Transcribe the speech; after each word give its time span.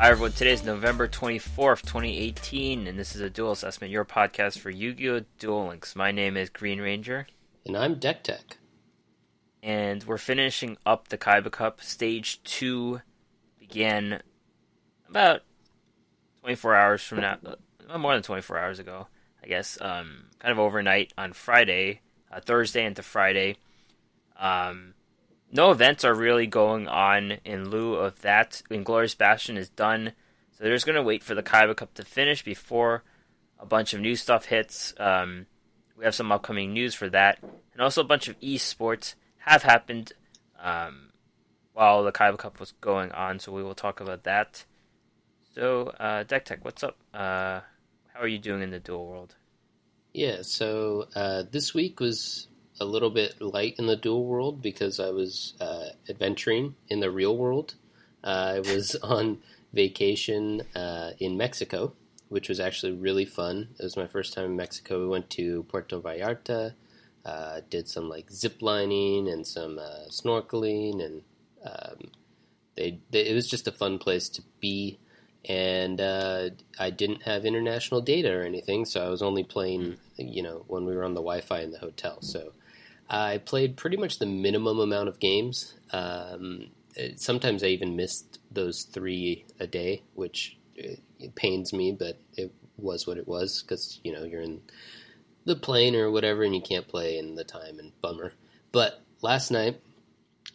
Hi 0.00 0.08
everyone, 0.08 0.32
today 0.32 0.52
is 0.52 0.64
November 0.64 1.06
24th, 1.06 1.82
2018, 1.82 2.86
and 2.86 2.98
this 2.98 3.14
is 3.14 3.20
a 3.20 3.28
Duel 3.28 3.52
Assessment, 3.52 3.92
your 3.92 4.06
podcast 4.06 4.58
for 4.58 4.70
Yu-Gi-Oh! 4.70 5.26
Duel 5.38 5.68
Links. 5.68 5.94
My 5.94 6.10
name 6.10 6.38
is 6.38 6.48
Green 6.48 6.80
Ranger. 6.80 7.26
And 7.66 7.76
I'm 7.76 7.96
Deck 7.96 8.24
Tech. 8.24 8.56
And 9.62 10.02
we're 10.04 10.16
finishing 10.16 10.78
up 10.86 11.08
the 11.08 11.18
Kaiba 11.18 11.52
Cup. 11.52 11.82
Stage 11.82 12.42
2 12.44 13.02
began 13.58 14.22
about 15.06 15.42
24 16.40 16.74
hours 16.74 17.02
from 17.02 17.20
now, 17.20 17.36
uh, 17.86 17.98
more 17.98 18.14
than 18.14 18.22
24 18.22 18.56
hours 18.56 18.78
ago, 18.78 19.06
I 19.44 19.48
guess. 19.48 19.78
Um, 19.82 20.28
kind 20.38 20.50
of 20.50 20.58
overnight 20.58 21.12
on 21.18 21.34
Friday, 21.34 22.00
uh, 22.32 22.40
Thursday 22.40 22.86
into 22.86 23.02
Friday. 23.02 23.56
Um, 24.38 24.94
no 25.52 25.70
events 25.70 26.04
are 26.04 26.14
really 26.14 26.46
going 26.46 26.88
on 26.88 27.32
in 27.44 27.70
lieu 27.70 27.94
of 27.94 28.20
that. 28.22 28.62
Inglorious 28.70 29.14
Bastion 29.14 29.56
is 29.56 29.68
done, 29.68 30.12
so 30.52 30.64
they're 30.64 30.74
just 30.74 30.86
going 30.86 30.96
to 30.96 31.02
wait 31.02 31.24
for 31.24 31.34
the 31.34 31.42
Kaiba 31.42 31.76
Cup 31.76 31.94
to 31.94 32.04
finish 32.04 32.44
before 32.44 33.02
a 33.58 33.66
bunch 33.66 33.92
of 33.92 34.00
new 34.00 34.16
stuff 34.16 34.46
hits. 34.46 34.94
Um, 34.98 35.46
we 35.96 36.04
have 36.04 36.14
some 36.14 36.32
upcoming 36.32 36.72
news 36.72 36.94
for 36.94 37.08
that, 37.10 37.38
and 37.42 37.82
also 37.82 38.00
a 38.00 38.04
bunch 38.04 38.28
of 38.28 38.38
esports 38.40 39.14
have 39.38 39.62
happened 39.62 40.12
um, 40.62 41.10
while 41.72 42.04
the 42.04 42.12
Kaiba 42.12 42.38
Cup 42.38 42.60
was 42.60 42.72
going 42.80 43.12
on, 43.12 43.38
so 43.38 43.52
we 43.52 43.62
will 43.62 43.74
talk 43.74 44.00
about 44.00 44.24
that. 44.24 44.64
So, 45.54 45.88
uh, 45.98 46.22
Deck 46.22 46.44
Tech, 46.44 46.64
what's 46.64 46.84
up? 46.84 46.96
Uh, 47.12 47.60
how 48.12 48.20
are 48.20 48.28
you 48.28 48.38
doing 48.38 48.62
in 48.62 48.70
the 48.70 48.78
duel 48.78 49.06
world? 49.06 49.34
Yeah, 50.12 50.38
so 50.42 51.08
uh, 51.14 51.44
this 51.50 51.74
week 51.74 52.00
was 52.00 52.48
a 52.80 52.84
little 52.84 53.10
bit 53.10 53.40
light 53.40 53.74
in 53.78 53.86
the 53.86 53.96
duel 53.96 54.24
world 54.24 54.62
because 54.62 54.98
I 54.98 55.10
was 55.10 55.54
uh, 55.60 55.90
adventuring 56.08 56.74
in 56.88 57.00
the 57.00 57.10
real 57.10 57.36
world. 57.36 57.74
Uh, 58.24 58.54
I 58.56 58.60
was 58.60 58.94
on 59.02 59.38
vacation 59.72 60.62
uh, 60.74 61.12
in 61.18 61.36
Mexico, 61.36 61.92
which 62.28 62.48
was 62.48 62.58
actually 62.58 62.92
really 62.92 63.26
fun. 63.26 63.68
It 63.78 63.82
was 63.82 63.96
my 63.96 64.06
first 64.06 64.32
time 64.32 64.46
in 64.46 64.56
Mexico. 64.56 65.00
We 65.00 65.08
went 65.08 65.30
to 65.30 65.64
Puerto 65.64 66.00
Vallarta, 66.00 66.74
uh, 67.24 67.60
did 67.68 67.86
some 67.86 68.08
like 68.08 68.30
zip 68.30 68.62
lining 68.62 69.28
and 69.28 69.46
some 69.46 69.78
uh, 69.78 70.08
snorkeling, 70.08 71.04
and 71.04 71.22
um, 71.64 72.10
they, 72.76 72.98
they, 73.10 73.26
it 73.26 73.34
was 73.34 73.48
just 73.48 73.68
a 73.68 73.72
fun 73.72 73.98
place 73.98 74.28
to 74.30 74.42
be. 74.58 74.98
And 75.48 76.00
uh, 76.00 76.50
I 76.78 76.90
didn't 76.90 77.22
have 77.22 77.46
international 77.46 78.02
data 78.02 78.30
or 78.30 78.42
anything, 78.42 78.84
so 78.84 79.04
I 79.04 79.08
was 79.08 79.22
only 79.22 79.42
playing, 79.42 79.96
you 80.18 80.42
know, 80.42 80.64
when 80.66 80.84
we 80.84 80.94
were 80.94 81.04
on 81.04 81.14
the 81.14 81.22
Wi-Fi 81.22 81.60
in 81.60 81.70
the 81.70 81.78
hotel. 81.78 82.20
So 82.20 82.52
I 83.10 83.38
played 83.38 83.76
pretty 83.76 83.96
much 83.96 84.18
the 84.18 84.26
minimum 84.26 84.78
amount 84.78 85.08
of 85.08 85.18
games. 85.18 85.74
Um, 85.90 86.68
sometimes 87.16 87.64
I 87.64 87.68
even 87.68 87.96
missed 87.96 88.38
those 88.52 88.84
three 88.84 89.44
a 89.58 89.66
day, 89.66 90.02
which 90.14 90.56
uh, 90.82 90.94
pains 91.34 91.72
me, 91.72 91.90
but 91.92 92.20
it 92.36 92.52
was 92.76 93.06
what 93.06 93.18
it 93.18 93.26
was 93.26 93.62
because 93.62 94.00
you 94.04 94.12
know 94.12 94.22
you're 94.22 94.40
in 94.40 94.62
the 95.44 95.56
plane 95.56 95.96
or 95.96 96.10
whatever, 96.10 96.44
and 96.44 96.54
you 96.54 96.62
can't 96.62 96.86
play 96.86 97.18
in 97.18 97.34
the 97.34 97.44
time, 97.44 97.80
and 97.80 97.92
bummer. 98.00 98.32
But 98.70 99.02
last 99.22 99.50
night, 99.50 99.80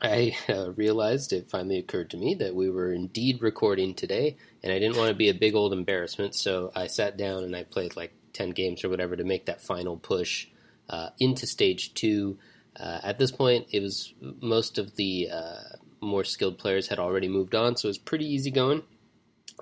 I 0.02 0.38
uh, 0.50 0.72
realized 0.72 1.34
it 1.34 1.50
finally 1.50 1.78
occurred 1.78 2.12
to 2.12 2.18
me 2.18 2.36
that 2.36 2.56
we 2.56 2.70
were 2.70 2.94
indeed 2.94 3.42
recording 3.42 3.94
today, 3.96 4.38
and 4.64 4.72
I 4.72 4.80
didn't 4.80 4.98
want 4.98 5.10
to 5.10 5.16
be 5.16 5.30
a 5.30 5.34
big 5.34 5.56
old 5.56 5.74
embarrassment, 5.74 6.36
so 6.36 6.72
I 6.74 6.88
sat 6.88 7.18
down 7.18 7.44
and 7.44 7.54
I 7.54 7.64
played 7.64 7.98
like 7.98 8.14
ten 8.32 8.52
games 8.52 8.86
or 8.86 8.90
whatever 8.90 9.18
to 9.18 9.26
make 9.26 9.48
that 9.48 9.62
final 9.62 9.98
push 9.98 10.48
into 11.20 11.48
stage 11.48 11.94
two. 11.94 12.38
Uh, 12.78 13.00
at 13.04 13.18
this 13.18 13.32
point, 13.32 13.68
it 13.72 13.82
was 13.82 14.14
most 14.42 14.78
of 14.78 14.96
the 14.96 15.30
uh, 15.32 15.78
more 16.02 16.24
skilled 16.24 16.58
players 16.58 16.88
had 16.88 17.00
already 17.00 17.28
moved 17.28 17.56
on, 17.56 17.76
so 17.76 17.88
it 17.88 17.92
was 17.92 17.98
pretty 17.98 18.26
easy 18.26 18.52
going. 18.52 18.84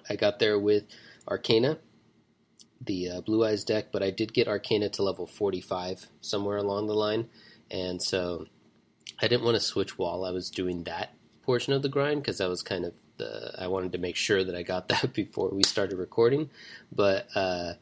I 0.10 0.16
got 0.16 0.40
there 0.40 0.60
with 0.60 0.86
Arcana, 1.28 1.78
the 2.82 3.10
uh, 3.10 3.22
Blue 3.22 3.46
Eyes 3.46 3.64
deck, 3.64 3.88
but 3.92 4.04
I 4.04 4.10
did 4.10 4.34
get 4.34 4.48
Arcana 4.48 4.90
to 4.90 5.04
level 5.04 5.28
45 5.28 6.08
somewhere 6.22 6.58
along 6.58 6.88
the 6.88 6.96
line, 6.96 7.30
and 7.70 8.02
so 8.02 8.48
I 9.22 9.28
didn't 9.28 9.46
want 9.46 9.56
to 9.56 9.62
switch 9.62 9.98
while 9.98 10.26
I 10.26 10.32
was 10.32 10.50
doing 10.50 10.84
that 10.84 11.14
portion 11.44 11.74
of 11.74 11.82
the 11.82 11.90
grind 11.90 12.22
because 12.22 12.40
that 12.40 12.50
was 12.50 12.64
kind 12.64 12.86
of 12.86 12.94
the 13.18 13.54
I 13.58 13.68
wanted 13.68 13.92
to 13.92 13.98
make 13.98 14.16
sure 14.16 14.44
that 14.44 14.56
I 14.56 14.64
got 14.64 14.88
that 14.90 15.14
before 15.14 15.50
we 15.50 15.64
started 15.64 15.98
recording, 15.98 16.50
but 16.92 17.28
uh, 17.36 17.74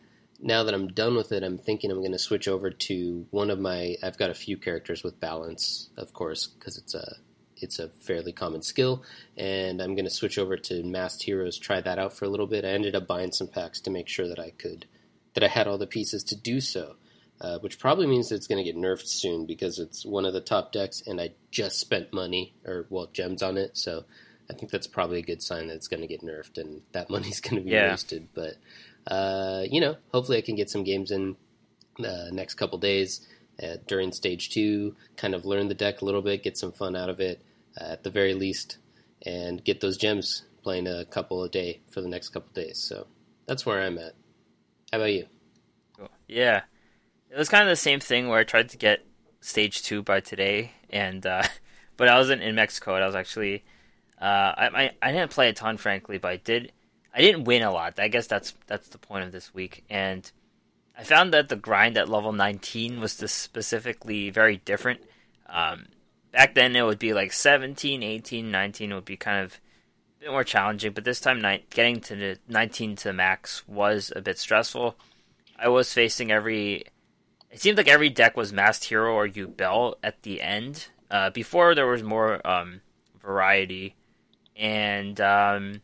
now 0.41 0.63
that 0.63 0.74
I'm 0.74 0.88
done 0.88 1.16
with 1.16 1.31
it, 1.31 1.44
I'm 1.44 1.57
thinking 1.57 1.91
I'm 1.91 2.00
going 2.00 2.12
to 2.12 2.19
switch 2.19 2.47
over 2.47 2.69
to 2.72 3.28
one 3.31 3.50
of 3.50 3.59
my. 3.59 3.96
I've 4.03 4.18
got 4.18 4.29
a 4.29 4.35
few 4.35 4.57
characters 4.57 5.03
with 5.03 5.19
balance, 5.19 5.90
of 5.97 6.13
course, 6.13 6.47
because 6.47 6.78
it's 6.78 6.94
a 6.96 7.16
it's 7.57 7.78
a 7.79 7.90
fairly 7.90 8.31
common 8.34 8.62
skill, 8.63 9.03
and 9.38 9.81
I'm 9.81 9.94
going 9.96 10.06
to 10.06 10.12
switch 10.12 10.38
over 10.40 10.57
to 10.57 10.84
Masked 10.84 11.24
Heroes. 11.24 11.59
Try 11.59 11.79
that 11.81 12.00
out 12.00 12.13
for 12.13 12.25
a 12.25 12.29
little 12.29 12.47
bit. 12.47 12.66
I 12.66 12.69
ended 12.69 12.96
up 12.96 13.07
buying 13.07 13.31
some 13.31 13.47
packs 13.47 13.79
to 13.81 13.91
make 13.91 14.07
sure 14.07 14.28
that 14.28 14.40
I 14.40 14.50
could 14.52 14.85
that 15.34 15.44
I 15.44 15.47
had 15.47 15.68
all 15.68 15.78
the 15.78 15.88
pieces 15.88 16.24
to 16.25 16.35
do 16.35 16.59
so, 16.59 16.96
uh, 17.40 17.59
which 17.59 17.79
probably 17.79 18.08
means 18.08 18.29
that 18.29 18.35
it's 18.35 18.47
going 18.47 18.63
to 18.63 18.69
get 18.69 18.75
nerfed 18.81 19.08
soon 19.08 19.46
because 19.46 19.79
it's 19.79 20.06
one 20.06 20.25
of 20.25 20.34
the 20.34 20.41
top 20.41 20.72
decks, 20.72 21.03
and 21.06 21.22
I 21.22 21.31
just 21.52 21.79
spent 21.79 22.12
money 22.13 22.56
or 22.66 22.88
well 22.90 23.08
gems 23.13 23.44
on 23.44 23.58
it, 23.58 23.78
so. 23.78 24.06
I 24.50 24.53
think 24.53 24.69
that's 24.69 24.88
probably 24.88 25.19
a 25.19 25.23
good 25.23 25.41
sign 25.41 25.68
that 25.68 25.75
it's 25.75 25.88
going 25.88 26.02
to 26.02 26.08
get 26.08 26.23
nerfed 26.23 26.58
and 26.58 26.81
that 26.91 27.09
money's 27.09 27.40
going 27.40 27.56
to 27.56 27.62
be 27.62 27.69
Yeah. 27.72 27.91
wasted. 27.91 28.28
But 28.34 28.56
uh, 29.07 29.63
you 29.69 29.81
know, 29.81 29.97
hopefully 30.12 30.38
I 30.38 30.41
can 30.41 30.56
get 30.56 30.69
some 30.69 30.84
games 30.84 31.12
in 31.12 31.35
the 31.97 32.29
next 32.31 32.56
couple 32.56 32.78
days 32.78 33.28
uh, 33.62 33.78
during 33.88 34.12
stage 34.12 34.50
two, 34.50 34.95
kind 35.17 35.35
of 35.35 35.45
learn 35.45 35.67
the 35.67 35.73
deck 35.73 36.01
a 36.01 36.06
little 36.06 36.22
bit, 36.22 36.44
get 36.44 36.57
some 36.57 36.72
fun 36.72 36.95
out 36.95 37.09
of 37.09 37.19
it 37.19 37.41
uh, 37.79 37.91
at 37.91 38.03
the 38.03 38.09
very 38.09 38.34
least, 38.34 38.78
and 39.25 39.63
get 39.63 39.81
those 39.81 39.97
gems 39.97 40.44
playing 40.63 40.88
a 40.88 41.06
couple 41.06 41.44
a 41.44 41.50
day 41.50 41.81
for 41.91 42.01
the 42.01 42.07
next 42.07 42.29
couple 42.29 42.51
days. 42.53 42.78
So 42.78 43.07
that's 43.45 43.66
where 43.66 43.81
I'm 43.81 43.97
at. 43.97 44.13
How 44.91 45.00
about 45.00 45.13
you? 45.13 45.25
Cool. 45.97 46.09
Yeah, 46.28 46.61
it 47.29 47.38
was 47.38 47.50
kind 47.50 47.63
of 47.63 47.69
the 47.69 47.75
same 47.75 48.00
thing 48.00 48.28
where 48.28 48.40
I 48.40 48.44
tried 48.44 48.69
to 48.69 48.78
get 48.78 49.06
stage 49.41 49.84
two 49.84 50.01
by 50.01 50.19
today, 50.19 50.72
and 50.90 51.25
uh, 51.25 51.44
but 51.97 52.07
I 52.07 52.17
wasn't 52.17 52.41
in 52.41 52.56
Mexico. 52.56 52.95
I 52.95 53.06
was 53.06 53.16
actually, 53.16 53.63
uh, 54.22 54.25
I 54.25 54.91
I 55.01 55.11
didn't 55.11 55.31
play 55.31 55.50
a 55.50 55.53
ton, 55.53 55.78
frankly, 55.78 56.17
but 56.17 56.31
I 56.31 56.38
did. 56.38 56.72
I 57.13 57.22
didn't 57.22 57.44
win 57.44 57.61
a 57.61 57.72
lot. 57.72 57.99
I 57.99 58.07
guess 58.07 58.27
that's 58.27 58.53
that's 58.67 58.88
the 58.89 58.97
point 58.97 59.25
of 59.25 59.31
this 59.31 59.53
week, 59.53 59.83
and 59.89 60.29
I 60.97 61.03
found 61.03 61.33
that 61.33 61.49
the 61.49 61.55
grind 61.55 61.97
at 61.97 62.09
level 62.09 62.31
19 62.31 62.99
was 62.99 63.13
specifically 63.13 64.29
very 64.29 64.57
different. 64.57 65.01
Um, 65.47 65.88
back 66.31 66.53
then, 66.53 66.75
it 66.75 66.83
would 66.83 66.99
be 66.99 67.13
like 67.13 67.33
17, 67.33 68.03
18, 68.03 68.51
19 68.51 68.94
would 68.94 69.05
be 69.05 69.17
kind 69.17 69.44
of 69.44 69.59
a 70.19 70.25
bit 70.25 70.31
more 70.31 70.44
challenging, 70.44 70.94
but 70.94 71.03
this 71.03 71.19
time, 71.19 71.41
getting 71.69 72.01
to 72.01 72.16
the 72.16 72.38
19 72.47 72.95
to 72.97 73.13
max 73.13 73.67
was 73.67 74.13
a 74.16 74.22
bit 74.22 74.38
stressful. 74.38 74.95
I 75.57 75.67
was 75.69 75.93
facing 75.93 76.31
every. 76.31 76.85
It 77.49 77.59
seemed 77.59 77.78
like 77.78 77.89
every 77.89 78.09
deck 78.09 78.38
was 78.38 78.53
Masked 78.53 78.85
Hero 78.85 79.13
or 79.13 79.28
Yubel 79.28 79.95
at 80.01 80.23
the 80.23 80.41
end. 80.41 80.88
Uh, 81.09 81.29
before 81.29 81.75
there 81.75 81.88
was 81.88 82.01
more 82.01 82.45
um, 82.47 82.81
variety, 83.22 83.95
and 84.55 85.19
um, 85.19 85.81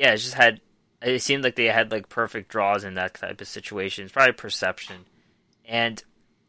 yeah, 0.00 0.14
it 0.14 0.16
just 0.16 0.34
had. 0.34 0.62
It 1.02 1.20
seemed 1.20 1.44
like 1.44 1.56
they 1.56 1.66
had 1.66 1.92
like 1.92 2.08
perfect 2.08 2.48
draws 2.48 2.84
in 2.84 2.94
that 2.94 3.12
type 3.14 3.38
of 3.38 3.46
situation. 3.46 4.04
It's 4.04 4.12
probably 4.14 4.32
perception, 4.32 5.04
and 5.66 6.02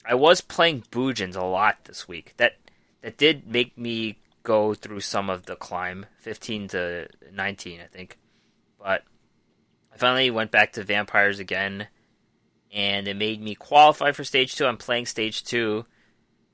I 0.05 0.15
was 0.15 0.39
playing 0.39 0.85
Bujins 0.89 1.35
a 1.35 1.43
lot 1.43 1.83
this 1.83 2.07
week. 2.07 2.33
That 2.37 2.53
that 3.01 3.17
did 3.17 3.45
make 3.45 3.77
me 3.77 4.19
go 4.43 4.73
through 4.73 5.01
some 5.01 5.29
of 5.29 5.47
the 5.47 5.57
climb, 5.57 6.05
fifteen 6.17 6.69
to 6.69 7.09
nineteen, 7.33 7.81
I 7.81 7.87
think. 7.87 8.17
But 8.79 9.03
I 9.93 9.97
finally 9.97 10.31
went 10.31 10.51
back 10.51 10.71
to 10.73 10.83
vampires 10.85 11.39
again, 11.39 11.87
and 12.73 13.05
it 13.05 13.17
made 13.17 13.41
me 13.41 13.53
qualify 13.53 14.13
for 14.13 14.23
stage 14.23 14.55
two. 14.55 14.65
I'm 14.65 14.77
playing 14.77 15.07
stage 15.07 15.43
two. 15.43 15.85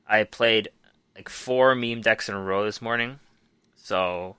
I 0.08 0.24
played 0.24 0.70
like 1.14 1.30
four 1.30 1.76
meme 1.76 2.02
decks 2.02 2.28
in 2.28 2.34
a 2.34 2.42
row 2.42 2.66
this 2.66 2.82
morning, 2.82 3.20
so 3.76 4.36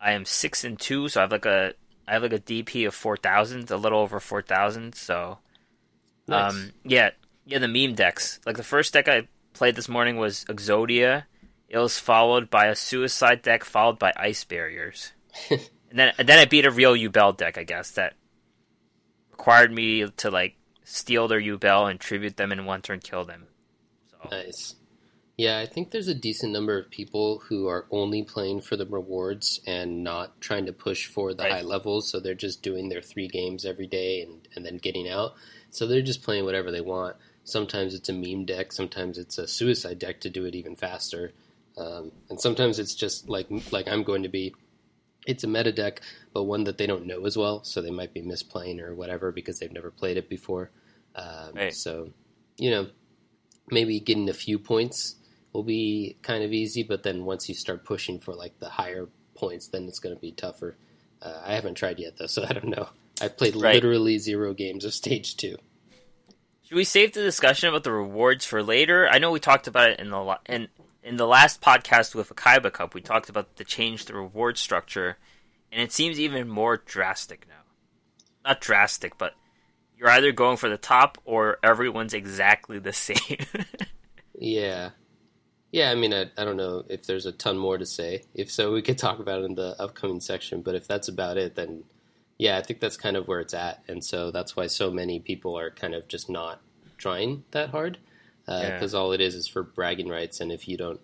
I 0.00 0.12
am 0.12 0.24
six 0.24 0.64
and 0.64 0.80
two. 0.80 1.08
So 1.08 1.20
I 1.20 1.24
have 1.24 1.32
like 1.32 1.44
a 1.44 1.74
I 2.06 2.12
have 2.14 2.22
like 2.22 2.32
a 2.32 2.38
DP 2.38 2.86
of 2.86 2.94
four 2.94 3.16
thousand, 3.16 3.70
a 3.70 3.76
little 3.76 4.00
over 4.00 4.20
four 4.20 4.42
thousand. 4.42 4.94
So, 4.94 5.38
Nice. 6.26 6.52
um, 6.52 6.72
yeah, 6.84 7.10
yeah, 7.46 7.58
the 7.58 7.68
meme 7.68 7.94
decks. 7.94 8.40
Like 8.46 8.56
the 8.56 8.62
first 8.62 8.92
deck 8.92 9.08
I 9.08 9.28
played 9.52 9.76
this 9.76 9.88
morning 9.88 10.16
was 10.16 10.44
Exodia. 10.46 11.24
It 11.68 11.78
was 11.78 11.98
followed 11.98 12.50
by 12.50 12.66
a 12.66 12.74
suicide 12.76 13.42
deck, 13.42 13.64
followed 13.64 13.98
by 13.98 14.12
ice 14.16 14.44
barriers, 14.44 15.12
and 15.50 15.60
then 15.92 16.12
and 16.18 16.28
then 16.28 16.38
I 16.38 16.44
beat 16.44 16.66
a 16.66 16.70
real 16.70 16.94
Yubel 16.94 17.36
deck. 17.36 17.56
I 17.56 17.64
guess 17.64 17.92
that 17.92 18.14
required 19.30 19.72
me 19.72 20.06
to 20.08 20.30
like 20.30 20.56
steal 20.84 21.28
their 21.28 21.40
Yubel 21.40 21.90
and 21.90 21.98
tribute 21.98 22.36
them 22.36 22.52
in 22.52 22.64
one 22.64 22.82
turn, 22.82 23.00
kill 23.00 23.24
them. 23.24 23.46
So 24.10 24.28
Nice. 24.30 24.74
Yeah, 25.42 25.58
I 25.58 25.66
think 25.66 25.90
there's 25.90 26.06
a 26.06 26.14
decent 26.14 26.52
number 26.52 26.78
of 26.78 26.88
people 26.88 27.42
who 27.48 27.66
are 27.66 27.86
only 27.90 28.22
playing 28.22 28.60
for 28.60 28.76
the 28.76 28.86
rewards 28.86 29.58
and 29.66 30.04
not 30.04 30.40
trying 30.40 30.66
to 30.66 30.72
push 30.72 31.08
for 31.08 31.34
the 31.34 31.42
Right. 31.42 31.50
high 31.54 31.62
levels. 31.62 32.08
So 32.08 32.20
they're 32.20 32.36
just 32.36 32.62
doing 32.62 32.88
their 32.88 33.02
three 33.02 33.26
games 33.26 33.64
every 33.64 33.88
day 33.88 34.22
and, 34.22 34.46
and 34.54 34.64
then 34.64 34.76
getting 34.76 35.08
out. 35.08 35.34
So 35.70 35.88
they're 35.88 36.00
just 36.00 36.22
playing 36.22 36.44
whatever 36.44 36.70
they 36.70 36.80
want. 36.80 37.16
Sometimes 37.42 37.92
it's 37.92 38.08
a 38.08 38.12
meme 38.12 38.44
deck, 38.44 38.70
sometimes 38.70 39.18
it's 39.18 39.36
a 39.36 39.48
suicide 39.48 39.98
deck 39.98 40.20
to 40.20 40.30
do 40.30 40.44
it 40.44 40.54
even 40.54 40.76
faster. 40.76 41.32
Um, 41.76 42.12
and 42.30 42.40
sometimes 42.40 42.78
it's 42.78 42.94
just 42.94 43.28
like 43.28 43.48
like 43.72 43.88
I'm 43.88 44.04
going 44.04 44.22
to 44.22 44.28
be 44.28 44.54
it's 45.26 45.42
a 45.42 45.48
meta 45.48 45.72
deck, 45.72 46.02
but 46.32 46.44
one 46.44 46.62
that 46.64 46.78
they 46.78 46.86
don't 46.86 47.06
know 47.06 47.26
as 47.26 47.36
well, 47.36 47.64
so 47.64 47.82
they 47.82 47.90
might 47.90 48.14
be 48.14 48.22
misplaying 48.22 48.80
or 48.80 48.94
whatever 48.94 49.32
because 49.32 49.58
they've 49.58 49.72
never 49.72 49.90
played 49.90 50.18
it 50.18 50.28
before. 50.28 50.70
Um, 51.16 51.54
Right. 51.54 51.74
So, 51.74 52.10
you 52.58 52.70
know, 52.70 52.86
maybe 53.72 53.98
getting 53.98 54.28
a 54.28 54.34
few 54.34 54.60
points 54.60 55.16
will 55.52 55.62
be 55.62 56.16
kind 56.22 56.42
of 56.44 56.52
easy, 56.52 56.82
but 56.82 57.02
then 57.02 57.24
once 57.24 57.48
you 57.48 57.54
start 57.54 57.84
pushing 57.84 58.18
for 58.18 58.34
like 58.34 58.58
the 58.58 58.68
higher 58.68 59.08
points, 59.34 59.68
then 59.68 59.84
it's 59.88 59.98
going 59.98 60.14
to 60.14 60.20
be 60.20 60.32
tougher. 60.32 60.76
Uh, 61.20 61.40
I 61.44 61.54
haven't 61.54 61.74
tried 61.74 61.98
yet 61.98 62.16
though, 62.18 62.26
so 62.26 62.44
I 62.48 62.52
don't 62.52 62.68
know. 62.68 62.88
I've 63.20 63.36
played 63.36 63.54
Right. 63.56 63.74
literally 63.74 64.18
zero 64.18 64.54
games 64.54 64.84
of 64.84 64.94
stage 64.94 65.36
two. 65.36 65.56
Should 66.64 66.76
we 66.76 66.84
save 66.84 67.12
the 67.12 67.22
discussion 67.22 67.68
about 67.68 67.84
the 67.84 67.92
rewards 67.92 68.44
for 68.46 68.62
later? 68.62 69.06
I 69.08 69.18
know 69.18 69.30
we 69.30 69.40
talked 69.40 69.66
about 69.66 69.90
it 69.90 70.00
in 70.00 70.10
the 70.10 70.38
in 70.46 70.68
in 71.04 71.16
the 71.16 71.26
last 71.26 71.60
podcast 71.60 72.14
with 72.14 72.30
a 72.30 72.34
Kaiba 72.34 72.72
Cup. 72.72 72.94
We 72.94 73.00
talked 73.02 73.28
about 73.28 73.56
the 73.56 73.64
change 73.64 74.06
to 74.06 74.12
the 74.12 74.18
reward 74.18 74.56
structure, 74.56 75.18
and 75.70 75.82
it 75.82 75.92
seems 75.92 76.18
even 76.18 76.48
more 76.48 76.78
drastic 76.78 77.46
now. 77.46 77.54
Not 78.44 78.60
drastic, 78.60 79.18
but 79.18 79.34
you're 79.98 80.08
either 80.08 80.32
going 80.32 80.56
for 80.56 80.68
the 80.70 80.78
top 80.78 81.18
or 81.24 81.58
everyone's 81.62 82.14
exactly 82.14 82.78
the 82.78 82.92
same. 82.94 83.16
Yeah. 84.38 84.90
Yeah, 85.72 85.90
I 85.90 85.94
mean, 85.94 86.12
I, 86.12 86.30
I 86.36 86.44
don't 86.44 86.58
know 86.58 86.84
if 86.88 87.06
there's 87.06 87.24
a 87.26 87.32
ton 87.32 87.56
more 87.56 87.78
to 87.78 87.86
say. 87.86 88.22
If 88.34 88.50
so, 88.50 88.72
we 88.72 88.82
could 88.82 88.98
talk 88.98 89.18
about 89.18 89.40
it 89.40 89.46
in 89.46 89.54
the 89.54 89.74
upcoming 89.80 90.20
section. 90.20 90.60
But 90.60 90.74
if 90.74 90.86
that's 90.86 91.08
about 91.08 91.38
it, 91.38 91.54
then 91.54 91.84
yeah, 92.38 92.58
I 92.58 92.62
think 92.62 92.80
that's 92.80 92.96
kind 92.98 93.16
of 93.16 93.26
where 93.26 93.40
it's 93.40 93.54
at. 93.54 93.82
And 93.88 94.04
so 94.04 94.30
that's 94.30 94.54
why 94.54 94.66
so 94.66 94.90
many 94.90 95.18
people 95.18 95.58
are 95.58 95.70
kind 95.70 95.94
of 95.94 96.08
just 96.08 96.28
not 96.28 96.60
trying 96.98 97.44
that 97.52 97.70
hard. 97.70 97.98
Yeah. 98.46 98.74
Because 98.74 98.94
all 98.94 99.12
it 99.12 99.20
is 99.22 99.34
is 99.34 99.46
for 99.48 99.62
bragging 99.62 100.08
rights. 100.08 100.40
And 100.40 100.52
if 100.52 100.68
you 100.68 100.76
don't, 100.76 101.00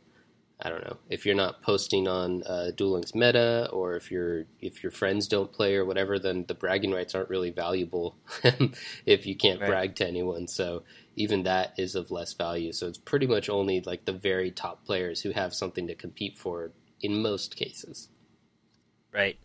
I 0.60 0.68
don't 0.68 0.84
know, 0.84 0.96
if 1.08 1.24
you're 1.24 1.36
not 1.36 1.62
posting 1.62 2.08
on 2.08 2.42
uh, 2.42 2.72
Duel 2.76 2.90
Links 2.90 3.14
meta 3.14 3.68
or 3.72 3.94
if, 3.94 4.10
your 4.10 4.44
if 4.60 4.82
your 4.82 4.90
friends 4.90 5.28
don't 5.28 5.52
play 5.52 5.76
or 5.76 5.84
whatever, 5.86 6.18
then 6.18 6.44
the 6.48 6.54
bragging 6.54 6.90
rights 6.90 7.14
aren't 7.14 7.30
really 7.30 7.50
valuable 7.50 8.16
if 9.06 9.24
you 9.24 9.36
can't 9.36 9.60
Right. 9.60 9.68
brag 9.70 9.94
to 9.96 10.06
anyone. 10.06 10.48
So 10.48 10.82
even 11.18 11.42
that 11.42 11.74
is 11.76 11.94
of 11.94 12.10
less 12.10 12.32
value. 12.32 12.72
So 12.72 12.86
it's 12.86 12.98
pretty 12.98 13.26
much 13.26 13.50
only 13.50 13.80
like 13.80 14.04
the 14.04 14.12
very 14.12 14.50
top 14.50 14.84
players 14.84 15.20
who 15.20 15.32
have 15.32 15.52
something 15.52 15.86
to 15.88 15.94
compete 15.94 16.38
for 16.38 16.72
in 17.00 17.22
most 17.22 17.56
cases. 17.56 18.08
right? 19.12 19.38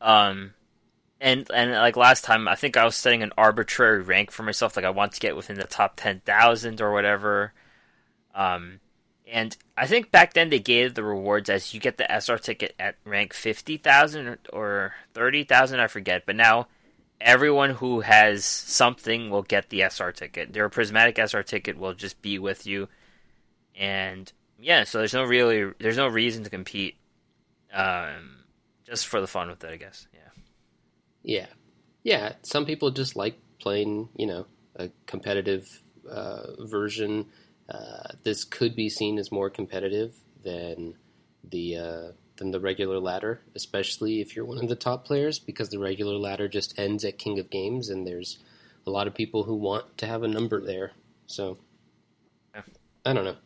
Um, 0.00 0.54
and 1.20 1.48
and 1.52 1.72
like 1.72 1.96
last 1.96 2.24
time, 2.24 2.48
I 2.48 2.54
think 2.54 2.76
I 2.76 2.84
was 2.84 2.96
setting 2.96 3.22
an 3.22 3.32
arbitrary 3.36 4.02
rank 4.02 4.30
for 4.30 4.42
myself. 4.42 4.76
Like 4.76 4.84
I 4.84 4.90
want 4.90 5.12
to 5.12 5.20
get 5.20 5.36
within 5.36 5.58
the 5.58 5.64
top 5.64 5.96
ten 5.96 6.20
thousand 6.20 6.80
or 6.80 6.92
whatever. 6.92 7.52
Um, 8.34 8.80
and 9.30 9.56
I 9.76 9.86
think 9.86 10.10
back 10.10 10.32
then 10.32 10.50
they 10.50 10.58
gave 10.58 10.94
the 10.94 11.04
rewards 11.04 11.50
as 11.50 11.74
you 11.74 11.80
get 11.80 11.98
the 11.98 12.10
SR 12.10 12.38
ticket 12.38 12.74
at 12.78 12.96
rank 13.04 13.34
fifty 13.34 13.76
thousand 13.76 14.28
or, 14.28 14.38
or 14.52 14.94
thirty 15.12 15.44
thousand, 15.44 15.80
I 15.80 15.86
forget. 15.88 16.24
But 16.24 16.36
now 16.36 16.68
everyone 17.20 17.70
who 17.70 18.00
has 18.00 18.44
something 18.44 19.30
will 19.30 19.42
get 19.42 19.68
the 19.68 19.82
SR 19.82 20.12
ticket. 20.12 20.52
Their 20.52 20.68
prismatic 20.68 21.18
SR 21.18 21.42
ticket 21.42 21.78
will 21.78 21.94
just 21.94 22.20
be 22.22 22.38
with 22.38 22.66
you, 22.66 22.88
and 23.74 24.32
yeah, 24.58 24.84
so 24.84 24.98
there's 24.98 25.14
no 25.14 25.24
really 25.24 25.72
there's 25.78 25.96
no 25.96 26.08
reason 26.08 26.44
to 26.44 26.50
compete. 26.50 26.96
Um, 27.72 28.40
just 28.84 29.06
for 29.06 29.20
the 29.20 29.26
fun 29.26 29.48
with 29.48 29.62
it, 29.64 29.70
I 29.70 29.76
guess. 29.76 30.06
Yeah. 30.12 30.20
Yeah. 31.22 31.46
Yeah. 32.02 32.32
Some 32.42 32.66
people 32.66 32.90
just 32.90 33.16
like 33.16 33.38
playing, 33.60 34.08
you 34.16 34.26
know, 34.26 34.46
a 34.76 34.90
competitive 35.06 35.82
uh, 36.10 36.64
version. 36.64 37.26
Uh, 37.68 38.14
this 38.24 38.42
could 38.42 38.74
be 38.74 38.88
seen 38.88 39.18
as 39.18 39.30
more 39.30 39.48
competitive 39.48 40.16
than 40.42 40.94
the 41.48 41.76
uh, 41.76 42.12
than 42.40 42.50
the 42.50 42.58
regular 42.58 42.98
ladder, 42.98 43.40
especially 43.54 44.20
if 44.22 44.34
you're 44.34 44.46
one 44.46 44.58
of 44.58 44.68
the 44.68 44.74
top 44.74 45.04
players, 45.04 45.38
because 45.38 45.68
the 45.68 45.78
regular 45.78 46.14
ladder 46.14 46.48
just 46.48 46.76
ends 46.78 47.04
at 47.04 47.18
King 47.18 47.38
of 47.38 47.50
Games, 47.50 47.90
and 47.90 48.06
there's 48.06 48.38
a 48.86 48.90
lot 48.90 49.06
of 49.06 49.14
people 49.14 49.44
who 49.44 49.54
want 49.54 49.98
to 49.98 50.06
have 50.06 50.22
a 50.22 50.28
number 50.28 50.60
there. 50.60 50.92
So 51.26 51.58
Yeah. 52.54 52.62
I 53.04 53.12
don't 53.12 53.26
know. 53.26 53.36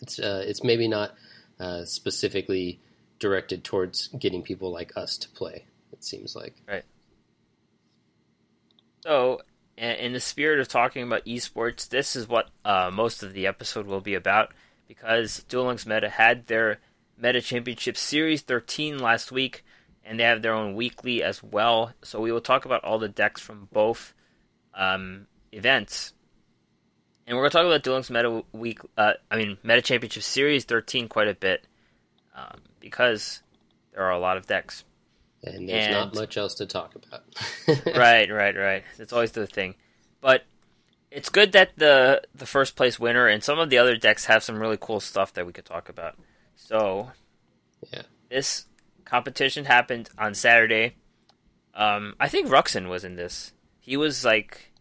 It's 0.00 0.18
uh, 0.18 0.42
it's 0.46 0.64
maybe 0.64 0.88
not 0.88 1.12
uh, 1.60 1.84
specifically 1.84 2.80
directed 3.18 3.62
towards 3.62 4.08
getting 4.08 4.42
people 4.42 4.72
like 4.72 4.96
us 4.96 5.18
to 5.18 5.28
play. 5.28 5.66
It 5.92 6.02
seems 6.02 6.34
like. 6.34 6.54
Right. 6.66 6.84
So, 9.02 9.42
in 9.76 10.14
the 10.14 10.20
spirit 10.20 10.60
of 10.60 10.68
talking 10.68 11.02
about 11.02 11.26
esports, 11.26 11.88
this 11.88 12.16
is 12.16 12.26
what 12.26 12.48
uh, 12.64 12.90
most 12.90 13.22
of 13.22 13.34
the 13.34 13.46
episode 13.46 13.86
will 13.86 14.00
be 14.00 14.14
about 14.14 14.52
because 14.88 15.44
Duel 15.48 15.66
Links 15.66 15.86
Meta 15.86 16.08
had 16.08 16.46
their 16.46 16.78
Meta 17.22 17.40
Championship 17.40 17.96
Series 17.96 18.42
13 18.42 18.98
last 18.98 19.30
week, 19.30 19.64
and 20.04 20.18
they 20.18 20.24
have 20.24 20.42
their 20.42 20.52
own 20.52 20.74
weekly 20.74 21.22
as 21.22 21.42
well. 21.42 21.92
So, 22.02 22.20
we 22.20 22.32
will 22.32 22.40
talk 22.40 22.64
about 22.64 22.82
all 22.84 22.98
the 22.98 23.08
decks 23.08 23.40
from 23.40 23.68
both 23.72 24.12
um, 24.74 25.26
events. 25.52 26.12
And 27.26 27.36
we're 27.36 27.44
going 27.44 27.50
to 27.52 27.58
talk 27.58 27.66
about 27.66 27.82
Duel 27.84 27.94
Links 27.96 28.10
Meta 28.10 28.44
Week, 28.52 28.80
uh, 28.98 29.12
I 29.30 29.36
mean, 29.36 29.56
Meta 29.62 29.80
Championship 29.80 30.24
Series 30.24 30.64
13 30.64 31.08
quite 31.08 31.28
a 31.28 31.34
bit 31.34 31.64
um, 32.34 32.60
because 32.80 33.42
there 33.92 34.02
are 34.02 34.10
a 34.10 34.18
lot 34.18 34.36
of 34.36 34.46
decks. 34.46 34.84
And 35.44 35.68
there's 35.68 35.90
not 35.90 36.14
much 36.14 36.36
else 36.36 36.54
to 36.56 36.66
talk 36.66 36.94
about. 36.94 37.22
right, 37.96 38.30
right, 38.30 38.56
right. 38.56 38.84
That's 38.96 39.12
always 39.12 39.32
the 39.32 39.46
thing. 39.46 39.74
But 40.20 40.44
it's 41.10 41.28
good 41.28 41.52
that 41.52 41.72
the 41.76 42.22
the 42.34 42.46
first 42.46 42.76
place 42.76 42.98
winner 42.98 43.26
and 43.26 43.42
some 43.42 43.58
of 43.58 43.68
the 43.68 43.78
other 43.78 43.96
decks 43.96 44.26
have 44.26 44.44
some 44.44 44.58
really 44.58 44.78
cool 44.80 45.00
stuff 45.00 45.32
that 45.34 45.46
we 45.46 45.52
could 45.52 45.64
talk 45.64 45.88
about. 45.88 46.16
So, 46.64 47.10
Yeah. 47.92 48.02
this 48.30 48.66
competition 49.04 49.64
happened 49.64 50.08
on 50.18 50.34
Saturday. 50.34 50.96
Um, 51.74 52.14
I 52.20 52.28
think 52.28 52.48
Ruxin 52.48 52.88
was 52.88 53.04
in 53.04 53.16
this. 53.16 53.52
He 53.80 53.96
was 53.96 54.24
like, 54.24 54.72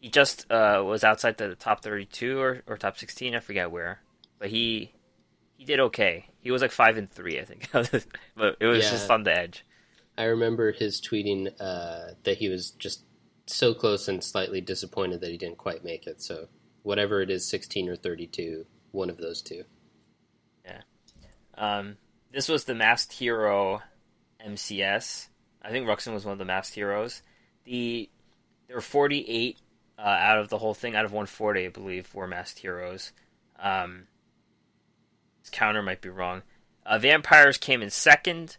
he 0.00 0.10
just 0.10 0.50
uh, 0.50 0.82
was 0.84 1.04
outside 1.04 1.38
the 1.38 1.54
top 1.56 1.82
thirty-two 1.82 2.38
or, 2.40 2.62
or 2.66 2.76
top 2.76 2.98
sixteen. 2.98 3.34
I 3.34 3.40
forget 3.40 3.70
where, 3.70 4.00
but 4.38 4.50
he 4.50 4.92
he 5.56 5.64
did 5.64 5.80
okay. 5.80 6.26
He 6.40 6.50
was 6.50 6.62
like 6.62 6.72
five 6.72 6.96
and 6.96 7.10
three, 7.10 7.40
I 7.40 7.44
think, 7.44 7.70
but 7.72 8.56
it 8.60 8.66
was 8.66 8.84
Yeah. 8.84 8.90
just 8.90 9.10
on 9.10 9.24
the 9.24 9.34
edge. 9.36 9.64
I 10.16 10.24
remember 10.24 10.72
his 10.72 11.00
tweeting 11.00 11.52
uh, 11.60 12.14
that 12.24 12.38
he 12.38 12.48
was 12.48 12.70
just 12.72 13.04
so 13.46 13.74
close 13.74 14.08
and 14.08 14.22
slightly 14.22 14.60
disappointed 14.60 15.20
that 15.20 15.30
he 15.30 15.38
didn't 15.38 15.58
quite 15.58 15.84
make 15.84 16.06
it. 16.06 16.22
So 16.22 16.48
whatever 16.82 17.20
it 17.22 17.30
is, 17.30 17.48
16 17.48 17.88
or 17.88 17.96
32, 17.96 18.66
one 18.92 19.10
of 19.10 19.18
those 19.18 19.42
two. 19.42 19.64
Um, 21.56 21.96
this 22.32 22.48
was 22.48 22.64
the 22.64 22.74
Masked 22.74 23.12
Hero 23.12 23.82
MCS. 24.44 25.28
I 25.62 25.70
think 25.70 25.86
Ruxin 25.86 26.12
was 26.12 26.24
one 26.24 26.32
of 26.32 26.38
the 26.38 26.44
Masked 26.44 26.74
Heroes. 26.74 27.22
The 27.64 28.10
there 28.66 28.76
were 28.76 28.82
48 28.82 29.58
uh, 29.98 30.02
out 30.02 30.38
of 30.38 30.48
the 30.48 30.58
whole 30.58 30.74
thing, 30.74 30.96
out 30.96 31.04
of 31.04 31.12
140, 31.12 31.66
I 31.66 31.68
believe, 31.68 32.14
were 32.14 32.26
Masked 32.26 32.58
Heroes. 32.58 33.12
Um, 33.58 34.08
this 35.42 35.50
counter 35.50 35.82
might 35.82 36.00
be 36.00 36.08
wrong. 36.08 36.42
Uh, 36.84 36.98
Vampires 36.98 37.58
came 37.58 37.82
in 37.82 37.90
second. 37.90 38.56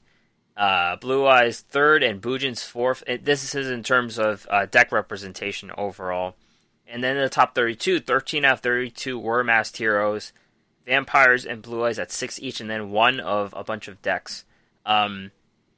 Uh, 0.55 0.95
Blue 0.95 1.27
Eyes 1.27 1.59
third, 1.59 2.01
and 2.01 2.21
Bujin's 2.21 2.63
fourth. 2.63 3.03
This 3.05 3.53
is 3.53 3.69
in 3.69 3.83
terms 3.83 4.17
of 4.17 4.47
uh, 4.49 4.65
deck 4.65 4.91
representation 4.91 5.69
overall. 5.77 6.35
And 6.87 7.03
then 7.03 7.17
in 7.17 7.23
the 7.23 7.29
top 7.29 7.55
32, 7.55 7.99
13 7.99 8.45
out 8.45 8.53
of 8.53 8.59
32 8.61 9.19
were 9.19 9.43
Masked 9.43 9.77
Heroes 9.77 10.31
vampires 10.85 11.45
and 11.45 11.61
blue 11.61 11.83
eyes 11.83 11.99
at 11.99 12.11
six 12.11 12.39
each, 12.39 12.61
and 12.61 12.69
then 12.69 12.91
one 12.91 13.19
of 13.19 13.53
a 13.57 13.63
bunch 13.63 13.87
of 13.87 14.01
decks. 14.01 14.45
Um, 14.85 15.31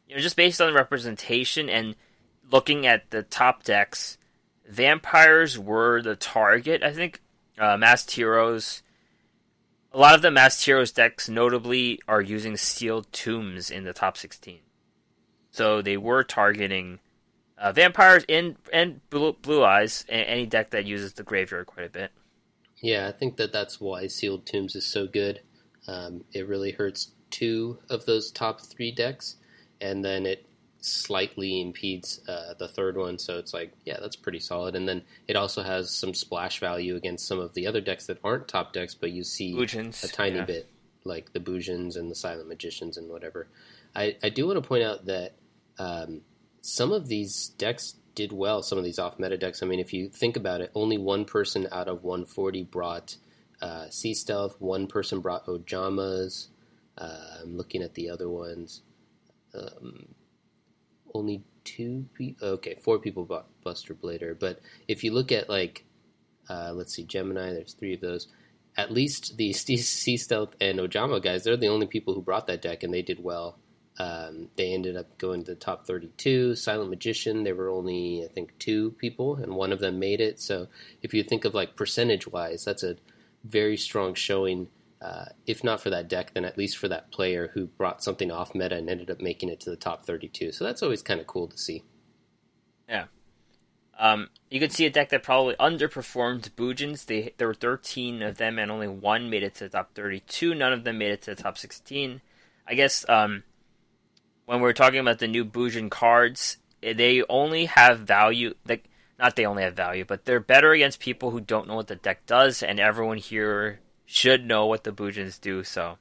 you 0.08 0.16
know, 0.16 0.22
just 0.22 0.36
based 0.36 0.62
on 0.62 0.74
representation 0.74 1.70
and 1.70 1.96
looking 2.52 2.86
at 2.86 3.10
the 3.10 3.24
top 3.24 3.64
decks, 3.64 4.18
vampires 4.68 5.58
were 5.58 6.02
the 6.02 6.16
target. 6.16 6.84
I 6.84 6.92
think 6.92 7.22
uh, 7.58 7.78
masked 7.78 8.12
heroes. 8.12 8.84
A 9.94 9.98
lot 9.98 10.16
of 10.16 10.22
the 10.22 10.30
masked 10.30 10.66
heroes 10.66 10.92
decks, 10.92 11.30
notably, 11.30 12.00
are 12.08 12.22
using 12.22 12.58
sealed 12.58 13.12
tombs 13.12 13.72
in 13.72 13.86
the 13.86 13.94
top 13.94 14.18
sixteen. 14.18 14.60
So 15.50 15.82
they 15.82 15.98
were 15.98 16.24
targeting 16.24 17.00
uh, 17.58 17.72
vampires 17.72 18.24
and 18.30 18.58
and 18.72 19.02
blue, 19.10 19.34
blue 19.42 19.64
eyes, 19.64 20.06
any 20.10 20.46
deck 20.46 20.70
that 20.72 20.86
uses 20.86 21.14
the 21.14 21.24
graveyard 21.24 21.66
quite 21.66 21.86
a 21.86 21.90
bit. 21.90 22.12
Yeah, 22.82 23.08
I 23.08 23.12
think 23.12 23.38
that 23.38 23.52
that's 23.52 23.82
why 23.82 24.08
Sealed 24.08 24.46
Tombs 24.46 24.76
is 24.76 24.86
so 24.86 25.08
good. 25.08 25.42
Um, 25.88 26.24
it 26.34 26.48
really 26.48 26.72
hurts 26.72 27.12
two 27.32 27.80
of 27.90 28.06
those 28.06 28.32
top 28.32 28.62
three 28.62 28.92
decks, 28.92 29.38
and 29.82 30.04
then 30.04 30.26
it 30.26 30.46
slightly 30.80 31.62
impedes 31.62 32.22
uh, 32.28 32.54
the 32.58 32.68
third 32.68 32.98
one. 32.98 33.18
So 33.18 33.38
it's 33.38 33.54
like, 33.54 33.74
yeah, 33.86 33.98
that's 34.00 34.16
pretty 34.16 34.40
solid. 34.40 34.76
And 34.76 34.88
then 34.88 35.02
it 35.28 35.36
also 35.36 35.64
has 35.64 35.92
some 35.92 36.14
splash 36.14 36.60
value 36.60 36.96
against 36.96 37.28
some 37.28 37.40
of 37.40 37.54
the 37.54 37.68
other 37.68 37.82
decks 37.82 38.06
that 38.08 38.20
aren't 38.24 38.48
top 38.48 38.74
decks, 38.74 38.94
but 38.94 39.12
you 39.12 39.24
see 39.24 39.54
Bujins, 39.54 40.04
a 40.04 40.08
tiny 40.08 40.38
yeah. 40.38 40.46
bit, 40.46 40.70
like 41.04 41.34
the 41.34 41.40
Bujins 41.40 41.98
and 41.98 42.12
the 42.12 42.16
Silent 42.16 42.48
Magicians 42.48 42.98
and 42.98 43.10
whatever. 43.10 43.48
I, 43.96 44.18
I 44.22 44.30
do 44.30 44.48
want 44.48 44.62
to 44.62 44.68
point 44.68 44.84
out 44.84 45.06
that 45.06 45.34
um, 45.80 46.22
some 46.62 46.92
of 46.92 47.08
these 47.08 47.50
decks 47.58 47.96
did 48.18 48.34
well, 48.34 48.64
some 48.64 48.80
of 48.80 48.84
these 48.84 48.98
off 48.98 49.20
meta 49.20 49.38
decks. 49.38 49.62
I 49.62 49.68
mean, 49.68 49.80
if 49.80 49.94
you 49.94 50.10
think 50.10 50.36
about 50.38 50.60
it, 50.62 50.72
only 50.74 50.98
one 50.98 51.24
person 51.24 51.68
out 51.72 51.88
of 51.88 52.04
140 52.04 52.64
brought 52.64 53.16
uh, 53.62 53.90
Sea 53.92 54.16
Stealth, 54.16 54.56
one 54.60 54.88
person 54.88 55.22
brought 55.22 55.46
Ojamas. 55.46 56.48
Uh, 56.98 57.44
I'm 57.44 57.56
looking 57.56 57.84
at 57.84 57.94
the 57.94 58.10
other 58.10 58.28
ones. 58.28 58.82
um, 59.54 60.08
only 61.14 61.44
two 61.64 62.08
people. 62.16 62.48
Okay, 62.48 62.76
four 62.84 62.98
people 63.00 63.24
bought 63.26 63.48
Buster 63.64 63.94
Blader. 63.94 64.38
But 64.40 64.62
if 64.88 65.04
you 65.04 65.14
look 65.14 65.32
at 65.32 65.48
like, 65.50 65.86
uh, 66.50 66.72
let's 66.74 66.96
see, 66.96 67.04
Gemini. 67.04 67.54
There's 67.54 67.74
three 67.74 67.94
of 67.94 68.02
those. 68.02 68.28
At 68.76 68.92
least 68.92 69.38
the 69.38 69.54
Sea 69.54 70.18
Stealth 70.18 70.56
and 70.60 70.80
Ojama 70.80 71.22
guys, 71.22 71.44
they're 71.44 71.58
the 71.58 71.68
only 71.68 71.88
people 71.88 72.16
who 72.16 72.22
brought 72.24 72.48
that 72.48 72.64
deck, 72.64 72.84
and 72.84 72.94
they 72.94 73.04
did 73.04 73.24
well. 73.24 73.60
Um, 74.00 74.50
they 74.56 74.74
ended 74.74 74.96
up 74.96 75.18
going 75.18 75.44
to 75.44 75.52
the 75.52 75.56
top 75.56 75.88
32. 75.88 76.56
Silent 76.56 76.90
Magician, 76.90 77.44
there 77.44 77.56
were 77.56 77.70
only, 77.70 78.24
I 78.24 78.32
think, 78.32 78.58
two 78.60 78.92
people, 78.92 79.36
and 79.38 79.56
one 79.56 79.72
of 79.72 79.80
them 79.80 80.00
made 80.00 80.22
it. 80.22 80.40
So 80.40 80.68
if 81.02 81.14
you 81.14 81.24
think 81.24 81.46
of 81.46 81.54
like 81.54 81.76
percentage 81.76 82.28
wise, 82.28 82.64
that's 82.64 82.84
a 82.84 82.98
very 83.44 83.78
strong 83.78 84.14
showing. 84.14 84.68
Uh, 85.02 85.26
if 85.46 85.64
not 85.64 85.82
for 85.82 85.90
that 85.90 86.10
deck, 86.10 86.34
then 86.34 86.46
at 86.46 86.58
least 86.58 86.78
for 86.78 86.88
that 86.88 87.12
player 87.12 87.50
who 87.54 87.68
brought 87.68 88.04
something 88.04 88.32
off 88.32 88.56
meta 88.56 88.76
and 88.76 88.90
ended 88.90 89.10
up 89.10 89.20
making 89.20 89.50
it 89.50 89.60
to 89.62 89.70
the 89.70 89.76
top 89.76 90.06
32. 90.06 90.52
So 90.52 90.64
that's 90.64 90.84
always 90.84 91.02
kind 91.02 91.20
of 91.20 91.28
cool 91.28 91.48
to 91.48 91.58
see. 91.58 91.84
Yeah. 92.88 93.06
Um, 94.00 94.30
you 94.52 94.60
can 94.60 94.70
see 94.70 94.86
a 94.86 94.90
deck 94.92 95.10
that 95.10 95.24
probably 95.24 95.56
underperformed 95.56 96.52
Bujins. 96.52 97.06
They, 97.06 97.34
there 97.38 97.48
were 97.48 97.54
13 97.54 98.22
of 98.22 98.38
them, 98.38 98.60
and 98.60 98.72
only 98.72 98.88
one 98.88 99.30
made 99.30 99.44
it 99.44 99.56
to 99.56 99.66
the 99.66 99.70
top 99.70 99.96
32. 99.96 100.54
None 100.54 100.74
of 100.74 100.84
them 100.84 101.00
made 101.00 101.12
it 101.12 101.24
to 101.24 101.36
the 101.36 101.42
top 101.42 101.58
16. 101.58 102.22
I 102.68 102.74
guess 102.76 103.08
um, 103.10 103.44
when 104.48 104.62
we're 104.62 104.74
talking 104.74 105.00
about 105.00 105.20
the 105.20 105.28
new 105.28 105.46
Bujin 105.46 105.92
cards, 105.92 106.58
eh, 106.82 106.94
they 106.94 107.22
only 107.30 107.66
have 107.66 108.00
value. 108.00 108.56
Like, 108.68 108.90
not 109.20 109.36
they 109.36 109.46
only 109.46 109.64
have 109.64 109.76
value, 109.76 110.06
but 110.06 110.26
they're 110.26 110.40
better 110.40 110.72
against 110.72 111.00
people 111.00 111.32
who 111.32 111.42
don't 111.42 111.68
know 111.68 111.76
what 111.76 111.88
the 111.88 111.96
deck 111.96 112.26
does, 112.26 112.64
and 112.64 112.80
everyone 112.80 113.18
here 113.18 113.82
should 114.06 114.46
know 114.46 114.66
what 114.66 114.84
the 114.86 114.92
Bujins 114.92 115.40
do. 115.40 115.64
So 115.64 115.98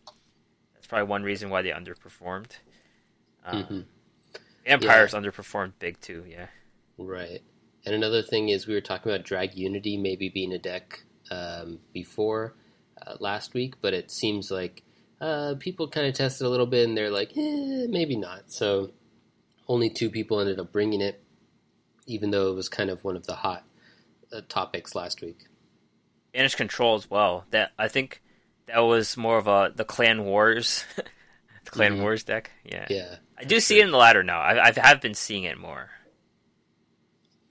that's 0.75 0.87
probably 0.87 1.09
one 1.09 1.25
reason 1.25 1.50
why 1.50 1.62
they 1.62 1.71
underperformed. 1.71 2.53
Um, 3.45 3.62
mm-hmm. 3.62 3.81
Empires 4.65 5.12
yeah. 5.12 5.21
underperformed 5.21 5.73
big 5.81 6.00
too. 6.00 6.25
Yeah. 6.29 6.47
Right. 6.99 7.43
And 7.85 7.95
another 7.95 8.23
thing 8.23 8.49
is 8.49 8.67
we 8.67 8.75
were 8.75 8.81
talking 8.81 9.11
about 9.11 9.25
Drag 9.25 9.57
Unity 9.57 9.97
maybe 9.97 10.29
being 10.29 10.53
a 10.53 10.59
deck 10.59 11.03
um, 11.33 11.81
before 11.93 12.55
uh, 13.05 13.17
last 13.19 13.55
week, 13.55 13.75
but 13.81 13.93
it 13.93 14.11
seems 14.12 14.50
like 14.53 14.83
uh, 15.20 15.54
people 15.58 15.88
kind 15.88 16.06
of 16.06 16.14
tested 16.14 16.46
a 16.46 16.50
little 16.50 16.66
bit 16.66 16.87
and 16.87 16.96
they're 16.96 17.11
like, 17.11 17.37
eh, 17.37 17.87
maybe 17.88 18.16
not. 18.16 18.50
So 18.52 18.90
only 19.68 19.90
two 19.90 20.11
people 20.11 20.40
ended 20.40 20.58
up 20.58 20.73
bringing 20.73 21.00
it, 21.00 21.23
even 22.06 22.30
though 22.30 22.50
it 22.50 22.54
was 22.54 22.68
kind 22.68 22.90
of 22.90 23.02
one 23.04 23.16
of 23.16 23.26
the 23.26 23.35
hot 23.35 23.64
uh, 24.32 24.42
topics 24.49 24.94
last 24.94 25.20
week. 25.23 25.46
Banish 26.32 26.54
Control 26.54 26.94
as 26.96 27.11
well. 27.11 27.46
That 27.50 27.73
I 27.78 27.88
think 27.88 28.23
that 28.66 28.78
was 28.80 29.16
more 29.16 29.38
of 29.38 29.46
a 29.46 29.73
the 29.75 29.85
Clan 29.85 30.25
Wars, 30.25 30.85
the 30.96 31.70
Clan 31.70 31.94
mm-hmm. 31.94 32.02
Wars 32.02 32.25
deck. 32.25 32.50
Yeah, 32.64 32.87
yeah. 32.90 33.16
I 33.38 33.44
do 33.44 33.58
see 33.61 33.80
it 33.80 33.85
in 33.85 33.90
the 33.90 33.96
ladder 33.96 34.23
now. 34.23 34.40
I, 34.40 34.68
I 34.68 34.73
have 34.80 35.00
been 35.00 35.14
seeing 35.14 35.44
it 35.44 35.58
more. 35.58 35.90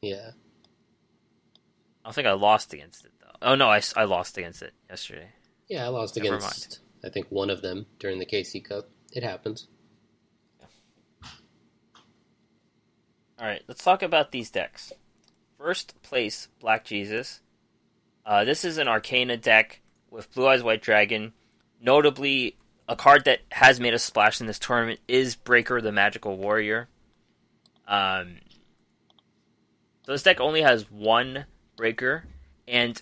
Yeah. 0.02 0.32
I 2.04 2.08
don't 2.08 2.14
think 2.14 2.28
I 2.28 2.34
lost 2.34 2.74
against 2.74 3.06
it 3.06 3.12
though. 3.20 3.36
Oh 3.42 3.56
no, 3.56 3.70
I, 3.70 3.82
I 3.96 4.04
lost 4.04 4.38
against 4.38 4.62
it 4.62 4.74
yesterday. 4.88 5.30
Yeah, 5.68 5.86
I 5.86 5.88
lost 5.88 6.16
Never 6.18 6.36
against. 6.36 6.70
Mind. 6.70 6.85
I 7.06 7.10
think 7.10 7.28
one 7.30 7.50
of 7.50 7.62
them 7.62 7.86
during 8.00 8.18
the 8.18 8.26
KC 8.26 8.64
Cup. 8.68 8.90
It 9.14 9.24
happens. 9.24 9.68
All 13.38 13.46
right, 13.46 13.62
let's 13.68 13.84
talk 13.84 14.02
about 14.02 14.32
these 14.32 14.50
decks. 14.50 14.92
First 15.58 16.02
place, 16.02 16.48
Black 16.60 16.84
Jesus. 16.84 17.42
Uh, 18.26 18.44
this 18.44 18.66
is 18.66 18.78
an 18.78 18.88
Arcana 18.88 19.38
deck 19.38 19.82
with 20.10 20.34
Blue 20.34 20.48
Eyes 20.48 20.64
White 20.64 20.82
Dragon. 20.82 21.34
Notably, 21.80 22.58
a 22.88 22.96
card 22.96 23.26
that 23.26 23.42
has 23.52 23.80
made 23.80 23.94
a 23.94 24.00
splash 24.00 24.42
in 24.42 24.48
this 24.48 24.58
tournament 24.58 25.00
is 25.08 25.36
Breaker 25.36 25.82
the 25.82 25.92
Magical 25.92 26.38
Warrior. 26.38 26.88
Um, 27.88 28.38
so 30.06 30.14
this 30.14 30.24
deck 30.24 30.40
only 30.40 30.62
has 30.62 30.90
one 30.90 31.46
Breaker, 31.76 32.26
and 32.68 33.00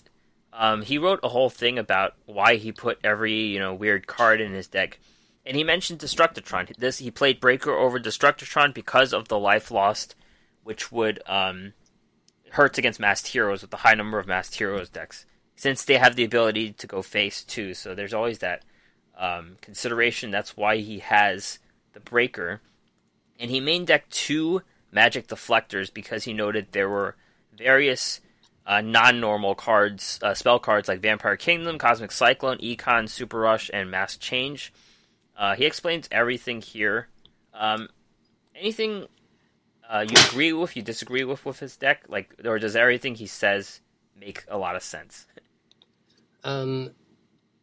um, 0.56 0.84
he 0.84 0.98
wrote 0.98 1.20
a 1.24 1.30
whole 1.30 1.50
thing 1.50 1.80
about 1.80 2.14
why 2.26 2.56
he 2.56 2.72
put 2.72 3.00
every 3.04 3.34
you 3.34 3.60
know 3.60 3.74
weird 3.74 4.08
card 4.08 4.40
in 4.40 4.54
his 4.54 4.68
deck, 4.68 5.00
and 5.46 5.58
he 5.58 5.64
mentioned 5.64 6.00
Destructotron. 6.00 6.76
This 6.78 7.00
he 7.00 7.12
played 7.12 7.40
Breaker 7.40 7.72
over 7.72 8.00
Destructotron 8.00 8.74
because 8.74 9.14
of 9.14 9.28
the 9.28 9.40
life 9.40 9.72
lost, 9.72 10.16
which 10.64 10.92
would 10.92 11.22
um, 11.26 11.74
hurts 12.52 12.78
against 12.78 13.00
masked 13.00 13.28
heroes 13.28 13.62
with 13.62 13.72
the 13.72 13.78
high 13.78 13.96
number 13.96 14.20
of 14.20 14.28
masked 14.28 14.56
heroes 14.56 14.90
decks, 14.90 15.26
since 15.56 15.84
they 15.84 15.98
have 15.98 16.16
the 16.16 16.24
ability 16.24 16.74
to 16.74 16.88
go 16.88 17.02
face 17.02 17.44
too. 17.44 17.74
So 17.74 17.96
there's 17.96 18.14
always 18.14 18.40
that 18.40 18.64
um, 19.18 19.58
consideration. 19.62 20.30
That's 20.30 20.56
why 20.56 20.78
he 20.78 21.00
has 21.00 21.58
the 21.94 22.00
Breaker, 22.00 22.62
and 23.40 23.50
he 23.50 23.60
main 23.60 23.86
decked 23.86 24.12
two 24.12 24.62
Magic 24.92 25.28
Deflectors 25.28 25.92
because 25.92 26.26
he 26.26 26.34
noted 26.34 26.68
there 26.72 26.90
were 26.90 27.16
various 27.58 28.20
uh, 28.66 28.82
non-normal 28.82 29.56
cards, 29.56 30.20
uh, 30.22 30.34
spell 30.34 30.60
cards 30.60 30.88
like 30.88 31.02
Vampire 31.02 31.36
Kingdom, 31.38 31.78
Cosmic 31.78 32.12
Cyclone, 32.12 32.58
Econ, 32.60 33.10
Super 33.10 33.40
Rush, 33.40 33.70
and 33.74 33.92
Mass 33.92 34.16
Change. 34.18 34.74
Uh, 35.38 35.56
he 35.56 35.66
explains 35.66 36.08
everything 36.12 36.62
here. 36.62 37.10
Um, 37.54 37.90
anything 38.56 39.08
uh, 39.90 40.06
you 40.08 40.16
agree 40.30 40.54
with, 40.54 40.76
you 40.76 40.82
disagree 40.82 41.24
with 41.24 41.46
with 41.46 41.60
his 41.60 41.76
deck, 41.76 42.04
like, 42.08 42.36
or 42.46 42.58
does 42.60 42.76
everything 42.76 43.16
he 43.16 43.28
says 43.28 43.82
make 44.18 44.44
a 44.48 44.58
lot 44.58 44.76
of 44.76 44.84
sense? 44.84 45.28
Um, 46.44 46.92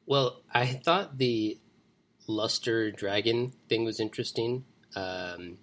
well, 0.06 0.42
I 0.52 0.66
thought 0.66 1.18
the 1.18 1.58
Luster 2.26 2.90
Dragon 2.90 3.52
thing 3.68 3.84
was 3.84 4.00
interesting 4.00 4.64
um, 4.96 5.58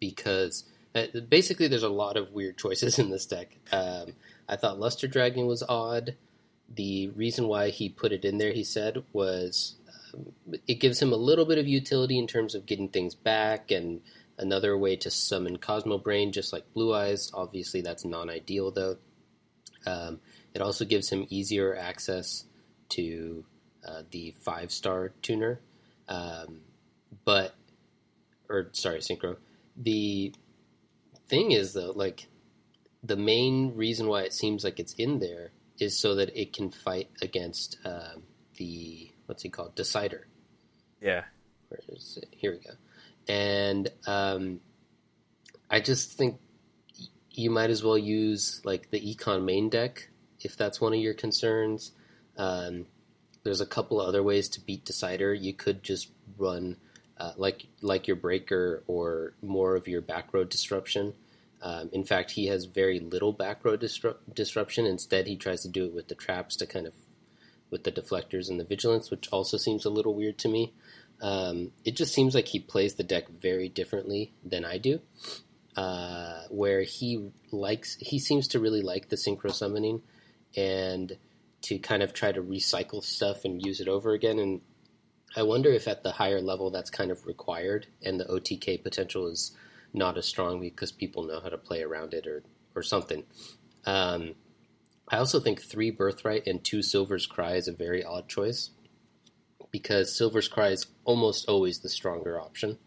because 0.00 0.64
uh, 0.94 1.06
basically 1.28 1.68
there's 1.68 1.82
a 1.82 1.88
lot 1.88 2.16
of 2.16 2.32
weird 2.32 2.58
choices 2.58 2.98
in 2.98 3.10
this 3.10 3.26
deck. 3.26 3.56
Um, 3.70 4.12
I 4.48 4.56
thought 4.56 4.80
Luster 4.80 5.08
Dragon 5.08 5.46
was 5.46 5.62
odd. 5.62 6.16
The 6.74 7.08
reason 7.08 7.48
why 7.48 7.70
he 7.70 7.88
put 7.88 8.12
it 8.12 8.24
in 8.24 8.38
there, 8.38 8.52
he 8.52 8.64
said, 8.64 9.04
was 9.12 9.76
um, 10.14 10.32
it 10.66 10.80
gives 10.80 11.00
him 11.00 11.12
a 11.12 11.16
little 11.16 11.44
bit 11.44 11.58
of 11.58 11.68
utility 11.68 12.18
in 12.18 12.26
terms 12.26 12.54
of 12.54 12.66
getting 12.66 12.88
things 12.88 13.14
back 13.14 13.70
and 13.70 14.00
another 14.38 14.76
way 14.76 14.96
to 14.96 15.10
summon 15.10 15.58
Cosmo 15.58 15.98
Brain, 15.98 16.32
just 16.32 16.52
like 16.52 16.72
Blue 16.72 16.94
Eyes. 16.94 17.30
Obviously, 17.34 17.80
that's 17.80 18.04
non 18.04 18.30
ideal 18.30 18.70
though. 18.70 18.96
Um, 19.86 20.20
it 20.54 20.62
also 20.62 20.84
gives 20.84 21.10
him 21.10 21.26
easier 21.28 21.76
access 21.76 22.44
to 22.90 23.44
uh, 23.86 24.02
the 24.10 24.34
five 24.40 24.70
star 24.70 25.12
tuner. 25.22 25.60
Um, 26.08 26.60
but, 27.24 27.54
or 28.48 28.68
sorry, 28.72 29.00
Synchro. 29.00 29.36
The 29.76 30.32
thing 31.28 31.52
is 31.52 31.72
though, 31.72 31.92
like 31.94 32.26
the 33.02 33.16
main 33.16 33.74
reason 33.74 34.06
why 34.06 34.22
it 34.22 34.32
seems 34.32 34.64
like 34.64 34.78
it's 34.78 34.94
in 34.94 35.18
there 35.18 35.52
is 35.78 35.98
so 35.98 36.14
that 36.14 36.36
it 36.40 36.52
can 36.52 36.70
fight 36.70 37.10
against 37.20 37.78
uh, 37.84 38.14
the 38.56 39.10
what's 39.26 39.42
he 39.42 39.48
called 39.48 39.74
decider. 39.74 40.26
Yeah. 41.00 41.24
Where 41.68 41.80
is 41.88 42.18
it? 42.22 42.28
Here 42.30 42.52
we 42.52 42.58
go. 42.58 42.74
And 43.28 43.90
um, 44.06 44.60
I 45.70 45.80
just 45.80 46.12
think 46.12 46.38
you 47.30 47.50
might 47.50 47.70
as 47.70 47.82
well 47.82 47.98
use 47.98 48.60
like 48.64 48.90
the 48.90 49.00
econ 49.00 49.44
main 49.44 49.70
deck 49.70 50.08
if 50.40 50.56
that's 50.56 50.80
one 50.80 50.92
of 50.92 51.00
your 51.00 51.14
concerns. 51.14 51.92
Um, 52.36 52.86
there's 53.42 53.60
a 53.60 53.66
couple 53.66 54.00
other 54.00 54.22
ways 54.22 54.48
to 54.50 54.60
beat 54.60 54.84
decider. 54.84 55.34
You 55.34 55.54
could 55.54 55.82
just 55.82 56.10
run 56.36 56.76
uh, 57.18 57.32
like 57.36 57.66
like 57.80 58.06
your 58.06 58.16
breaker 58.16 58.84
or 58.86 59.34
more 59.42 59.76
of 59.76 59.88
your 59.88 60.00
back 60.00 60.32
row 60.32 60.44
disruption 60.44 61.14
um, 61.62 61.90
in 61.92 62.04
fact, 62.04 62.32
he 62.32 62.46
has 62.46 62.64
very 62.64 62.98
little 62.98 63.32
back 63.32 63.64
row 63.64 63.76
disru- 63.76 64.16
disruption. 64.34 64.84
Instead, 64.84 65.28
he 65.28 65.36
tries 65.36 65.62
to 65.62 65.68
do 65.68 65.84
it 65.84 65.94
with 65.94 66.08
the 66.08 66.16
traps 66.16 66.56
to 66.56 66.66
kind 66.66 66.86
of 66.86 66.94
with 67.70 67.84
the 67.84 67.92
deflectors 67.92 68.50
and 68.50 68.58
the 68.58 68.64
vigilance, 68.64 69.10
which 69.10 69.28
also 69.32 69.56
seems 69.56 69.84
a 69.84 69.90
little 69.90 70.14
weird 70.14 70.38
to 70.38 70.48
me. 70.48 70.74
Um, 71.22 71.70
it 71.84 71.96
just 71.96 72.12
seems 72.12 72.34
like 72.34 72.48
he 72.48 72.58
plays 72.58 72.94
the 72.94 73.04
deck 73.04 73.28
very 73.28 73.68
differently 73.68 74.32
than 74.44 74.64
I 74.64 74.78
do. 74.78 75.00
Uh, 75.76 76.42
where 76.50 76.82
he 76.82 77.30
likes, 77.50 77.96
he 77.98 78.18
seems 78.18 78.48
to 78.48 78.60
really 78.60 78.82
like 78.82 79.08
the 79.08 79.16
synchro 79.16 79.50
summoning 79.50 80.02
and 80.54 81.16
to 81.62 81.78
kind 81.78 82.02
of 82.02 82.12
try 82.12 82.32
to 82.32 82.42
recycle 82.42 83.02
stuff 83.02 83.44
and 83.44 83.64
use 83.64 83.80
it 83.80 83.88
over 83.88 84.12
again. 84.12 84.38
And 84.38 84.60
I 85.36 85.44
wonder 85.44 85.70
if 85.70 85.86
at 85.86 86.02
the 86.02 86.10
higher 86.10 86.42
level 86.42 86.70
that's 86.70 86.90
kind 86.90 87.10
of 87.10 87.24
required, 87.24 87.86
and 88.02 88.18
the 88.18 88.24
OTK 88.24 88.82
potential 88.82 89.28
is 89.28 89.56
not 89.92 90.16
as 90.16 90.26
strong 90.26 90.60
because 90.60 90.92
people 90.92 91.24
know 91.24 91.40
how 91.40 91.48
to 91.48 91.58
play 91.58 91.82
around 91.82 92.14
it 92.14 92.26
or 92.26 92.42
or 92.74 92.82
something. 92.82 93.24
Um, 93.84 94.34
I 95.08 95.18
also 95.18 95.40
think 95.40 95.60
three 95.60 95.90
birthright 95.90 96.46
and 96.46 96.64
two 96.64 96.82
silver's 96.82 97.26
cry 97.26 97.54
is 97.54 97.68
a 97.68 97.72
very 97.72 98.02
odd 98.02 98.28
choice 98.28 98.70
because 99.70 100.16
silver's 100.16 100.48
cry 100.48 100.68
is 100.68 100.86
almost 101.04 101.48
always 101.48 101.80
the 101.80 101.88
stronger 101.88 102.40
option. 102.40 102.78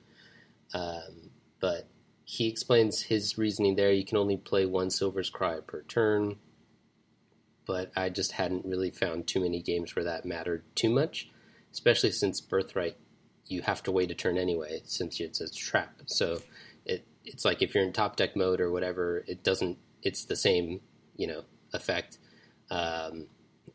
Um, 0.74 1.29
but 1.59 1.88
he 2.24 2.47
explains 2.47 3.03
his 3.03 3.38
reasoning 3.38 3.75
there. 3.75 3.91
You 3.91 4.05
can 4.05 4.17
only 4.17 4.38
play 4.38 4.65
one 4.65 4.89
silver's 4.89 5.29
cry 5.29 5.59
per 5.65 5.83
turn, 5.83 6.38
but 7.67 7.91
I 7.95 8.09
just 8.09 8.31
hadn't 8.33 8.65
really 8.65 8.91
found 8.91 9.27
too 9.27 9.41
many 9.41 9.62
games 9.62 9.95
where 9.95 10.05
that 10.05 10.25
mattered 10.25 10.63
too 10.75 10.89
much, 10.89 11.29
especially 11.71 12.12
since 12.12 12.41
birthright 12.41 12.97
you 13.47 13.62
have 13.62 13.83
to 13.83 13.91
wait 13.91 14.12
a 14.12 14.15
turn 14.15 14.38
anyway 14.38 14.81
since 14.85 15.19
it's 15.19 15.41
a 15.41 15.51
trap. 15.51 16.01
So 16.05 16.41
it's 17.25 17.46
like 17.46 17.62
if 17.62 17.74
you're 17.74 17.84
in 17.84 17.94
top 17.94 18.15
deck 18.15 18.36
mode 18.36 18.62
or 18.62 18.72
whatever, 18.72 19.24
it 19.27 19.44
doesn't. 19.44 19.77
It's 20.01 20.25
the 20.25 20.36
same 20.36 20.82
you 21.15 21.27
know 21.27 21.44
effect. 21.74 22.17
Um, 22.70 23.27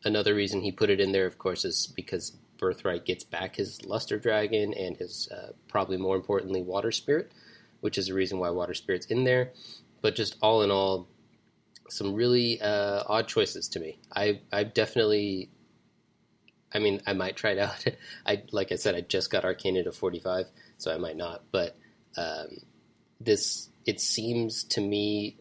another 0.03 0.33
reason 0.35 0.61
he 0.61 0.71
put 0.71 0.89
it 0.89 0.99
in 0.99 1.11
there, 1.11 1.25
of 1.25 1.37
course, 1.37 1.65
is 1.65 1.91
because 1.95 2.31
Birthright 2.57 3.05
gets 3.05 3.23
back 3.23 3.55
his 3.55 3.83
Luster 3.85 4.19
Dragon 4.19 4.73
and 4.73 4.97
his 4.97 5.29
uh, 5.31 5.51
probably 5.67 5.97
more 5.97 6.15
importantly 6.15 6.61
Water 6.61 6.91
Spirit, 6.91 7.31
which 7.81 7.97
is 7.97 8.07
the 8.07 8.13
reason 8.13 8.39
why 8.39 8.49
Water 8.49 8.73
Spirit's 8.73 9.07
in 9.07 9.23
there. 9.23 9.51
But 10.01 10.15
just 10.15 10.37
all 10.41 10.61
in 10.61 10.71
all, 10.71 11.07
some 11.89 12.13
really 12.13 12.61
uh, 12.61 13.03
odd 13.07 13.27
choices 13.27 13.67
to 13.69 13.79
me. 13.79 13.99
I 14.13 14.41
I 14.51 14.63
definitely. 14.63 15.49
I 16.73 16.79
mean, 16.79 17.01
I 17.05 17.11
might 17.11 17.35
try 17.35 17.51
it 17.51 17.59
out. 17.59 17.83
I 18.25 18.43
like 18.51 18.71
I 18.71 18.75
said, 18.75 18.95
I 18.95 19.01
just 19.01 19.29
got 19.29 19.43
Arcana 19.43 19.83
to 19.83 19.91
forty 19.91 20.19
five, 20.19 20.45
so 20.77 20.93
I 20.93 20.97
might 20.97 21.17
not. 21.17 21.43
But 21.51 21.75
um, 22.15 22.57
this 23.25 23.69
it 23.85 23.99
seems 23.99 24.63
to 24.65 24.81
me 24.81 25.37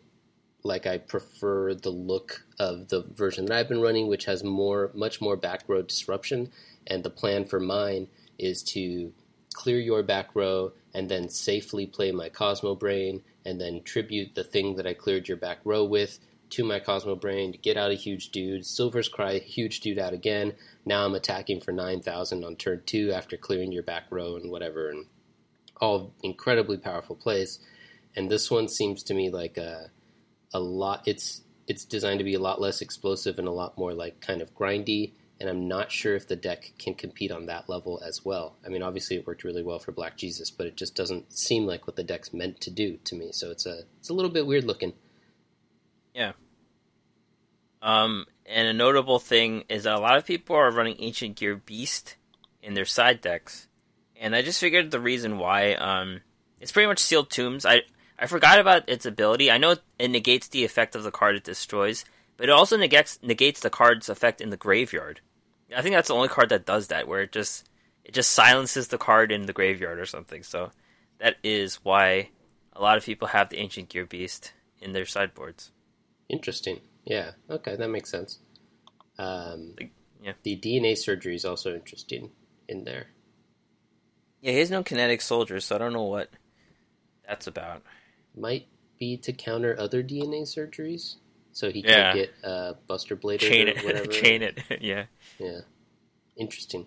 like 0.63 0.87
I 0.87 0.99
prefer 0.99 1.75
the 1.75 1.91
look 1.91 2.45
of 2.59 2.89
the 2.89 3.03
version 3.03 3.47
that 3.47 3.57
I've 3.57 3.69
been 3.69 3.81
running, 3.81 4.09
which 4.09 4.27
has 4.27 4.45
more, 4.45 4.91
much 4.95 5.21
more 5.21 5.37
back 5.37 5.63
row 5.69 5.83
disruption. 5.83 6.51
And 6.87 7.03
the 7.03 7.11
plan 7.11 7.45
for 7.45 7.61
mine 7.61 8.09
is 8.39 8.63
to 8.65 9.13
clear 9.55 9.79
your 9.79 10.03
back 10.03 10.35
row 10.35 10.73
and 10.95 11.09
then 11.09 11.29
safely 11.29 11.87
play 11.87 12.13
my 12.13 12.29
Cosmo 12.29 12.75
Brain 12.75 13.23
and 13.45 13.61
then 13.61 13.83
tribute 13.83 14.35
the 14.35 14.45
thing 14.45 14.77
that 14.77 14.87
I 14.87 14.95
cleared 14.95 15.29
your 15.29 15.37
back 15.37 15.59
row 15.65 15.85
with 15.85 16.19
to 16.51 16.65
my 16.65 16.81
Cosmo 16.81 17.15
Brain 17.15 17.53
to 17.53 17.59
get 17.59 17.77
out 17.77 17.91
a 17.91 17.95
huge 17.95 18.31
dude. 18.31 18.67
Silver's 18.67 19.09
Cry, 19.09 19.39
huge 19.39 19.81
dude 19.81 19.99
out 19.99 20.13
again. 20.13 20.53
Now 20.85 21.05
I'm 21.05 21.15
attacking 21.15 21.61
for 21.61 21.73
9,000 21.73 22.45
on 22.45 22.57
turn 22.57 22.83
two 22.87 23.13
after 23.13 23.37
clearing 23.37 23.73
your 23.73 23.83
back 23.83 24.05
row 24.11 24.37
and 24.37 24.51
whatever. 24.51 24.91
And 24.91 25.07
all 25.81 26.15
incredibly 26.23 26.77
powerful 26.77 27.17
plays. 27.17 27.59
And 28.17 28.31
this 28.31 28.51
one 28.51 28.69
seems 28.69 29.03
to 29.05 29.15
me 29.15 29.31
like 29.31 29.57
a 29.57 29.91
a 30.53 30.61
lot. 30.61 31.03
It's 31.07 31.43
it's 31.67 31.85
designed 31.85 32.19
to 32.19 32.25
be 32.25 32.35
a 32.35 32.41
lot 32.41 32.61
less 32.61 32.81
explosive 32.81 33.39
and 33.39 33.47
a 33.47 33.53
lot 33.53 33.79
more 33.79 33.95
like 33.95 34.21
kind 34.21 34.43
of 34.43 34.55
grindy. 34.55 35.13
And 35.39 35.49
I'm 35.49 35.69
not 35.69 35.91
sure 35.91 36.17
if 36.17 36.29
the 36.29 36.37
deck 36.37 36.73
can 36.79 36.95
compete 36.95 37.31
on 37.31 37.47
that 37.47 37.69
level 37.69 38.03
as 38.07 38.25
well. 38.25 38.57
I 38.67 38.69
mean, 38.69 38.83
obviously 38.83 39.17
it 39.17 39.27
worked 39.27 39.43
really 39.43 39.63
well 39.63 39.79
for 39.79 39.91
Black 39.91 40.19
Jesus, 40.19 40.51
but 40.51 40.67
it 40.67 40.77
just 40.77 40.95
doesn't 40.95 41.33
seem 41.33 41.65
like 41.65 41.87
what 41.87 41.97
the 41.97 42.05
deck's 42.05 42.35
meant 42.35 42.61
to 42.63 42.71
do 42.71 42.99
to 43.05 43.15
me. 43.15 43.31
So 43.33 43.51
it's 43.51 43.65
a 43.65 43.85
it's 43.99 44.11
a 44.11 44.15
little 44.15 44.31
bit 44.31 44.47
weird 44.47 44.65
looking. 44.65 44.93
Yeah. 46.15 46.33
Um, 47.81 48.27
and 48.45 48.69
a 48.69 48.73
notable 48.73 49.19
thing 49.19 49.65
is 49.69 49.85
that 49.85 49.95
a 49.95 50.01
lot 50.01 50.19
of 50.19 50.27
people 50.27 50.57
are 50.57 50.71
running 50.71 50.97
Ancient 50.99 51.37
Gear 51.37 51.57
Beast 51.57 52.17
in 52.63 52.75
their 52.75 52.85
side 52.85 53.21
decks, 53.21 53.69
and 54.21 54.37
I 54.37 54.43
just 54.43 54.61
figured 54.61 54.91
the 54.91 55.01
reason 55.01 55.39
why. 55.39 55.73
Um, 55.75 56.21
it's 56.61 56.71
pretty 56.71 56.87
much 56.87 56.99
sealed 56.99 57.31
tombs. 57.31 57.65
I 57.65 57.83
I 58.19 58.27
forgot 58.27 58.61
about 58.61 58.89
its 58.89 59.07
ability. 59.07 59.51
I 59.51 59.59
know 59.59 59.77
it 59.99 60.11
negates 60.11 60.49
the 60.49 60.65
effect 60.65 60.95
of 60.95 61.03
the 61.03 61.11
card 61.11 61.37
it 61.37 61.45
destroys, 61.45 62.05
but 62.37 62.49
it 62.49 62.53
also 62.53 62.77
negates 62.77 63.19
negates 63.23 63.61
the 63.61 63.71
card's 63.71 64.11
effect 64.11 64.41
in 64.41 64.51
the 64.51 64.57
graveyard. 64.59 65.21
I 65.75 65.83
think 65.83 65.95
that's 65.95 66.09
the 66.09 66.15
only 66.15 66.29
card 66.29 66.51
that 66.51 66.67
does 66.67 66.89
that, 66.89 67.09
where 67.09 67.23
it 67.23 67.33
just 67.33 67.69
it 68.05 68.13
just 68.13 68.31
silences 68.31 68.89
the 68.89 68.99
card 68.99 69.33
in 69.33 69.47
the 69.47 69.53
graveyard 69.55 69.99
or 69.99 70.07
something. 70.07 70.43
So 70.43 70.71
that 71.19 71.37
is 71.43 71.77
why 71.77 72.29
a 72.75 72.83
lot 72.83 72.99
of 72.99 73.05
people 73.05 73.29
have 73.29 73.49
the 73.49 73.59
Ancient 73.59 73.89
Gear 73.89 74.05
Beast 74.05 74.53
in 74.81 74.93
their 74.93 75.07
sideboards. 75.07 75.73
Interesting. 76.29 76.81
Yeah. 77.05 77.33
Okay, 77.49 77.75
that 77.77 77.89
makes 77.89 78.11
sense. 78.11 78.39
Um, 79.19 79.75
yeah. 80.23 80.33
The 80.43 80.57
DNA 80.57 80.97
surgery 80.97 81.35
is 81.35 81.45
also 81.45 81.75
interesting 81.75 82.31
in 82.69 82.85
there. 82.85 83.07
Yeah, 84.41 84.53
he 84.53 84.59
has 84.59 84.71
no 84.71 84.83
kinetic 84.83 85.21
soldiers, 85.21 85.65
so 85.67 85.75
I 85.77 85.79
don't 85.79 85.93
know 85.93 86.05
what 86.05 86.31
that's 87.27 87.47
about 87.47 87.83
might 88.37 88.67
be 88.99 89.17
to 89.19 89.33
counter 89.33 89.77
other 89.79 90.03
DNA 90.03 90.43
surgeries, 90.43 91.17
so 91.53 91.71
he 91.71 91.81
Yeah. 91.81 92.13
can 92.13 92.17
get 92.17 92.31
uh, 92.45 92.75
Buster 92.87 93.17
Blade 93.17 93.41
chain 93.41 93.69
or 93.69 93.75
whatever. 93.83 94.05
it, 94.05 94.11
chain 94.13 94.43
it. 94.43 94.59
yeah. 94.81 95.05
Yeah, 95.39 95.61
interesting. 96.37 96.87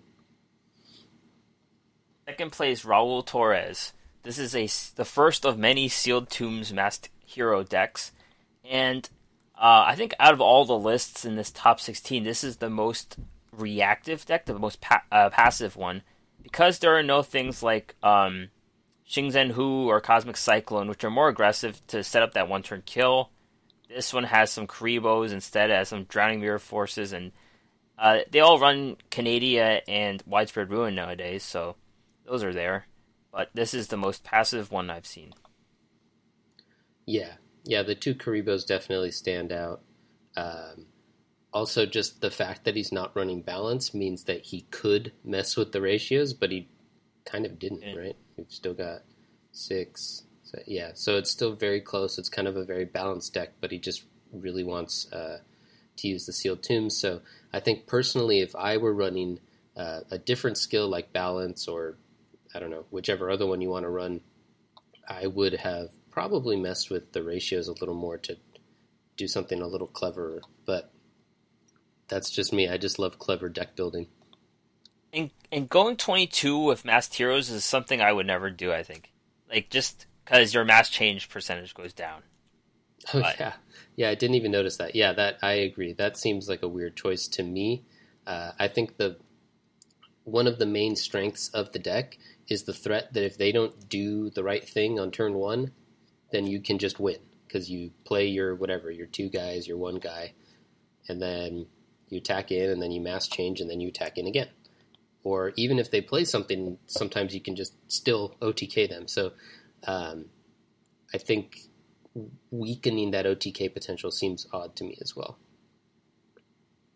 Second 2.26 2.52
place, 2.52 2.84
Raul 2.84 3.24
Torres. 3.24 3.92
This 4.22 4.38
is 4.38 4.54
a 4.56 4.66
the 4.96 5.04
first 5.04 5.44
of 5.44 5.58
many 5.58 5.88
sealed 5.88 6.30
tombs 6.30 6.72
masked 6.72 7.10
hero 7.26 7.62
decks, 7.62 8.12
and 8.64 9.08
uh, 9.54 9.84
I 9.86 9.94
think 9.96 10.14
out 10.18 10.32
of 10.32 10.40
all 10.40 10.64
the 10.64 10.78
lists 10.78 11.26
in 11.26 11.36
this 11.36 11.50
top 11.50 11.78
sixteen, 11.78 12.24
this 12.24 12.42
is 12.42 12.56
the 12.56 12.70
most 12.70 13.18
reactive 13.52 14.24
deck, 14.24 14.46
the 14.46 14.58
most 14.58 14.80
pa- 14.80 15.02
uh, 15.12 15.28
passive 15.28 15.76
one, 15.76 16.02
because 16.44 16.78
there 16.78 16.96
are 16.96 17.02
no 17.02 17.22
things 17.22 17.62
like 17.62 17.96
um, 18.02 18.50
Hu 19.12 19.88
or 19.88 20.00
Cosmic 20.00 20.36
Cyclone, 20.36 20.88
which 20.88 21.02
are 21.02 21.10
more 21.10 21.28
aggressive 21.28 21.84
to 21.88 22.04
set 22.04 22.22
up 22.22 22.34
that 22.34 22.48
one 22.48 22.62
turn 22.62 22.82
kill. 22.86 23.30
This 23.88 24.12
one 24.12 24.24
has 24.24 24.52
some 24.52 24.66
Karibos 24.68 25.32
instead, 25.32 25.70
has 25.70 25.88
some 25.88 26.04
Drowning 26.04 26.40
Mirror 26.40 26.60
forces, 26.60 27.12
and 27.12 27.32
uh, 27.98 28.18
they 28.30 28.40
all 28.40 28.58
run 28.58 28.96
Canadia 29.10 29.80
and 29.88 30.22
Widespread 30.26 30.70
Ruin 30.70 30.94
nowadays, 30.94 31.42
so 31.42 31.76
those 32.26 32.44
are 32.44 32.52
there. 32.52 32.86
But 33.32 33.50
this 33.54 33.74
is 33.74 33.88
the 33.88 33.96
most 33.96 34.22
passive 34.22 34.70
one 34.70 34.90
I've 34.90 35.06
seen. 35.06 35.32
Yeah, 37.06 37.32
yeah. 37.64 37.82
The 37.82 37.94
two 37.94 38.14
Karibos 38.14 38.66
definitely 38.66 39.10
stand 39.10 39.50
out. 39.50 39.82
Um, 40.36 40.86
also, 41.54 41.86
just 41.86 42.20
the 42.20 42.32
fact 42.32 42.64
that 42.64 42.74
he's 42.74 42.90
not 42.90 43.14
running 43.14 43.40
balance 43.40 43.94
means 43.94 44.24
that 44.24 44.46
he 44.46 44.62
could 44.72 45.12
mess 45.24 45.56
with 45.56 45.70
the 45.70 45.80
ratios, 45.80 46.34
but 46.34 46.50
he 46.50 46.68
kind 47.24 47.46
of 47.46 47.60
didn't. 47.60 47.82
Yeah. 47.82 47.94
Right? 47.94 48.16
We've 48.36 48.50
still 48.50 48.74
got 48.74 49.02
six. 49.52 50.24
So, 50.42 50.58
yeah, 50.66 50.90
so 50.94 51.16
it's 51.16 51.30
still 51.30 51.54
very 51.54 51.80
close. 51.80 52.18
It's 52.18 52.28
kind 52.28 52.48
of 52.48 52.56
a 52.56 52.64
very 52.64 52.84
balanced 52.84 53.34
deck, 53.34 53.52
but 53.60 53.70
he 53.70 53.78
just 53.78 54.04
really 54.32 54.64
wants 54.64 55.10
uh, 55.12 55.38
to 55.98 56.08
use 56.08 56.26
the 56.26 56.32
sealed 56.32 56.64
tombs. 56.64 56.98
So 56.98 57.20
I 57.52 57.60
think 57.60 57.86
personally, 57.86 58.40
if 58.40 58.56
I 58.56 58.76
were 58.76 58.92
running 58.92 59.38
uh, 59.76 60.00
a 60.10 60.18
different 60.18 60.58
skill 60.58 60.88
like 60.88 61.12
balance 61.12 61.68
or 61.68 61.96
I 62.52 62.58
don't 62.58 62.70
know 62.70 62.84
whichever 62.90 63.30
other 63.30 63.46
one 63.46 63.60
you 63.60 63.70
want 63.70 63.84
to 63.84 63.90
run, 63.90 64.22
I 65.08 65.28
would 65.28 65.54
have 65.54 65.90
probably 66.10 66.56
messed 66.56 66.90
with 66.90 67.12
the 67.12 67.22
ratios 67.22 67.68
a 67.68 67.72
little 67.72 67.94
more 67.94 68.18
to 68.18 68.36
do 69.16 69.28
something 69.28 69.62
a 69.62 69.68
little 69.68 69.86
cleverer. 69.86 70.40
But 70.66 70.90
that's 72.14 72.30
just 72.30 72.52
me. 72.52 72.68
I 72.68 72.76
just 72.76 73.00
love 73.00 73.18
clever 73.18 73.48
deck 73.48 73.74
building. 73.74 74.06
And 75.12 75.30
and 75.50 75.68
going 75.68 75.96
22 75.96 76.56
with 76.58 76.84
masked 76.84 77.14
heroes 77.14 77.50
is 77.50 77.64
something 77.64 78.00
I 78.00 78.12
would 78.12 78.26
never 78.26 78.50
do. 78.50 78.72
I 78.72 78.84
think, 78.84 79.10
like 79.50 79.68
just 79.68 80.06
because 80.24 80.54
your 80.54 80.64
mass 80.64 80.88
change 80.88 81.28
percentage 81.28 81.74
goes 81.74 81.92
down. 81.92 82.22
Oh 83.12 83.20
But- 83.20 83.40
yeah, 83.40 83.52
yeah. 83.96 84.10
I 84.10 84.14
didn't 84.14 84.36
even 84.36 84.52
notice 84.52 84.76
that. 84.76 84.94
Yeah, 84.94 85.12
that 85.14 85.38
I 85.42 85.54
agree. 85.54 85.92
That 85.92 86.16
seems 86.16 86.48
like 86.48 86.62
a 86.62 86.68
weird 86.68 86.96
choice 86.96 87.26
to 87.28 87.42
me. 87.42 87.84
Uh, 88.28 88.52
I 88.60 88.68
think 88.68 88.96
the 88.96 89.16
one 90.22 90.46
of 90.46 90.58
the 90.60 90.66
main 90.66 90.94
strengths 90.94 91.48
of 91.48 91.72
the 91.72 91.80
deck 91.80 92.16
is 92.48 92.62
the 92.62 92.72
threat 92.72 93.12
that 93.12 93.24
if 93.24 93.36
they 93.36 93.50
don't 93.50 93.88
do 93.88 94.30
the 94.30 94.44
right 94.44 94.66
thing 94.66 95.00
on 95.00 95.10
turn 95.10 95.34
one, 95.34 95.72
then 96.30 96.46
you 96.46 96.60
can 96.60 96.78
just 96.78 97.00
win 97.00 97.18
because 97.48 97.68
you 97.68 97.90
play 98.04 98.26
your 98.28 98.54
whatever 98.54 98.88
your 98.90 99.06
two 99.08 99.28
guys, 99.28 99.66
your 99.66 99.78
one 99.78 99.96
guy, 99.96 100.32
and 101.08 101.20
then 101.20 101.66
you 102.08 102.18
attack 102.18 102.50
in, 102.50 102.70
and 102.70 102.82
then 102.82 102.90
you 102.90 103.00
mass 103.00 103.28
change, 103.28 103.60
and 103.60 103.70
then 103.70 103.80
you 103.80 103.88
attack 103.88 104.18
in 104.18 104.26
again. 104.26 104.48
Or 105.22 105.52
even 105.56 105.78
if 105.78 105.90
they 105.90 106.00
play 106.00 106.24
something, 106.24 106.78
sometimes 106.86 107.34
you 107.34 107.40
can 107.40 107.56
just 107.56 107.74
still 107.88 108.36
OTK 108.42 108.88
them. 108.88 109.08
So 109.08 109.32
um, 109.86 110.26
I 111.14 111.18
think 111.18 111.60
weakening 112.50 113.10
that 113.12 113.26
OTK 113.26 113.72
potential 113.72 114.10
seems 114.10 114.46
odd 114.52 114.76
to 114.76 114.84
me 114.84 114.98
as 115.00 115.16
well. 115.16 115.38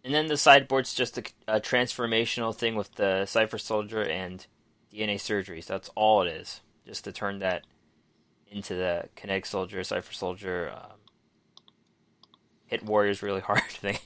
And 0.04 0.14
then 0.14 0.26
the 0.26 0.36
sideboard's 0.36 0.94
just 0.94 1.18
a, 1.18 1.24
a 1.46 1.60
transformational 1.60 2.54
thing 2.54 2.76
with 2.76 2.94
the 2.94 3.26
Cipher 3.26 3.58
Soldier 3.58 4.02
and 4.02 4.46
DNA 4.92 5.20
Surgery. 5.20 5.60
So 5.60 5.74
that's 5.74 5.90
all 5.94 6.22
it 6.22 6.28
is. 6.28 6.60
Just 6.86 7.04
to 7.04 7.12
turn 7.12 7.40
that 7.40 7.66
into 8.46 8.74
the 8.74 9.08
Kinetic 9.16 9.44
Soldier, 9.46 9.82
Cipher 9.84 10.12
Soldier, 10.12 10.72
um, 10.74 10.98
hit 12.66 12.84
warriors 12.84 13.22
really 13.22 13.40
hard 13.40 13.62
thing. 13.68 13.98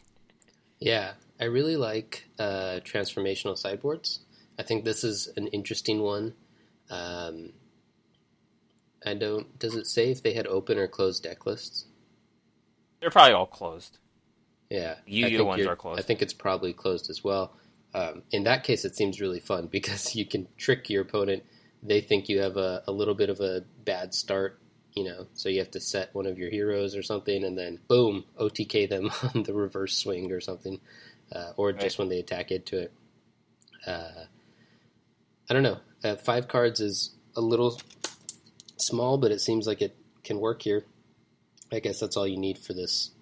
Yeah, 0.84 1.12
I 1.40 1.44
really 1.44 1.76
like 1.76 2.28
uh, 2.38 2.80
transformational 2.84 3.56
sideboards. 3.56 4.20
I 4.58 4.62
think 4.62 4.84
this 4.84 5.04
is 5.04 5.28
an 5.36 5.48
interesting 5.48 6.02
one. 6.02 6.34
Um, 6.90 7.52
I 9.04 9.14
don't. 9.14 9.58
Does 9.58 9.74
it 9.74 9.86
say 9.86 10.10
if 10.10 10.22
they 10.22 10.34
had 10.34 10.46
open 10.46 10.78
or 10.78 10.86
closed 10.86 11.22
deck 11.22 11.46
lists? 11.46 11.86
They're 13.00 13.10
probably 13.10 13.34
all 13.34 13.46
closed. 13.46 13.98
Yeah, 14.70 14.94
think 15.28 15.32
ones 15.44 15.66
are 15.66 15.76
closed. 15.76 16.00
I 16.00 16.02
think 16.02 16.22
it's 16.22 16.32
probably 16.32 16.72
closed 16.72 17.10
as 17.10 17.24
well. 17.24 17.52
Um, 17.94 18.22
in 18.30 18.44
that 18.44 18.64
case, 18.64 18.84
it 18.84 18.96
seems 18.96 19.20
really 19.20 19.40
fun 19.40 19.66
because 19.70 20.14
you 20.14 20.24
can 20.26 20.48
trick 20.56 20.88
your 20.88 21.02
opponent. 21.02 21.42
They 21.82 22.00
think 22.00 22.28
you 22.28 22.40
have 22.40 22.56
a, 22.56 22.82
a 22.86 22.92
little 22.92 23.14
bit 23.14 23.28
of 23.28 23.40
a 23.40 23.64
bad 23.84 24.14
start, 24.14 24.61
you 24.94 25.04
know, 25.04 25.26
so 25.34 25.48
you 25.48 25.58
have 25.58 25.70
to 25.70 25.80
set 25.80 26.14
one 26.14 26.26
of 26.26 26.38
your 26.38 26.50
heroes 26.50 26.94
or 26.94 27.02
something, 27.02 27.44
and 27.44 27.56
then 27.56 27.78
boom, 27.88 28.24
OTK 28.38 28.88
them 28.88 29.10
on 29.34 29.42
the 29.42 29.54
reverse 29.54 29.96
swing 29.96 30.30
or 30.32 30.40
something, 30.40 30.80
uh, 31.34 31.52
or 31.56 31.72
just 31.72 31.98
when 31.98 32.08
they 32.08 32.18
attack 32.18 32.50
into 32.50 32.78
it. 32.78 32.92
Uh, 33.86 34.24
I 35.48 35.54
don't 35.54 35.62
know. 35.62 35.80
Uh, 36.04 36.16
five 36.16 36.48
cards 36.48 36.80
is 36.80 37.14
a 37.36 37.40
little 37.40 37.80
small, 38.76 39.18
but 39.18 39.32
it 39.32 39.40
seems 39.40 39.66
like 39.66 39.82
it 39.82 39.96
can 40.24 40.38
work 40.38 40.62
here. 40.62 40.84
I 41.72 41.80
guess 41.80 41.98
that's 41.98 42.16
all 42.16 42.26
you 42.26 42.38
need 42.38 42.58
for 42.58 42.74
this 42.74 43.12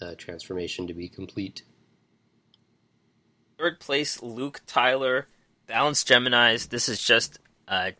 uh, 0.00 0.14
transformation 0.16 0.86
to 0.86 0.94
be 0.94 1.08
complete. 1.08 1.62
Third 3.58 3.80
place, 3.80 4.22
Luke 4.22 4.60
Tyler, 4.66 5.26
Balanced 5.66 6.08
Geminis. 6.08 6.68
This 6.68 6.88
is 6.88 7.02
just 7.02 7.38
uh, 7.68 7.92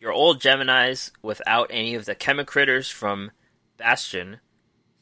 your 0.00 0.12
old 0.12 0.40
Geminis 0.40 1.10
without 1.22 1.68
any 1.70 1.94
of 1.94 2.06
the 2.06 2.14
Chemicritters 2.14 2.90
from 2.90 3.30
Bastion. 3.76 4.40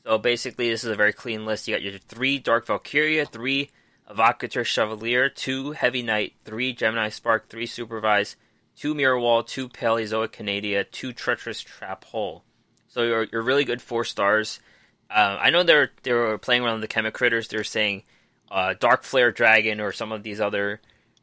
So 0.05 0.19
basically, 0.19 0.71
this 0.71 0.85
is 0.85 0.91
a 0.91 0.97
very 0.97 1.13
clean 1.13 1.47
list. 1.47 1.69
You 1.69 1.75
got 1.75 1.83
your 1.83 1.99
three 1.99 2.39
Dark 2.39 2.67
Valkyria, 2.67 3.25
three 3.25 3.71
Evocator 4.11 4.65
Chevalier, 4.65 5.29
two 5.29 5.73
Heavy 5.73 6.03
Knight, 6.03 6.35
three 6.45 6.73
Gemini 6.73 7.11
Spark, 7.11 7.49
three 7.49 7.67
Supervise, 7.67 8.37
two 8.75 8.95
Mirror 8.95 9.21
Wall, 9.21 9.43
two 9.43 9.69
Paleozoic 9.69 10.33
Canadia, 10.33 10.85
two 10.85 11.13
Treacherous 11.13 11.61
Trap 11.61 12.05
Hole. 12.05 12.43
So 12.89 13.03
you're, 13.03 13.27
you're 13.31 13.43
really 13.43 13.65
good 13.65 13.83
four 13.83 14.05
stars. 14.05 14.61
Uh, 15.11 15.37
I 15.41 15.51
know 15.51 15.63
they're 15.63 15.91
they 16.03 16.13
were 16.13 16.39
playing 16.39 16.65
around 16.65 16.81
the 16.81 16.89
Chemicritters. 16.89 17.49
They're 17.49 17.65
saying 17.65 18.03
uh, 18.51 18.75
Dark 18.79 19.05
Flare 19.05 19.31
Dragon 19.31 19.81
or 19.81 19.93
some 19.93 20.13
of 20.13 20.23
these 20.23 20.41
other 20.41 20.81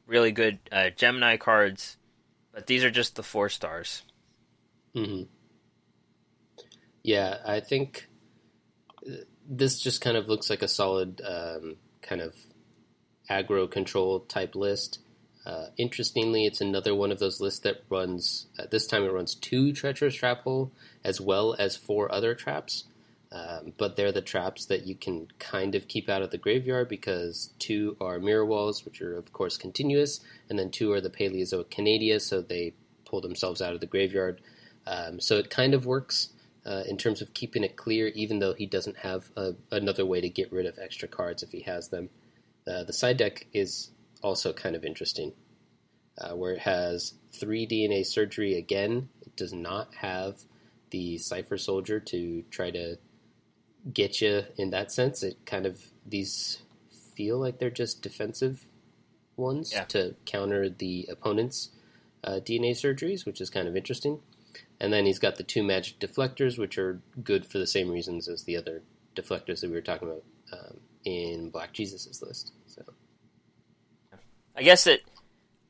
really 0.08 0.32
good 0.32 0.60
uh, 0.72 0.90
Gemini 0.96 1.38
cards, 1.38 1.98
but 2.56 2.68
these 2.68 2.84
are 2.86 2.90
just 2.90 3.16
the 3.16 3.24
four 3.24 3.50
stars. 3.50 4.02
Mm-hmm. 4.96 5.24
Yeah, 7.04 7.38
I 7.46 7.60
think 7.60 8.08
this 9.48 9.80
just 9.80 10.02
kind 10.02 10.18
of 10.18 10.28
looks 10.28 10.50
like 10.50 10.64
a 10.64 10.68
solid 10.68 11.22
um, 11.24 11.76
kind 12.02 12.22
of 12.22 12.34
aggro 13.30 13.70
control 13.70 14.22
type 14.22 14.56
list. 14.56 15.00
Uh, 15.46 15.68
interestingly, 15.78 16.46
it's 16.46 16.62
another 16.62 16.96
one 16.96 17.12
of 17.12 17.20
those 17.20 17.40
lists 17.42 17.60
that 17.60 17.84
runs. 17.90 18.48
Uh, 18.58 18.64
this 18.72 18.88
time, 18.88 19.04
it 19.04 19.12
runs 19.12 19.36
two 19.36 19.74
treacherous 19.74 20.16
trap 20.16 20.42
hole 20.44 20.72
as 21.04 21.22
well 21.22 21.56
as 21.60 21.76
four 21.76 22.12
other 22.12 22.34
traps. 22.34 22.86
Um, 23.36 23.74
but 23.78 23.98
they're 23.98 24.14
the 24.14 24.22
traps 24.22 24.66
that 24.68 24.88
you 24.88 24.96
can 24.96 25.28
kind 25.40 25.76
of 25.76 25.90
keep 25.90 26.08
out 26.08 26.22
of 26.22 26.32
the 26.32 26.38
graveyard 26.38 26.88
because 26.88 27.50
two 27.60 27.98
are 28.00 28.18
mirror 28.18 28.46
walls, 28.46 28.86
which 28.86 29.02
are 29.02 29.18
of 29.18 29.34
course 29.34 29.58
continuous, 29.58 30.22
and 30.50 30.58
then 30.58 30.72
two 30.72 30.94
are 30.94 31.02
the 31.02 31.10
Paleozoic 31.10 31.70
Canadia, 31.70 32.22
so 32.22 32.40
they 32.42 32.74
pull 33.04 33.20
themselves 33.20 33.62
out 33.62 33.74
of 33.74 33.82
the 33.82 33.88
graveyard. 33.88 34.40
Um, 34.88 35.20
so 35.20 35.38
it 35.38 35.50
kind 35.50 35.74
of 35.74 35.86
works 35.86 36.30
uh, 36.66 36.84
in 36.88 36.96
terms 36.96 37.22
of 37.22 37.34
keeping 37.34 37.66
it 37.66 37.76
clear, 37.76 38.08
even 38.08 38.40
though 38.40 38.54
he 38.54 38.66
doesn't 38.66 39.00
have 39.00 39.30
a, 39.36 39.54
another 39.70 40.06
way 40.06 40.22
to 40.22 40.30
get 40.30 40.52
rid 40.54 40.66
of 40.66 40.80
extra 40.80 41.10
cards 41.10 41.44
if 41.44 41.52
he 41.52 41.62
has 41.62 41.90
them. 41.90 42.10
Uh, 42.66 42.86
the 42.86 42.94
side 42.94 43.18
deck 43.18 43.48
is 43.52 43.90
also 44.24 44.54
kind 44.54 44.78
of 44.78 44.86
interesting, 44.86 45.34
uh, 46.20 46.34
where 46.36 46.54
it 46.54 46.60
has 46.60 47.16
three 47.34 47.68
DNA 47.68 48.06
surgery 48.06 48.58
again. 48.58 49.10
It 49.22 49.36
does 49.36 49.52
not 49.52 49.94
have 49.96 50.40
the 50.92 51.18
Cipher 51.18 51.58
Soldier 51.58 52.00
to 52.00 52.44
try 52.50 52.72
to 52.72 52.98
get 53.92 54.22
you 54.22 54.44
in 54.58 54.70
that 54.72 54.92
sense. 54.92 55.24
It 55.24 55.46
kind 55.46 55.66
of 55.66 55.82
these 56.06 56.62
feel 57.16 57.40
like 57.40 57.60
they're 57.60 57.70
just 57.70 58.02
defensive 58.02 58.66
ones 59.38 59.72
Yeah. 59.74 59.84
to 59.86 60.16
counter 60.26 60.70
the 60.70 61.08
opponent's 61.12 61.70
uh, 62.24 62.40
DNA 62.44 62.72
surgeries, 62.72 63.26
which 63.26 63.40
is 63.42 63.50
kind 63.50 63.68
of 63.68 63.76
interesting. 63.76 64.20
And 64.80 64.92
then 64.92 65.06
he's 65.06 65.20
got 65.20 65.36
the 65.36 65.44
two 65.44 65.64
magic 65.64 66.00
deflectors, 66.00 66.58
which 66.58 66.78
are 66.78 67.00
good 67.24 67.46
for 67.46 67.58
the 67.60 67.68
same 67.68 67.90
reasons 67.90 68.28
as 68.28 68.44
the 68.44 68.58
other 68.58 68.82
deflectors 69.16 69.62
that 69.62 69.70
we 69.70 69.76
were 69.76 69.82
talking 69.82 70.08
about 70.10 70.24
um, 70.52 70.80
in 71.06 71.50
Black 71.50 71.72
Jesus' 71.74 72.22
list. 72.22 72.52
So 72.68 72.82
I 74.56 74.64
guess 74.64 74.86
that 74.86 75.00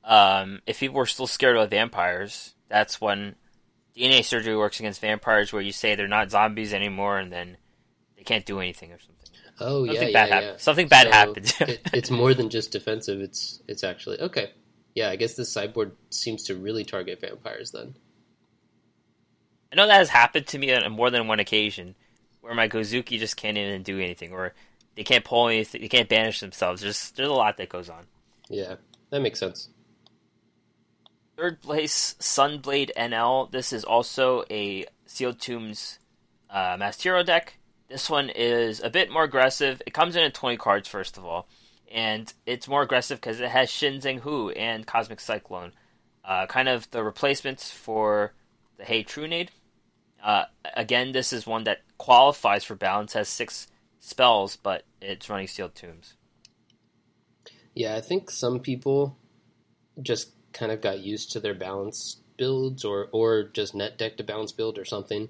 um, 0.03 0.61
if 0.65 0.79
people 0.79 0.95
were 0.97 1.05
still 1.05 1.27
scared 1.27 1.57
of 1.57 1.69
vampires, 1.69 2.53
that's 2.69 2.99
when 3.01 3.35
DNA 3.95 4.23
surgery 4.23 4.55
works 4.55 4.79
against 4.79 5.01
vampires, 5.01 5.51
where 5.53 5.61
you 5.61 5.71
say 5.71 5.95
they're 5.95 6.07
not 6.07 6.31
zombies 6.31 6.73
anymore, 6.73 7.17
and 7.19 7.31
then 7.31 7.57
can't 8.25 8.45
do 8.45 8.59
anything 8.59 8.91
or 8.91 8.99
something. 8.99 9.29
Oh 9.59 9.85
Something 9.85 10.09
yeah, 10.09 10.11
bad 10.11 10.29
yeah, 10.29 10.39
yeah. 10.41 10.57
something 10.57 10.87
bad 10.87 11.07
So 11.07 11.11
happened. 11.11 11.53
it, 11.61 11.81
it's 11.93 12.11
more 12.11 12.33
than 12.33 12.49
just 12.49 12.71
defensive. 12.71 13.21
It's 13.21 13.61
it's 13.67 13.83
actually 13.83 14.19
okay. 14.21 14.51
Yeah, 14.95 15.09
I 15.09 15.15
guess 15.17 15.35
this 15.35 15.51
sideboard 15.51 15.93
seems 16.09 16.43
to 16.43 16.55
really 16.55 16.85
target 16.85 17.21
vampires 17.21 17.71
then. 17.71 17.95
I 19.71 19.75
know 19.75 19.87
that 19.87 19.97
has 19.97 20.09
happened 20.09 20.47
to 20.47 20.57
me 20.57 20.73
on 20.73 20.89
more 20.91 21.09
than 21.09 21.27
one 21.27 21.39
occasion, 21.39 21.95
where 22.41 22.53
my 22.55 22.67
Gozuki 22.69 23.19
just 23.19 23.37
can't 23.37 23.57
even 23.57 23.83
do 23.83 23.99
anything, 23.99 24.31
or 24.33 24.53
they 24.95 25.03
can't 25.03 25.25
pull 25.25 25.47
anything, 25.49 25.81
they 25.81 25.89
can't 25.89 26.09
banish 26.09 26.39
themselves. 26.39 26.81
There's 26.81 27.11
there's 27.11 27.29
a 27.29 27.33
lot 27.33 27.57
that 27.57 27.69
goes 27.69 27.89
on. 27.89 28.05
Yeah, 28.49 28.75
that 29.09 29.21
makes 29.21 29.39
sense. 29.39 29.69
Third 31.37 31.61
place, 31.61 32.15
Sunblade 32.19 32.91
NL. 32.97 33.51
This 33.51 33.73
is 33.73 33.83
also 33.83 34.45
a 34.49 34.85
Sealed 35.05 35.39
Tombs 35.39 35.99
uh, 36.49 36.77
Masked 36.79 37.03
Hero 37.03 37.23
deck. 37.23 37.57
This 37.87 38.09
one 38.09 38.29
is 38.29 38.81
a 38.81 38.89
bit 38.89 39.11
more 39.11 39.23
aggressive. 39.23 39.81
It 39.85 39.93
comes 39.93 40.15
in 40.15 40.23
at 40.23 40.33
20 40.33 40.57
cards, 40.57 40.87
first 40.87 41.17
of 41.17 41.25
all. 41.25 41.47
And 41.91 42.33
it's 42.45 42.67
more 42.67 42.81
aggressive 42.81 43.21
because 43.21 43.39
it 43.39 43.49
has 43.49 43.69
Shin 43.69 43.99
Zeng 44.01 44.19
Hu 44.21 44.49
and 44.49 44.87
Cosmic 44.87 45.19
Cyclone. 45.19 45.71
Uh, 46.23 46.47
kind 46.47 46.67
of 46.67 46.89
the 46.91 47.03
replacements 47.03 47.69
for 47.69 48.33
the 48.77 48.83
Hey 48.83 49.03
Trunade. 49.03 49.51
Uh, 50.23 50.45
again, 50.75 51.11
this 51.11 51.31
is 51.31 51.45
one 51.45 51.65
that 51.65 51.81
qualifies 51.99 52.63
for 52.63 52.73
balance, 52.73 53.13
has 53.13 53.29
six 53.29 53.67
spells, 53.99 54.55
but 54.55 54.83
it's 54.99 55.29
running 55.29 55.47
Sealed 55.47 55.75
Tombs. 55.75 56.15
Yeah, 57.75 57.95
I 57.95 58.01
think 58.01 58.31
some 58.31 58.59
people 58.59 59.17
just 60.01 60.31
kind 60.53 60.71
of 60.71 60.81
got 60.81 60.99
used 60.99 61.33
to 61.33 61.39
their 61.39 61.53
balance 61.53 62.17
builds 62.37 62.83
or 62.83 63.09
or 63.11 63.43
just 63.43 63.75
net 63.75 63.97
deck 63.97 64.17
to 64.17 64.23
balance 64.23 64.51
build 64.51 64.77
or 64.77 64.85
something. 64.85 65.29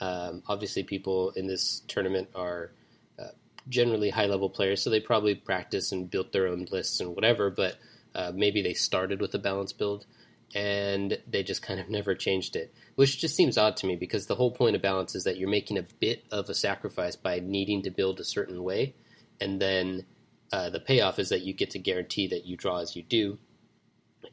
Um, 0.00 0.42
obviously, 0.46 0.82
people 0.82 1.30
in 1.30 1.46
this 1.46 1.82
tournament 1.88 2.28
are 2.34 2.72
uh, 3.18 3.28
generally 3.68 4.10
high 4.10 4.26
level 4.26 4.50
players, 4.50 4.82
so 4.82 4.90
they 4.90 5.00
probably 5.00 5.34
practice 5.34 5.92
and 5.92 6.10
built 6.10 6.32
their 6.32 6.48
own 6.48 6.66
lists 6.70 7.00
and 7.00 7.14
whatever. 7.14 7.50
But 7.50 7.76
uh, 8.14 8.32
maybe 8.34 8.62
they 8.62 8.74
started 8.74 9.20
with 9.20 9.34
a 9.34 9.38
balance 9.38 9.72
build 9.72 10.06
and 10.54 11.18
they 11.26 11.42
just 11.42 11.62
kind 11.62 11.80
of 11.80 11.88
never 11.88 12.14
changed 12.14 12.56
it, 12.56 12.72
which 12.94 13.18
just 13.18 13.34
seems 13.34 13.58
odd 13.58 13.76
to 13.76 13.86
me 13.86 13.96
because 13.96 14.26
the 14.26 14.34
whole 14.34 14.50
point 14.50 14.76
of 14.76 14.82
balance 14.82 15.14
is 15.14 15.24
that 15.24 15.36
you're 15.36 15.48
making 15.48 15.76
a 15.76 15.86
bit 16.00 16.24
of 16.30 16.48
a 16.48 16.54
sacrifice 16.54 17.16
by 17.16 17.40
needing 17.40 17.82
to 17.82 17.90
build 17.90 18.20
a 18.20 18.24
certain 18.24 18.62
way, 18.62 18.94
and 19.40 19.60
then 19.60 20.06
uh, 20.52 20.70
the 20.70 20.80
payoff 20.80 21.18
is 21.18 21.30
that 21.30 21.42
you 21.42 21.52
get 21.52 21.70
to 21.70 21.78
guarantee 21.78 22.28
that 22.28 22.46
you 22.46 22.56
draw 22.56 22.78
as 22.78 22.94
you 22.94 23.02
do, 23.02 23.38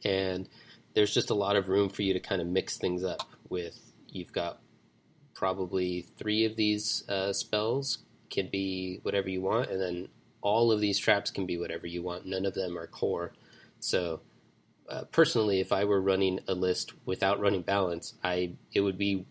and 0.04 0.48
there's 0.94 1.12
just 1.12 1.30
a 1.30 1.34
lot 1.34 1.56
of 1.56 1.68
room 1.68 1.88
for 1.88 2.02
you 2.02 2.12
to 2.12 2.20
kind 2.20 2.40
of 2.40 2.46
mix 2.46 2.78
things 2.78 3.02
up 3.02 3.28
with 3.48 3.78
you've 4.08 4.32
got 4.32 4.60
probably 5.34 6.02
three 6.16 6.44
of 6.44 6.56
these 6.56 7.08
uh, 7.08 7.32
spells 7.32 7.98
can 8.30 8.48
be 8.50 9.00
whatever 9.02 9.28
you 9.28 9.40
want 9.40 9.70
and 9.70 9.80
then 9.80 10.08
all 10.40 10.70
of 10.70 10.80
these 10.80 10.98
traps 10.98 11.30
can 11.30 11.46
be 11.46 11.56
whatever 11.56 11.86
you 11.86 12.02
want. 12.02 12.26
None 12.26 12.44
of 12.44 12.54
them 12.54 12.76
are 12.76 12.86
core. 12.86 13.32
So 13.80 14.20
uh, 14.88 15.04
personally 15.04 15.60
if 15.60 15.72
i 15.72 15.84
were 15.84 16.00
running 16.00 16.40
a 16.46 16.54
list 16.54 16.92
without 17.06 17.40
running 17.40 17.62
balance 17.62 18.14
i 18.22 18.52
it 18.72 18.80
would 18.80 18.98
be 18.98 19.24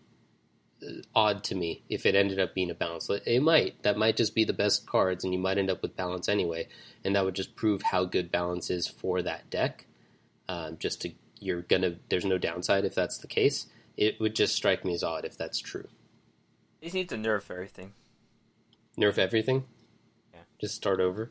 uh, 0.84 0.90
odd 1.14 1.44
to 1.44 1.54
me 1.54 1.84
if 1.88 2.04
it 2.06 2.16
ended 2.16 2.40
up 2.40 2.54
being 2.54 2.70
a 2.70 2.74
balance. 2.74 3.08
It 3.08 3.40
might. 3.40 3.80
That 3.84 3.96
might 3.96 4.16
just 4.16 4.34
be 4.34 4.44
the 4.44 4.52
best 4.52 4.86
cards 4.86 5.22
and 5.22 5.32
you 5.32 5.38
might 5.38 5.58
end 5.58 5.70
up 5.70 5.80
with 5.80 5.96
balance 5.96 6.28
anyway 6.28 6.68
and 7.04 7.14
that 7.14 7.24
would 7.24 7.34
just 7.34 7.54
prove 7.54 7.82
how 7.82 8.04
good 8.04 8.32
balance 8.32 8.70
is 8.70 8.86
for 8.88 9.22
that 9.22 9.48
deck. 9.50 9.86
Um, 10.48 10.76
just 10.78 11.02
to 11.02 11.12
you're 11.40 11.62
gonna 11.62 11.96
there's 12.08 12.24
no 12.24 12.38
downside 12.38 12.84
if 12.84 12.94
that's 12.94 13.18
the 13.18 13.26
case 13.26 13.66
it 13.96 14.20
would 14.20 14.34
just 14.34 14.54
strike 14.54 14.84
me 14.84 14.94
as 14.94 15.02
odd 15.02 15.24
if 15.24 15.36
that's 15.38 15.60
true 15.60 15.86
These 16.80 16.94
need 16.94 17.08
to 17.10 17.16
nerf 17.16 17.50
everything. 17.50 17.92
nerf 18.98 19.18
everything 19.18 19.64
Yeah. 20.32 20.40
just 20.60 20.74
start 20.74 21.00
over 21.00 21.30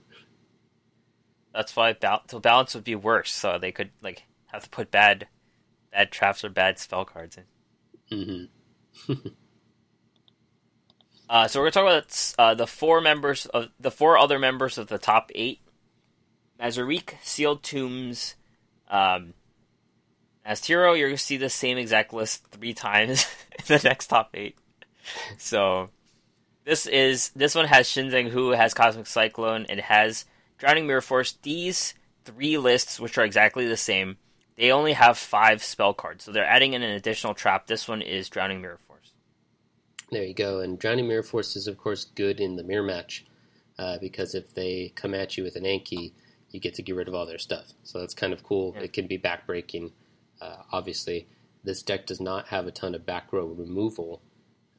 That's 1.54 1.76
why 1.76 1.93
bal- 1.93 2.23
so 2.30 2.39
balance 2.39 2.73
would 2.73 2.84
be 2.84 2.95
worse, 2.95 3.32
so 3.32 3.58
they 3.60 3.71
could 3.71 3.91
like 4.02 4.23
have 4.47 4.63
to 4.63 4.69
put 4.69 4.89
bad, 4.91 5.28
bad 5.91 6.12
traps 6.12 6.43
or 6.43 6.49
bad 6.49 6.80
spell 6.80 7.06
cards 7.06 7.38
in. 7.38 7.45
Mm 8.17 8.49
hmm 9.06 9.13
Uh, 11.30 11.47
so 11.47 11.60
we're 11.60 11.69
gonna 11.71 11.88
talk 11.88 12.04
about 12.04 12.34
uh, 12.38 12.54
the 12.54 12.67
four 12.67 13.02
members 13.02 13.45
of 13.47 13.69
the 13.80 13.89
four 13.91 14.17
other 14.17 14.38
members 14.38 14.78
of 14.78 14.88
the 14.88 14.97
top 14.97 15.32
eight: 15.34 15.60
Mazarik, 16.60 17.13
Sealed 17.23 17.63
Tombs, 17.63 18.36
um, 18.89 19.34
as 20.45 20.63
hero. 20.65 20.93
You're 20.93 21.10
gonna 21.10 21.17
see 21.17 21.38
the 21.38 21.49
same 21.49 21.77
exact 21.77 22.13
list 22.13 22.45
three 22.51 22.73
times 22.73 23.25
in 23.60 23.65
the 23.67 23.82
next 23.84 24.08
top 24.08 24.29
eight. 24.34 24.58
So 25.38 25.89
this 26.65 26.86
is 26.86 27.29
this 27.36 27.56
one 27.56 27.65
has 27.65 27.88
Shinzeng 27.88 28.29
Hu, 28.29 28.51
has 28.51 28.73
Cosmic 28.73 29.08
Cyclone, 29.08 29.65
and 29.69 29.79
it 29.79 29.86
has 29.86 30.25
Drowning 30.58 30.88
Mirror 30.88 31.01
Force. 31.01 31.34
These 31.41 31.93
three 32.25 32.58
lists, 32.58 32.99
which 32.99 33.17
are 33.17 33.25
exactly 33.25 33.67
the 33.67 33.77
same, 33.77 34.17
they 34.56 34.71
only 34.71 34.93
have 34.93 35.17
five 35.17 35.63
spell 35.63 35.93
cards, 35.93 36.23
so 36.23 36.32
they're 36.32 36.45
adding 36.45 36.73
in 36.73 36.84
an 36.84 36.91
additional 36.91 37.34
trap. 37.34 37.67
This 37.67 37.88
one 37.88 38.01
is 38.01 38.29
Drowning 38.29 38.62
Mirror 38.62 38.79
Force. 38.88 39.12
there 40.12 40.23
you 40.23 40.34
go 40.34 40.60
and 40.60 40.77
drowning 40.79 41.08
mirror 41.08 41.23
force 41.23 41.56
is 41.56 41.65
of 41.67 41.75
course 41.77 42.06
good 42.15 42.39
in 42.39 42.56
the 42.56 42.63
mirror 42.63 42.84
match 42.84 43.25
uh, 43.79 43.97
because 43.99 44.36
if 44.36 44.53
they 44.53 44.91
come 44.95 45.13
at 45.15 45.36
you 45.38 45.43
with 45.43 45.56
an 45.56 45.63
anki 45.63 46.12
you 46.51 46.60
get 46.60 46.75
to 46.75 46.84
get 46.84 46.95
rid 46.95 47.08
of 47.08 47.15
all 47.15 47.25
their 47.25 47.39
stuff 47.39 47.65
so 47.82 47.99
that's 47.99 48.13
kind 48.13 48.32
of 48.32 48.43
cool 48.43 48.73
Yeah. 48.75 48.84
it 48.84 48.93
can 48.93 49.08
be 49.08 49.17
backbreaking 49.17 49.91
Uh, 50.43 50.58
obviously, 50.71 51.27
this 51.63 51.82
deck 51.82 52.06
does 52.06 52.19
not 52.19 52.47
have 52.47 52.67
a 52.67 52.71
ton 52.71 52.95
of 52.95 53.06
back 53.06 53.32
row 53.32 53.45
removal, 53.45 54.21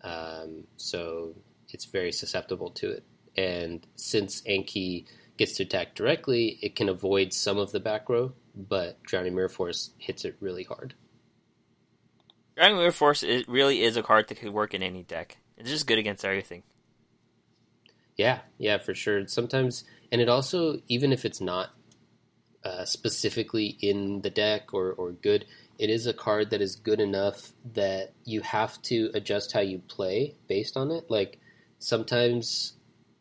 um, 0.02 0.64
so 0.76 1.34
it's 1.70 1.86
very 1.86 2.12
susceptible 2.12 2.70
to 2.70 2.90
it. 2.90 3.04
And 3.36 3.86
since 3.96 4.42
Anki 4.42 5.06
gets 5.38 5.56
to 5.56 5.62
attack 5.62 5.94
directly, 5.94 6.58
it 6.60 6.76
can 6.76 6.88
avoid 6.88 7.32
some 7.32 7.56
of 7.56 7.72
the 7.72 7.80
back 7.80 8.08
row, 8.08 8.34
but 8.54 9.02
Drowning 9.04 9.34
Mirror 9.34 9.48
Force 9.48 9.90
hits 9.98 10.24
it 10.24 10.36
really 10.40 10.64
hard. 10.64 10.94
Drowning 12.56 12.76
Mirror 12.76 12.92
Force 12.92 13.22
it 13.22 13.48
really 13.48 13.82
is 13.82 13.96
a 13.96 14.02
card 14.02 14.28
that 14.28 14.38
could 14.38 14.52
work 14.52 14.74
in 14.74 14.82
any 14.82 15.02
deck. 15.02 15.38
It's 15.56 15.70
just 15.70 15.86
good 15.86 15.98
against 15.98 16.24
everything. 16.24 16.62
Yeah, 18.16 18.40
yeah, 18.58 18.78
for 18.78 18.94
sure. 18.94 19.26
Sometimes, 19.26 19.84
and 20.12 20.20
it 20.20 20.28
also, 20.28 20.80
even 20.88 21.12
if 21.12 21.24
it's 21.24 21.40
not 21.40 21.70
uh, 22.64 22.84
specifically 22.84 23.76
in 23.80 24.22
the 24.22 24.30
deck 24.30 24.72
or, 24.72 24.92
or 24.92 25.12
good, 25.12 25.44
it 25.78 25.90
is 25.90 26.06
a 26.06 26.14
card 26.14 26.50
that 26.50 26.62
is 26.62 26.76
good 26.76 27.00
enough 27.00 27.52
that 27.74 28.12
you 28.24 28.40
have 28.40 28.80
to 28.82 29.10
adjust 29.14 29.52
how 29.52 29.60
you 29.60 29.80
play 29.80 30.34
based 30.48 30.76
on 30.76 30.90
it. 30.90 31.10
Like 31.10 31.40
sometimes, 31.78 32.74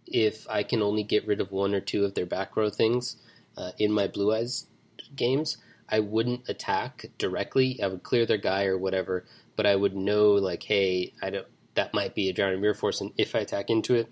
if 0.05 0.47
I 0.49 0.63
can 0.63 0.81
only 0.81 1.03
get 1.03 1.27
rid 1.27 1.41
of 1.41 1.51
one 1.51 1.73
or 1.73 1.81
two 1.81 2.05
of 2.05 2.13
their 2.13 2.25
back 2.25 2.55
row 2.55 2.69
things 2.69 3.17
uh, 3.57 3.71
in 3.77 3.91
my 3.91 4.07
Blue 4.07 4.33
Eyes 4.33 4.67
games, 5.15 5.57
I 5.89 5.99
wouldn't 5.99 6.47
attack 6.47 7.05
directly. 7.17 7.81
I 7.81 7.87
would 7.87 8.03
clear 8.03 8.25
their 8.25 8.37
guy 8.37 8.65
or 8.65 8.77
whatever, 8.77 9.25
but 9.55 9.65
I 9.65 9.75
would 9.75 9.95
know 9.95 10.31
like, 10.33 10.63
hey, 10.63 11.13
I 11.21 11.29
don't. 11.29 11.47
That 11.75 11.93
might 11.93 12.13
be 12.13 12.29
a 12.29 12.33
Drowning 12.33 12.61
Mirror 12.61 12.75
Force, 12.75 13.01
and 13.01 13.11
if 13.17 13.33
I 13.33 13.39
attack 13.39 13.71
into 13.71 13.95
it, 13.95 14.07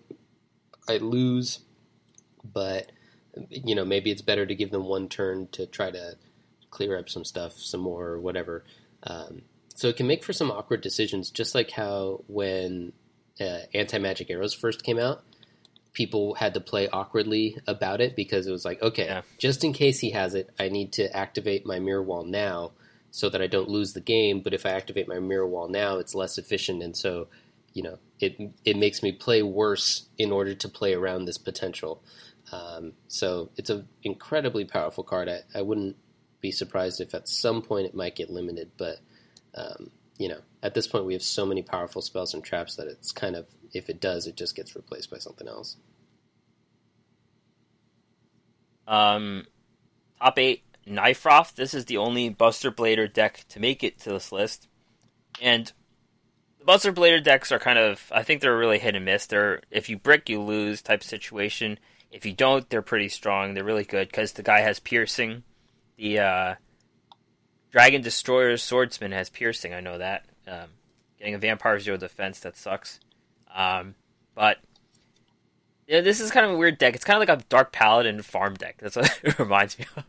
I 0.90 0.98
lose. 0.98 1.60
But 2.44 2.92
you 3.50 3.76
know, 3.76 3.86
maybe 3.86 4.12
it's 4.12 4.22
better 4.22 4.46
to 4.46 4.56
give 4.56 4.72
them 4.72 4.86
one 4.86 5.08
turn 5.10 5.48
to 5.54 5.66
try 5.66 5.92
to 5.92 6.16
clear 6.70 6.98
up 6.98 7.10
some 7.10 7.26
stuff 7.26 7.58
some 7.60 7.82
more 7.82 8.08
or 8.08 8.20
whatever. 8.20 8.64
Um, 9.04 9.44
so 9.76 9.88
it 9.88 9.98
can 9.98 10.08
make 10.08 10.24
for 10.24 10.34
some 10.34 10.52
awkward 10.52 10.82
decisions, 10.82 11.30
just 11.32 11.56
like 11.56 11.72
how 11.72 12.24
when 12.28 12.94
uh, 13.40 13.60
anti 13.74 13.98
magic 13.98 14.30
arrows 14.30 14.54
first 14.54 14.84
came 14.84 15.00
out, 15.00 15.24
people 15.94 16.36
had 16.36 16.54
to 16.54 16.62
play 16.62 16.88
awkwardly 16.90 17.58
about 17.68 18.02
it 18.02 18.16
because 18.16 18.48
it 18.48 18.52
was 18.52 18.66
like, 18.66 18.82
okay, 18.82 19.06
Yeah. 19.06 19.22
just 19.38 19.64
in 19.64 19.74
case 19.74 20.00
he 20.00 20.12
has 20.12 20.36
it, 20.36 20.50
I 20.60 20.70
need 20.70 20.94
to 20.94 21.16
activate 21.16 21.66
my 21.66 21.80
mirror 21.80 22.04
wall 22.04 22.24
now 22.24 22.72
so 23.12 23.30
that 23.30 23.42
I 23.42 23.48
don't 23.48 23.70
lose 23.70 23.94
the 23.94 24.02
game. 24.02 24.42
But 24.42 24.54
if 24.54 24.66
I 24.66 24.70
activate 24.72 25.08
my 25.08 25.20
mirror 25.20 25.48
wall 25.48 25.68
now, 25.68 25.98
it's 25.98 26.16
less 26.16 26.38
efficient, 26.38 26.82
and 26.84 26.96
so 26.96 27.28
you 27.74 27.84
know 27.84 27.98
it 28.20 28.38
it 28.66 28.78
makes 28.78 29.02
me 29.02 29.12
play 29.12 29.42
worse 29.42 30.08
in 30.18 30.32
order 30.32 30.54
to 30.54 30.70
play 30.70 30.94
around 30.94 31.26
this 31.26 31.38
potential. 31.38 32.04
Um, 32.52 32.94
so 33.08 33.50
it's 33.56 33.70
an 33.70 33.88
incredibly 34.04 34.66
powerful 34.66 35.04
card. 35.04 35.30
I, 35.30 35.40
I 35.56 35.62
wouldn't 35.62 35.96
be 36.42 36.52
surprised 36.52 37.00
if 37.00 37.14
at 37.14 37.28
some 37.28 37.62
point 37.62 37.86
it 37.86 37.96
might 37.96 38.16
get 38.16 38.30
limited, 38.30 38.72
but 38.78 38.98
um, 39.56 39.92
you 40.18 40.28
know, 40.28 40.40
at 40.62 40.74
this 40.74 40.88
point 40.88 41.06
we 41.06 41.14
have 41.14 41.24
so 41.24 41.46
many 41.46 41.62
powerful 41.62 42.02
spells 42.02 42.34
and 42.34 42.44
traps 42.44 42.76
that 42.76 42.88
it's 42.88 43.12
kind 43.12 43.36
of 43.36 43.48
if 43.74 43.90
it 43.90 44.02
does, 44.02 44.28
it 44.28 44.36
just 44.36 44.56
gets 44.56 44.76
replaced 44.76 45.10
by 45.10 45.18
something 45.18 45.48
else. 45.48 45.78
Um, 48.88 49.46
top 50.20 50.38
eight, 50.38 50.64
Kniferoth. 50.86 51.56
This 51.56 51.74
is 51.74 51.86
the 51.86 51.98
only 51.98 52.30
Buster 52.30 52.72
Blader 52.72 53.12
deck 53.12 53.46
to 53.50 53.60
make 53.60 53.84
it 53.84 54.00
to 54.00 54.10
this 54.10 54.32
list, 54.32 54.68
and 55.42 55.72
the 56.60 56.66
Buster 56.66 56.92
Blader 56.92 57.24
decks 57.24 57.52
are 57.52 57.60
kind 57.60 57.80
of, 57.80 58.12
I 58.14 58.24
think 58.24 58.42
they're 58.42 58.58
really 58.58 58.80
hit 58.80 58.96
and 58.96 59.06
miss. 59.06 59.26
They're 59.26 59.62
if 59.72 59.90
you 59.90 59.98
brick, 59.98 60.30
you 60.30 60.42
lose 60.42 60.82
type 60.82 61.04
situation. 61.04 61.80
If 62.12 62.26
you 62.26 62.34
don't, 62.34 62.70
they're 62.70 62.82
pretty 62.82 63.10
strong. 63.10 63.54
They're 63.54 63.64
really 63.64 63.86
good 63.86 64.10
because 64.10 64.34
the 64.34 64.44
guy 64.44 64.60
has 64.60 64.80
piercing. 64.80 65.44
The 65.98 66.20
uh, 66.20 66.56
Dragon 67.72 68.02
Destroyer's 68.02 68.62
Swordsman 68.62 69.14
has 69.14 69.30
piercing. 69.30 69.74
I 69.74 69.80
know 69.80 69.98
that. 69.98 70.26
Um, 70.48 70.70
getting 71.18 71.36
a 71.36 71.40
Vampire 71.40 71.80
Zero 71.80 71.98
Defense 71.98 72.40
that 72.42 72.58
sucks. 72.58 73.00
Um, 73.56 73.96
but 74.36 74.58
this 75.88 76.20
is 76.20 76.32
kind 76.32 76.46
of 76.46 76.54
a 76.54 76.58
weird 76.58 76.78
deck. 76.78 76.96
It's 76.96 77.06
kind 77.06 77.22
of 77.22 77.28
like 77.28 77.40
a 77.40 77.44
Dark 77.48 77.72
Paladin 77.72 78.22
farm 78.22 78.56
deck. 78.56 78.78
That's 78.80 78.96
what 78.96 79.20
it 79.24 79.40
reminds 79.40 79.80
me 79.80 79.86
of. 79.96 80.04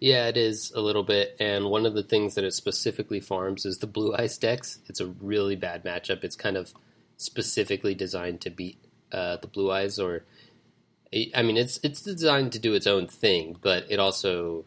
Yeah, 0.00 0.28
it 0.28 0.36
is 0.36 0.72
a 0.74 0.80
little 0.80 1.02
bit. 1.02 1.36
And 1.38 1.66
one 1.66 1.84
of 1.84 1.94
the 1.94 2.02
things 2.02 2.34
that 2.34 2.44
it 2.44 2.54
specifically 2.54 3.20
farms 3.20 3.66
is 3.66 3.78
the 3.78 3.86
Blue 3.86 4.14
Eyes 4.16 4.38
decks. 4.38 4.78
It's 4.86 5.00
a 5.00 5.06
really 5.06 5.56
bad 5.56 5.84
matchup. 5.84 6.24
It's 6.24 6.36
kind 6.36 6.56
of 6.56 6.72
specifically 7.18 7.94
designed 7.94 8.40
to 8.40 8.50
beat 8.50 8.78
uh, 9.12 9.36
the 9.36 9.46
Blue 9.46 9.70
Eyes, 9.70 9.98
or 9.98 10.24
I 11.12 11.42
mean, 11.42 11.56
it's 11.56 11.80
it's 11.82 12.02
designed 12.02 12.52
to 12.52 12.58
do 12.60 12.74
its 12.74 12.86
own 12.86 13.06
thing, 13.08 13.56
but 13.60 13.84
it 13.90 13.98
also 13.98 14.64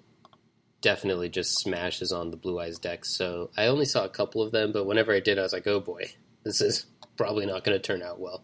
definitely 0.81 1.29
just 1.29 1.57
smashes 1.57 2.11
on 2.11 2.31
the 2.31 2.37
Blue 2.37 2.59
Eyes 2.59 2.77
decks. 2.79 3.09
So 3.15 3.49
I 3.55 3.67
only 3.67 3.85
saw 3.85 4.03
a 4.03 4.09
couple 4.09 4.41
of 4.41 4.51
them, 4.51 4.73
but 4.73 4.85
whenever 4.85 5.13
I 5.13 5.21
did, 5.21 5.39
I 5.39 5.43
was 5.43 5.53
like, 5.53 5.67
oh 5.67 5.79
boy, 5.79 6.11
this 6.43 6.59
is 6.59 6.85
probably 7.15 7.45
not 7.45 7.63
going 7.63 7.77
to 7.77 7.81
turn 7.81 8.01
out 8.03 8.19
well. 8.19 8.43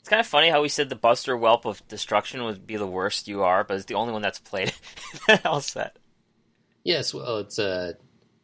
It's 0.00 0.08
kind 0.08 0.20
of 0.20 0.26
funny 0.26 0.48
how 0.48 0.62
we 0.62 0.68
said 0.70 0.88
the 0.88 0.96
Buster 0.96 1.36
Whelp 1.36 1.64
of 1.66 1.86
Destruction 1.88 2.44
would 2.44 2.66
be 2.66 2.76
the 2.76 2.86
worst 2.86 3.28
you 3.28 3.42
are, 3.42 3.64
but 3.64 3.74
it's 3.76 3.84
the 3.86 3.94
only 3.94 4.12
one 4.12 4.22
that's 4.22 4.38
played. 4.38 4.72
That 5.26 5.44
all 5.46 5.60
set. 5.60 5.98
Yes, 6.84 7.12
well, 7.12 7.38
it's 7.38 7.58
a 7.58 7.94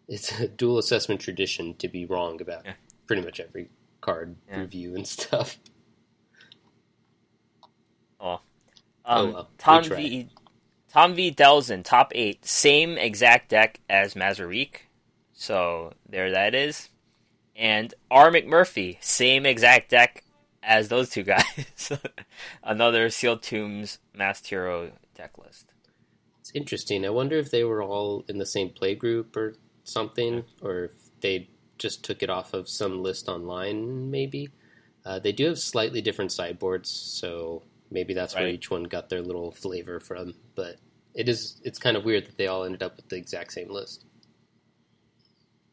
it's 0.08 0.38
a 0.40 0.48
Duel 0.48 0.76
Assessment 0.78 1.20
tradition 1.22 1.74
to 1.76 1.88
be 1.88 2.04
wrong 2.04 2.40
about 2.42 2.66
Yeah. 2.66 2.74
pretty 3.06 3.22
much 3.22 3.40
every 3.40 3.70
card 4.02 4.36
Yeah. 4.48 4.60
review 4.60 4.94
and 4.94 5.06
stuff. 5.08 5.58
Oh, 8.22 8.40
Oh, 9.10 9.24
um, 9.26 9.32
well, 9.32 9.50
Tom. 9.58 9.84
V. 9.84 10.28
Tom 10.92 11.14
V. 11.14 11.32
Delzin, 11.32 11.84
top 11.84 12.12
eight, 12.14 12.44
same 12.44 12.96
exact 12.96 13.50
deck 13.50 13.80
as 13.88 14.14
Mazarique. 14.14 14.86
So 15.32 15.92
there 16.08 16.30
that 16.32 16.54
is. 16.54 16.88
And 17.54 17.92
R. 18.10 18.30
McMurphy, 18.30 18.96
same 19.00 19.46
exact 19.46 19.90
deck 19.90 20.24
as 20.62 20.88
those 20.88 21.10
two 21.10 21.22
guys. 21.22 21.92
Another 22.62 23.10
Sealed 23.10 23.42
Tombs 23.42 23.98
Masked 24.14 24.48
Hero 24.48 24.92
deck 25.14 25.38
list. 25.38 25.66
It's 26.40 26.52
interesting. 26.54 27.04
I 27.04 27.10
wonder 27.10 27.36
if 27.36 27.50
they 27.50 27.64
were 27.64 27.82
all 27.82 28.24
in 28.28 28.38
the 28.38 28.46
same 28.46 28.70
play 28.70 28.94
group 28.94 29.36
or 29.36 29.54
something, 29.84 30.44
or 30.62 30.84
if 30.84 30.92
they 31.20 31.48
just 31.78 32.04
took 32.04 32.22
it 32.22 32.30
off 32.30 32.54
of 32.54 32.68
some 32.68 33.02
list 33.02 33.28
online. 33.28 34.10
Maybe 34.10 34.48
uh, 35.04 35.18
they 35.18 35.32
do 35.32 35.46
have 35.46 35.58
slightly 35.58 36.00
different 36.00 36.32
sideboards, 36.32 36.90
so 36.90 37.62
maybe 37.90 38.14
that's 38.14 38.34
where 38.34 38.48
each 38.48 38.70
one 38.70 38.84
got 38.84 39.08
their 39.08 39.22
little 39.22 39.52
flavor 39.52 40.00
from. 40.00 40.34
But 40.54 40.76
it 41.14 41.28
is 41.28 41.60
it's 41.64 41.78
kind 41.78 41.96
of 41.96 42.04
weird 42.04 42.26
that 42.26 42.36
they 42.36 42.46
all 42.46 42.64
ended 42.64 42.82
up 42.82 42.96
with 42.96 43.08
the 43.08 43.16
exact 43.16 43.52
same 43.52 43.70
list. 43.70 44.04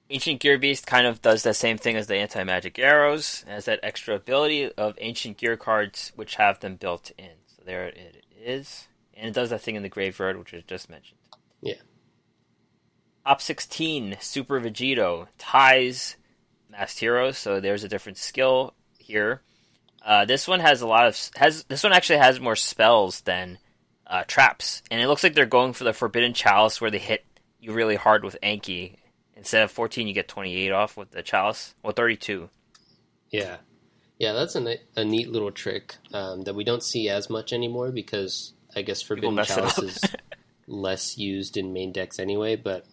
Ancient 0.10 0.40
Gear 0.40 0.58
Beast 0.58 0.88
kind 0.88 1.06
of 1.06 1.22
does 1.22 1.44
the 1.44 1.54
same 1.54 1.78
thing 1.78 1.98
as 1.98 2.08
the 2.08 2.16
anti 2.16 2.44
magic 2.44 2.80
arrows, 2.80 3.44
has 3.48 3.66
that 3.66 3.80
extra 3.84 4.16
ability 4.16 4.72
of 4.74 4.98
ancient 5.02 5.38
gear 5.38 5.58
cards 5.58 6.14
which 6.16 6.36
have 6.36 6.60
them 6.62 6.76
built 6.76 7.12
in. 7.18 7.32
So 7.48 7.64
there 7.66 7.88
it 7.88 8.24
is. 8.42 8.88
And 9.14 9.28
it 9.28 9.34
does 9.34 9.50
that 9.50 9.62
thing 9.62 9.76
in 9.76 9.84
the 9.84 9.90
graveyard 9.90 10.38
which 10.38 10.54
I 10.54 10.64
just 10.66 10.90
mentioned. 10.90 11.20
Yeah. 11.62 11.76
Top 13.26 13.42
16, 13.42 14.18
Super 14.22 14.62
Vegito 14.62 15.28
ties 15.38 16.16
Masked 16.70 17.00
Heroes, 17.00 17.38
so 17.38 17.60
there's 17.60 17.84
a 17.84 17.90
different 17.90 18.18
skill 18.18 18.74
here. 18.98 19.42
Uh, 20.08 20.24
this 20.24 20.48
one 20.48 20.62
has 20.62 20.82
a 20.82 20.88
lot 20.88 21.06
of 21.06 21.20
has 21.36 21.66
this 21.66 21.84
one 21.84 21.92
actually 21.92 22.20
has 22.20 22.40
more 22.40 22.56
spells 22.56 23.20
than 23.22 23.58
uh, 24.08 24.24
traps, 24.26 24.82
and 24.90 25.02
it 25.02 25.08
looks 25.08 25.22
like 25.22 25.34
they're 25.34 25.46
going 25.46 25.74
for 25.74 25.84
the 25.84 25.92
Forbidden 25.92 26.34
Chalice 26.34 26.80
where 26.80 26.90
they 26.90 26.98
hit 26.98 27.26
you 27.60 27.74
really 27.74 27.98
hard 27.98 28.24
with 28.24 28.38
Anki. 28.42 28.96
Instead 29.36 29.64
of 29.64 29.72
14, 29.72 30.08
you 30.08 30.14
get 30.14 30.30
28 30.30 30.72
off 30.72 30.96
with 30.96 31.12
the 31.12 31.22
Chalice. 31.22 31.76
Well, 31.84 31.92
32. 31.92 32.50
Yeah, 33.32 33.58
yeah, 34.18 34.32
that's 34.32 34.56
a, 34.56 34.78
a 34.96 35.04
neat 35.04 35.30
little 35.30 35.52
trick 35.52 35.96
um, 36.14 36.44
that 36.44 36.56
we 36.56 36.64
don't 36.64 36.84
see 36.84 37.10
as 37.10 37.30
much 37.30 37.52
anymore 37.52 37.92
because 37.92 38.54
I 38.78 38.84
guess 38.84 39.02
Forbidden 39.02 39.36
mess 39.36 39.52
it 39.52 39.62
up. 39.62 39.76
Chalice 39.76 39.96
is 39.96 40.16
less 40.68 41.18
used 41.18 41.58
in 41.58 41.74
main 41.74 41.92
decks 41.92 42.18
anyway, 42.18 42.56
but 42.56 42.86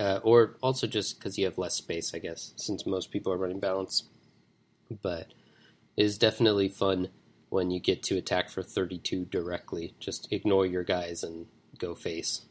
uh, 0.00 0.20
or 0.22 0.56
also 0.62 0.86
just 0.86 1.18
because 1.18 1.36
you 1.36 1.44
have 1.44 1.58
less 1.58 1.74
space, 1.74 2.14
I 2.14 2.20
guess, 2.20 2.54
since 2.56 2.86
most 2.86 3.10
people 3.10 3.34
are 3.34 3.38
running 3.38 3.60
balance. 3.60 4.04
But 5.02 5.26
it 5.96 6.04
is 6.04 6.18
definitely 6.18 6.68
fun 6.68 7.08
when 7.48 7.70
you 7.70 7.80
get 7.80 8.02
to 8.04 8.16
attack 8.16 8.50
for 8.50 8.62
32 8.62 9.26
directly. 9.26 9.94
Just 9.98 10.28
ignore 10.30 10.66
your 10.66 10.84
guys 10.84 11.22
and 11.22 11.46
go 11.78 11.94
face. 11.94 12.42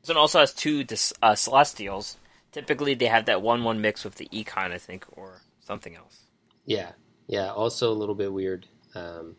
This 0.00 0.08
one 0.08 0.16
also 0.16 0.40
has 0.40 0.52
two 0.52 0.82
dis- 0.82 1.12
uh, 1.22 1.34
Celestials. 1.34 2.16
Typically, 2.50 2.94
they 2.94 3.06
have 3.06 3.26
that 3.26 3.42
1 3.42 3.64
1 3.64 3.80
mix 3.80 4.04
with 4.04 4.16
the 4.16 4.28
Econ, 4.32 4.72
I 4.72 4.78
think, 4.78 5.06
or 5.12 5.42
something 5.60 5.94
else. 5.94 6.26
Yeah, 6.66 6.92
yeah. 7.26 7.52
Also 7.52 7.90
a 7.90 7.94
little 7.94 8.14
bit 8.14 8.32
weird, 8.32 8.66
um, 8.94 9.36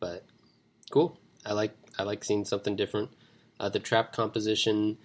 but 0.00 0.24
cool. 0.90 1.20
I 1.44 1.52
like 1.52 1.76
I 1.98 2.02
like 2.02 2.24
seeing 2.24 2.44
something 2.44 2.76
different. 2.76 3.10
Uh, 3.60 3.68
the 3.68 3.78
trap 3.78 4.12
composition 4.12 4.98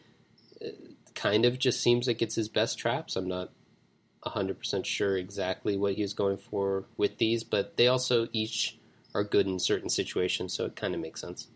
uh, 0.63 0.69
kind 1.13 1.45
of 1.45 1.59
just 1.59 1.81
seems 1.81 2.07
like 2.07 2.21
it's 2.21 2.35
his 2.35 2.49
best 2.49 2.79
traps. 2.79 3.15
I'm 3.15 3.27
not 3.27 3.51
hundred 4.23 4.59
percent 4.59 4.85
sure 4.85 5.17
exactly 5.17 5.77
what 5.77 5.93
he 5.95 6.01
was 6.01 6.13
going 6.13 6.37
for 6.37 6.85
with 6.97 7.17
these, 7.17 7.43
but 7.43 7.77
they 7.77 7.87
also 7.87 8.27
each 8.31 8.77
are 9.13 9.23
good 9.23 9.47
in 9.47 9.59
certain 9.59 9.89
situations, 9.89 10.53
so 10.53 10.65
it 10.65 10.75
kind 10.75 10.93
of 10.93 11.01
makes 11.01 11.21
sense. 11.21 11.47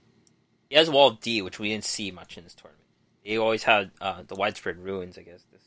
He 0.70 0.76
has 0.76 0.90
Wall 0.90 1.10
of 1.10 1.20
D, 1.20 1.42
which 1.42 1.60
we 1.60 1.70
didn't 1.70 1.86
see 1.86 2.12
much 2.12 2.38
in 2.38 2.44
this 2.44 2.56
tournament. 2.56 2.84
He 3.22 3.38
always 3.38 3.64
had 3.64 3.92
uh, 4.02 4.24
the 4.28 4.36
widespread 4.36 4.78
ruins, 4.78 5.18
I 5.18 5.22
guess. 5.22 5.44
This 5.52 5.62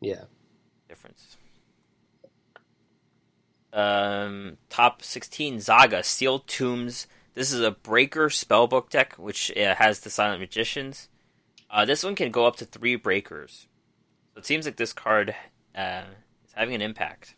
Yeah. 0.00 0.24
difference. 0.88 1.36
Um, 3.72 4.56
top 4.70 5.02
16 5.02 5.60
Zaga 5.60 6.02
Sealed 6.02 6.46
Tombs. 6.46 7.06
This 7.34 7.52
is 7.52 7.60
a 7.60 7.70
breaker 7.72 8.28
spellbook 8.28 8.88
deck, 8.88 9.14
which 9.18 9.54
uh, 9.56 9.74
has 9.74 10.00
the 10.00 10.10
Silent 10.10 10.40
Magicians. 10.40 11.08
Uh, 11.68 11.84
this 11.84 12.02
one 12.02 12.14
can 12.14 12.30
go 12.30 12.46
up 12.46 12.56
to 12.56 12.64
three 12.64 12.96
breakers. 12.96 13.66
So 14.32 14.38
it 14.38 14.46
seems 14.46 14.64
like 14.64 14.76
this 14.76 14.92
card 14.94 15.34
uh, 15.74 16.04
having 16.56 16.74
an 16.74 16.82
impact. 16.82 17.34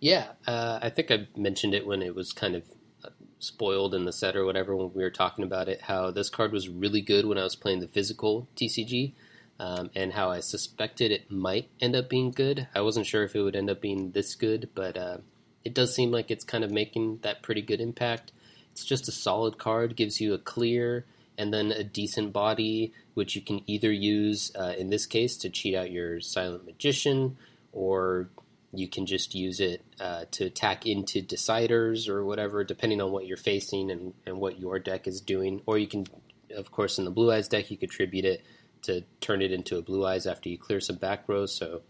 Yeah, 0.00 0.28
uh, 0.46 0.78
I 0.80 0.90
think 0.90 1.10
I 1.10 1.26
mentioned 1.36 1.74
it 1.74 1.86
when 1.86 2.02
it 2.02 2.14
was 2.14 2.32
kind 2.32 2.54
of 2.54 2.62
uh, 3.04 3.10
spoiled 3.38 3.94
in 3.94 4.04
the 4.04 4.12
set 4.12 4.36
or 4.36 4.44
whatever 4.44 4.76
when 4.76 4.92
we 4.94 5.02
were 5.02 5.10
talking 5.10 5.44
about 5.44 5.68
it. 5.68 5.82
How 5.82 6.10
this 6.10 6.30
card 6.30 6.52
was 6.52 6.68
really 6.68 7.00
good 7.00 7.26
when 7.26 7.38
I 7.38 7.42
was 7.42 7.56
playing 7.56 7.80
the 7.80 7.88
physical 7.88 8.48
TCG, 8.56 9.14
um, 9.58 9.90
and 9.94 10.12
how 10.12 10.30
I 10.30 10.40
suspected 10.40 11.10
it 11.10 11.30
might 11.30 11.68
end 11.80 11.96
up 11.96 12.08
being 12.08 12.30
good. 12.30 12.68
I 12.74 12.80
wasn't 12.80 13.06
sure 13.06 13.24
if 13.24 13.34
it 13.34 13.42
would 13.42 13.56
end 13.56 13.70
up 13.70 13.80
being 13.80 14.12
this 14.12 14.36
good, 14.36 14.70
but 14.74 14.96
uh, 14.96 15.18
it 15.64 15.74
does 15.74 15.94
seem 15.94 16.12
like 16.12 16.30
it's 16.30 16.44
kind 16.44 16.62
of 16.62 16.70
making 16.70 17.18
that 17.22 17.42
pretty 17.42 17.62
good 17.62 17.80
impact. 17.80 18.32
It's 18.70 18.84
just 18.84 19.08
a 19.08 19.12
solid 19.12 19.58
card, 19.58 19.96
gives 19.96 20.20
you 20.20 20.32
a 20.34 20.38
clear 20.38 21.04
and 21.36 21.52
then 21.52 21.72
a 21.72 21.84
decent 21.84 22.32
body, 22.32 22.92
which 23.14 23.34
you 23.36 23.42
can 23.42 23.62
either 23.66 23.92
use 23.92 24.52
uh, 24.56 24.74
in 24.78 24.90
this 24.90 25.06
case 25.06 25.36
to 25.38 25.50
cheat 25.50 25.74
out 25.74 25.90
your 25.90 26.20
Silent 26.20 26.66
Magician, 26.66 27.36
or 27.72 28.30
you 28.72 28.88
can 28.88 29.06
just 29.06 29.34
use 29.34 29.60
it 29.60 29.84
uh, 29.98 30.24
to 30.30 30.44
attack 30.44 30.86
into 30.86 31.22
deciders 31.22 32.08
or 32.08 32.24
whatever, 32.24 32.64
depending 32.64 33.00
on 33.00 33.10
what 33.10 33.26
you're 33.26 33.36
facing 33.36 33.90
and, 33.90 34.14
and 34.26 34.38
what 34.38 34.58
your 34.58 34.78
deck 34.78 35.06
is 35.06 35.20
doing. 35.20 35.62
Or 35.66 35.78
you 35.78 35.86
can, 35.86 36.06
of 36.54 36.70
course, 36.70 36.98
in 36.98 37.04
the 37.04 37.10
Blue 37.10 37.32
Eyes 37.32 37.48
deck, 37.48 37.70
you 37.70 37.78
could 37.78 37.90
tribute 37.90 38.24
it 38.24 38.44
to 38.82 39.02
turn 39.20 39.42
it 39.42 39.52
into 39.52 39.78
a 39.78 39.82
Blue 39.82 40.06
Eyes 40.06 40.26
after 40.26 40.48
you 40.48 40.58
clear 40.58 40.80
some 40.80 40.96
back 40.96 41.24
rows. 41.28 41.56
So 41.56 41.82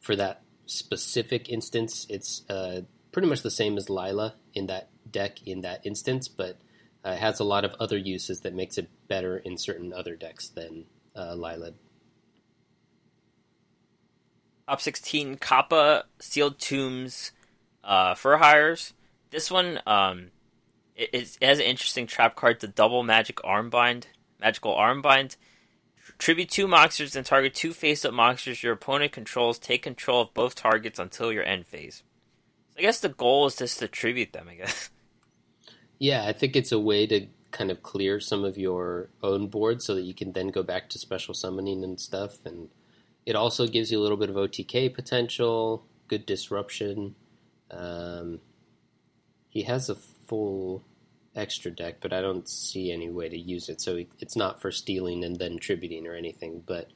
for 0.00 0.16
that 0.16 0.42
specific 0.66 1.48
instance, 1.50 2.06
it's 2.08 2.42
uh, 2.48 2.82
pretty 3.12 3.28
much 3.28 3.42
the 3.42 3.50
same 3.50 3.76
as 3.76 3.90
Lyla 3.90 4.34
in 4.54 4.66
that 4.66 4.88
deck 5.10 5.46
in 5.46 5.60
that 5.60 5.84
instance, 5.84 6.28
but 6.28 6.58
uh, 7.04 7.10
it 7.10 7.18
has 7.18 7.40
a 7.40 7.44
lot 7.44 7.64
of 7.64 7.74
other 7.78 7.98
uses 7.98 8.40
that 8.40 8.54
makes 8.54 8.78
it 8.78 8.88
better 9.08 9.36
in 9.36 9.58
certain 9.58 9.92
other 9.92 10.16
decks 10.16 10.48
than 10.48 10.86
uh, 11.14 11.34
Lyla. 11.36 11.72
Top 14.68 14.80
16 14.80 15.36
Kappa 15.36 16.04
Sealed 16.18 16.58
Tombs 16.58 17.32
uh, 17.82 18.14
Fur 18.14 18.38
Hires. 18.38 18.94
This 19.30 19.50
one 19.50 19.80
um, 19.86 20.30
it, 20.96 21.10
it 21.12 21.38
has 21.42 21.58
an 21.58 21.64
interesting 21.64 22.06
trap 22.06 22.36
card, 22.36 22.60
the 22.60 22.68
Double 22.68 23.02
Magic 23.02 23.36
Armbind. 23.36 24.04
Magical 24.40 24.74
Armbind. 24.74 25.36
Tribute 26.18 26.50
two 26.50 26.68
monsters 26.68 27.16
and 27.16 27.26
target 27.26 27.54
two 27.54 27.72
face 27.72 28.04
up 28.04 28.14
monsters 28.14 28.62
your 28.62 28.74
opponent 28.74 29.12
controls. 29.12 29.58
Take 29.58 29.82
control 29.82 30.22
of 30.22 30.34
both 30.34 30.54
targets 30.54 30.98
until 30.98 31.32
your 31.32 31.44
end 31.44 31.66
phase. 31.66 32.02
So 32.70 32.78
I 32.78 32.82
guess 32.82 33.00
the 33.00 33.08
goal 33.08 33.46
is 33.46 33.56
just 33.56 33.78
to 33.78 33.88
tribute 33.88 34.32
them, 34.32 34.48
I 34.48 34.54
guess. 34.54 34.90
Yeah, 36.00 36.26
I 36.26 36.32
think 36.32 36.56
it's 36.56 36.72
a 36.72 36.78
way 36.78 37.06
to 37.06 37.28
kind 37.52 37.70
of 37.70 37.84
clear 37.84 38.18
some 38.18 38.44
of 38.44 38.58
your 38.58 39.08
own 39.22 39.46
board 39.46 39.80
so 39.80 39.94
that 39.94 40.02
you 40.02 40.12
can 40.12 40.32
then 40.32 40.48
go 40.48 40.64
back 40.64 40.90
to 40.90 40.98
special 40.98 41.34
summoning 41.34 41.84
and 41.84 42.00
stuff. 42.00 42.44
And 42.44 42.68
it 43.26 43.36
also 43.36 43.66
gives 43.66 43.90
you 43.90 43.98
a 43.98 44.02
little 44.02 44.16
bit 44.16 44.30
of 44.30 44.36
OTK 44.36 44.92
potential, 44.94 45.84
good 46.08 46.26
disruption. 46.26 47.14
Um, 47.70 48.40
he 49.48 49.62
has 49.62 49.88
a 49.88 49.94
full 49.94 50.82
extra 51.34 51.70
deck, 51.70 51.96
but 52.00 52.12
I 52.12 52.20
don't 52.20 52.48
see 52.48 52.92
any 52.92 53.10
way 53.10 53.28
to 53.28 53.38
use 53.38 53.68
it. 53.68 53.80
So 53.80 54.04
it's 54.20 54.36
not 54.36 54.60
for 54.60 54.70
stealing 54.70 55.24
and 55.24 55.38
then 55.38 55.58
tributing 55.58 56.06
or 56.06 56.14
anything, 56.14 56.62
but 56.66 56.90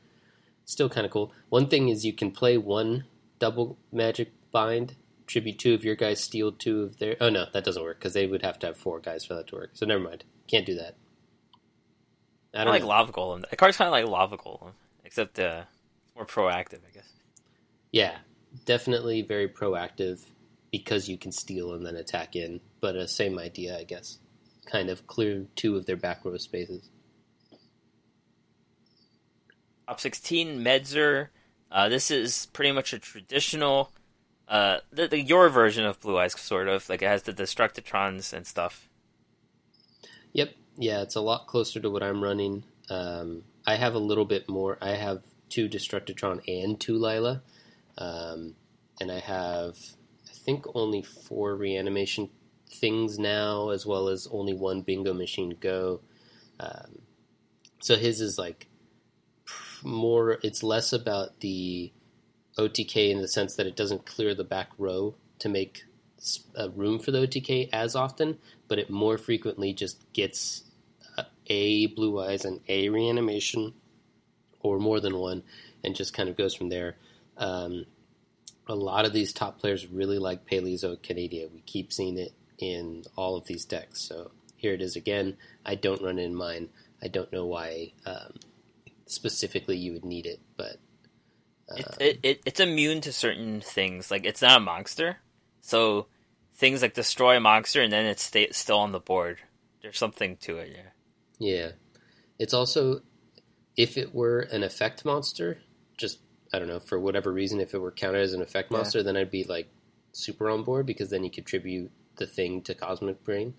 still 0.65 0.89
kind 0.89 1.07
of 1.07 1.13
cool. 1.13 1.33
One 1.49 1.69
thing 1.69 1.89
is 1.89 2.05
you 2.05 2.13
can 2.13 2.31
play 2.31 2.59
one 2.59 3.05
double 3.39 3.79
magic 3.93 4.33
bind 4.51 4.97
tribute 5.29 5.59
two 5.59 5.75
of 5.75 5.85
your 5.85 5.95
guys, 5.95 6.21
steal 6.21 6.51
two 6.51 6.83
of 6.83 6.99
their. 6.99 7.17
Oh 7.21 7.29
no, 7.29 7.47
that 7.53 7.65
doesn't 7.65 7.83
work 7.83 7.99
because 7.99 8.15
they 8.15 8.27
would 8.27 8.43
have 8.43 8.59
to 8.61 8.69
have 8.69 8.77
four 8.77 8.99
guys 8.99 9.25
for 9.25 9.35
that 9.35 9.47
to 9.49 9.57
work. 9.57 9.71
So 9.75 9.87
never 9.87 10.03
mind, 10.03 10.25
can't 10.49 10.67
do 10.67 10.75
that. 10.77 10.97
I 12.55 12.65
don't 12.65 12.73
like 12.73 12.83
know. 12.83 12.89
Lava 12.89 13.13
Golem. 13.13 13.49
The 13.49 13.57
card's 13.57 13.77
kind 13.77 13.87
of 13.87 13.93
like 13.93 14.07
Lava 14.07 14.37
Golem, 14.37 14.73
except 15.05 15.39
uh, 15.39 15.65
more 16.19 16.27
proactive, 16.27 16.81
I 16.87 16.91
guess. 16.93 17.13
Yeah, 17.93 18.17
definitely 18.65 19.23
very 19.23 19.49
proactive 19.49 20.25
because 20.71 21.09
you 21.09 21.17
can 21.17 21.33
steal 21.33 21.73
and 21.73 21.87
then 21.87 21.97
attack 21.97 22.37
in. 22.37 22.61
But 22.81 22.97
uh, 22.97 23.07
same 23.07 23.39
idea, 23.39 23.79
I 23.79 23.85
guess. 23.85 24.19
Kind 24.67 24.91
of 24.91 25.07
clear 25.07 25.47
two 25.57 25.77
of 25.77 25.87
their 25.87 25.97
back 25.97 26.25
row 26.25 26.37
spaces. 26.37 26.91
Top 29.87 30.01
16, 30.01 30.61
Medzer. 30.63 31.29
Uh, 31.71 31.89
this 31.89 32.11
is 32.11 32.47
pretty 32.47 32.73
much 32.73 32.93
a 32.93 32.99
traditional 32.99 33.93
uh, 34.49 34.79
the, 34.91 35.07
the, 35.07 35.21
your 35.21 35.51
version 35.51 35.85
of 35.85 36.01
Blue 36.01 36.19
Eyes, 36.19 36.39
sort 36.41 36.69
of 36.69 36.89
like 36.89 37.03
it 37.03 37.07
has 37.07 37.25
the 37.25 37.35
Destructotrons 37.35 38.33
and 38.33 38.47
stuff. 38.47 38.89
Yep, 40.33 40.55
yeah, 40.79 41.03
it's 41.03 41.17
a 41.17 41.21
lot 41.21 41.47
closer 41.47 41.81
to 41.81 41.91
what 41.91 42.03
I'm 42.03 42.23
running. 42.23 42.65
Um, 42.89 43.43
I 43.67 43.77
have 43.77 43.95
a 43.95 43.99
little 43.99 44.25
bit 44.25 44.49
more. 44.49 44.79
I 44.81 44.93
have 44.93 45.23
two 45.49 45.69
Destructotron 45.69 46.41
and 46.47 46.79
two 46.79 46.99
Lyla, 46.99 47.43
um, 47.97 48.55
and 49.01 49.11
I 49.11 49.21
have 49.21 49.77
I 50.27 50.33
think 50.33 50.67
only 50.75 51.03
four 51.03 51.57
reanimation 51.57 52.31
things 52.71 53.19
now, 53.19 53.71
as 53.71 53.87
well 53.87 54.09
as 54.09 54.29
only 54.31 54.55
one 54.55 54.83
Bingo 54.83 55.15
Machine 55.15 55.57
Go. 55.61 56.01
Um, 56.61 57.01
so 57.81 57.97
his 57.97 58.21
is 58.21 58.39
like 58.39 58.67
more. 59.83 60.39
It's 60.43 60.63
less 60.63 60.93
about 60.93 61.41
the 61.41 61.93
OTK 62.59 63.11
in 63.11 63.21
the 63.21 63.29
sense 63.29 63.55
that 63.57 63.67
it 63.67 63.77
doesn't 63.77 64.07
clear 64.07 64.35
the 64.35 64.45
back 64.45 64.71
row 64.79 65.15
to 65.39 65.49
make 65.49 65.85
room 66.75 66.99
for 66.99 67.11
the 67.11 67.27
OTK 67.27 67.69
as 67.73 67.95
often, 67.95 68.39
but 68.67 68.79
it 68.79 68.91
more 68.91 69.19
frequently 69.19 69.73
just 69.73 70.13
gets 70.13 70.65
uh, 71.17 71.25
a 71.47 71.87
blue 71.87 72.21
eyes 72.21 72.45
and 72.45 72.61
a 72.69 72.89
reanimation, 72.89 73.75
or 74.61 74.79
more 74.79 75.01
than 75.01 75.17
one, 75.17 75.43
and 75.85 75.95
just 75.95 76.15
kind 76.15 76.29
of 76.29 76.37
goes 76.37 76.55
from 76.55 76.69
there. 76.69 76.97
Um, 77.37 77.87
a 78.67 78.75
lot 78.75 79.07
of 79.07 79.13
these 79.13 79.33
top 79.33 79.59
players 79.59 79.87
really 79.87 80.19
like 80.19 80.47
Paleozoic 80.47 81.03
Canadia. 81.03 81.49
We 81.53 81.61
keep 81.61 81.93
seeing 81.93 82.19
it 82.19 82.33
in 82.59 83.05
all 83.17 83.37
of 83.37 83.47
these 83.47 83.65
decks. 83.65 84.01
So 84.01 84.31
here 84.57 84.75
it 84.75 84.83
is 84.83 84.97
again. 84.97 85.37
I 85.65 85.75
don't 85.75 86.03
run 86.03 86.19
it 86.19 86.25
in 86.25 86.35
mine. 86.35 86.69
I 87.03 87.09
don't 87.09 87.33
know 87.33 87.47
why 87.47 87.93
um, 88.05 88.35
specifically 89.07 89.77
you 89.77 89.93
would 89.93 90.05
need 90.05 90.27
it, 90.27 90.41
but 90.57 90.77
it, 91.77 91.87
it, 92.01 92.19
it, 92.23 92.43
it's 92.45 92.61
immune 92.61 93.01
to 93.03 93.13
certain 93.13 93.61
things. 93.61 94.11
Like 94.11 94.27
it's 94.27 94.43
not 94.43 94.57
a 94.57 94.61
monster, 94.61 95.19
so 95.61 96.07
things 96.57 96.83
like 96.83 96.95
destroy 96.95 97.37
a 97.37 97.41
monster 97.41 97.83
and 97.83 97.93
then 97.93 98.07
it's 98.07 98.23
stay, 98.23 98.49
still 98.51 98.79
on 98.79 98.93
the 98.93 99.01
board. 99.01 99.39
There's 99.83 99.99
something 99.99 100.37
to 100.39 100.59
it, 100.59 100.71
yeah. 100.75 100.91
Yeah, 101.39 101.71
it's 102.39 102.53
also 102.53 103.03
if 103.79 103.97
it 103.97 104.13
were 104.13 104.41
an 104.41 104.65
effect 104.65 105.05
monster, 105.05 105.61
just 105.97 106.19
I 106.53 106.59
don't 106.59 106.69
know 106.69 106.81
for 106.81 106.99
whatever 106.99 107.33
reason, 107.33 107.61
if 107.61 107.73
it 107.73 107.79
were 107.79 107.93
counted 107.93 108.21
as 108.21 108.35
an 108.35 108.43
effect 108.43 108.71
yeah. 108.71 108.79
monster, 108.79 109.03
then 109.03 109.17
I'd 109.17 109.31
be 109.31 109.45
like 109.45 109.71
super 110.13 110.51
on 110.51 110.65
board 110.65 110.85
because 110.85 111.11
then 111.11 111.23
you 111.23 111.31
could 111.31 111.47
contribute 111.47 111.93
the 112.17 112.27
thing 112.27 112.61
to 112.63 112.75
Cosmo 112.75 113.15
Brain, 113.25 113.55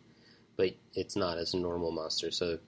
but 0.57 0.75
it's 0.93 1.15
not 1.15 1.37
as 1.37 1.53
a 1.53 1.57
normal 1.57 1.91
monster, 1.91 2.29
so 2.29 2.59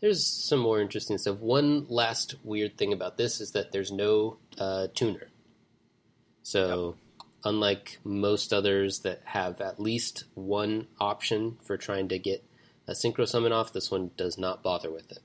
there's 0.00 0.24
some 0.24 0.60
more 0.60 0.80
interesting 0.80 1.18
stuff. 1.18 1.38
One 1.38 1.86
last 1.88 2.36
weird 2.44 2.78
thing 2.78 2.92
about 2.92 3.16
this 3.16 3.40
is 3.40 3.52
that 3.52 3.72
there's 3.72 3.92
no 3.92 4.38
uh, 4.58 4.88
tuner. 4.94 5.28
So, 6.42 6.96
yep. 7.18 7.28
unlike 7.44 7.98
most 8.04 8.52
others 8.52 9.00
that 9.00 9.22
have 9.24 9.60
at 9.60 9.78
least 9.78 10.24
one 10.34 10.88
option 11.00 11.58
for 11.62 11.76
trying 11.76 12.08
to 12.08 12.18
get 12.18 12.44
a 12.88 12.92
synchro 12.92 13.28
summon 13.28 13.52
off, 13.52 13.72
this 13.72 13.92
one 13.92 14.10
does 14.16 14.38
not 14.38 14.64
bother 14.64 14.90
with 14.90 15.10
it. 15.12 15.20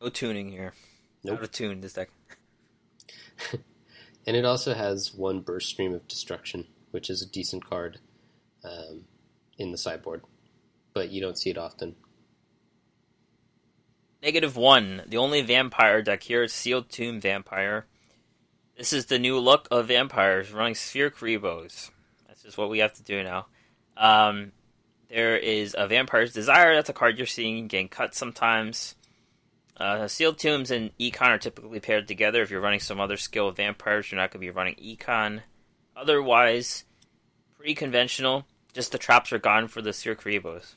No 0.00 0.08
tuning 0.08 0.50
here. 0.50 0.74
Nope. 1.24 1.38
Out 1.38 1.44
of 1.44 1.52
tune 1.52 1.80
this 1.80 1.94
deck. 1.94 2.10
and 4.26 4.36
it 4.36 4.44
also 4.44 4.74
has 4.74 5.14
one 5.14 5.40
burst 5.40 5.68
stream 5.68 5.94
of 5.94 6.06
destruction, 6.06 6.66
which 6.90 7.10
is 7.10 7.22
a 7.22 7.26
decent 7.26 7.64
card 7.64 7.98
um, 8.64 9.04
in 9.58 9.72
the 9.72 9.78
sideboard, 9.78 10.22
but 10.94 11.10
you 11.10 11.20
don't 11.20 11.38
see 11.38 11.50
it 11.50 11.58
often. 11.58 11.96
Negative 14.22 14.56
one. 14.56 15.02
The 15.06 15.18
only 15.18 15.42
vampire 15.42 16.02
deck 16.02 16.22
here 16.22 16.42
is 16.42 16.52
Sealed 16.52 16.88
Tomb 16.90 17.20
Vampire. 17.20 17.86
This 18.76 18.92
is 18.92 19.06
the 19.06 19.18
new 19.18 19.38
look 19.38 19.68
of 19.70 19.88
vampires 19.88 20.52
running 20.52 20.74
Sphere 20.74 21.10
Kuribohs. 21.10 21.90
That's 22.26 22.42
just 22.42 22.58
what 22.58 22.68
we 22.68 22.80
have 22.80 22.92
to 22.94 23.02
do 23.02 23.22
now. 23.22 23.46
Um, 23.96 24.52
there 25.08 25.36
is 25.36 25.74
a 25.78 25.86
Vampire's 25.86 26.32
Desire. 26.32 26.74
That's 26.74 26.88
a 26.88 26.94
card 26.94 27.16
you're 27.16 27.26
seeing 27.26 27.68
getting 27.68 27.88
cut 27.88 28.14
sometimes. 28.14 28.96
Uh, 29.76 30.08
sealed 30.08 30.38
Tombs 30.38 30.70
and 30.70 30.96
Econ 30.98 31.28
are 31.28 31.38
typically 31.38 31.80
paired 31.80 32.08
together. 32.08 32.42
If 32.42 32.50
you're 32.50 32.60
running 32.60 32.80
some 32.80 33.00
other 33.00 33.16
skill 33.16 33.48
of 33.48 33.56
vampires, 33.56 34.10
you're 34.10 34.20
not 34.20 34.30
going 34.30 34.40
to 34.40 34.46
be 34.46 34.50
running 34.50 34.76
Econ. 34.76 35.42
Otherwise, 35.94 36.84
pretty 37.56 37.74
conventional. 37.74 38.46
Just 38.72 38.92
the 38.92 38.98
traps 38.98 39.32
are 39.32 39.38
gone 39.38 39.68
for 39.68 39.82
the 39.82 39.92
Sphere 39.92 40.14
Kuribohs. 40.16 40.76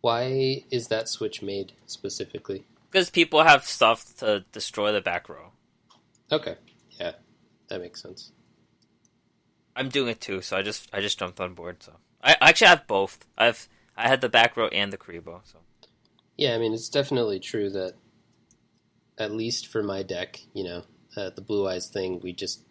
Why 0.00 0.64
is 0.70 0.88
that 0.88 1.08
switch 1.08 1.42
made 1.42 1.72
specifically? 1.86 2.64
because 2.90 3.10
people 3.10 3.42
have 3.42 3.64
stuff 3.64 4.16
to 4.18 4.44
destroy 4.52 4.92
the 4.92 5.00
back 5.00 5.28
row. 5.28 5.52
Okay, 6.30 6.56
yeah, 6.98 7.12
that 7.68 7.80
makes 7.80 8.02
sense. 8.02 8.32
I'm 9.76 9.88
doing 9.88 10.10
it 10.10 10.20
too, 10.20 10.42
so 10.42 10.56
I 10.56 10.62
just 10.62 10.88
I 10.92 11.00
just 11.00 11.18
jumped 11.18 11.40
on 11.40 11.54
board. 11.54 11.82
So 11.82 11.92
I, 12.22 12.32
I 12.40 12.48
actually 12.50 12.68
have 12.68 12.86
both. 12.86 13.26
I've 13.36 13.68
I 13.96 14.08
had 14.08 14.20
the 14.20 14.28
back 14.28 14.56
row 14.56 14.68
and 14.68 14.92
the 14.92 14.98
Kuriboh. 14.98 15.40
So 15.44 15.58
Yeah, 16.38 16.54
I 16.54 16.58
mean, 16.58 16.72
it's 16.72 16.88
definitely 16.88 17.40
true 17.40 17.68
that, 17.70 17.94
at 19.18 19.32
least 19.32 19.66
for 19.66 19.82
my 19.82 20.04
deck, 20.04 20.40
you 20.54 20.62
know, 20.64 20.84
uh, 21.16 21.30
the 21.30 21.42
Blue 21.42 21.68
Eyes 21.68 21.88
thing, 21.88 22.20
we 22.20 22.32
just 22.32 22.62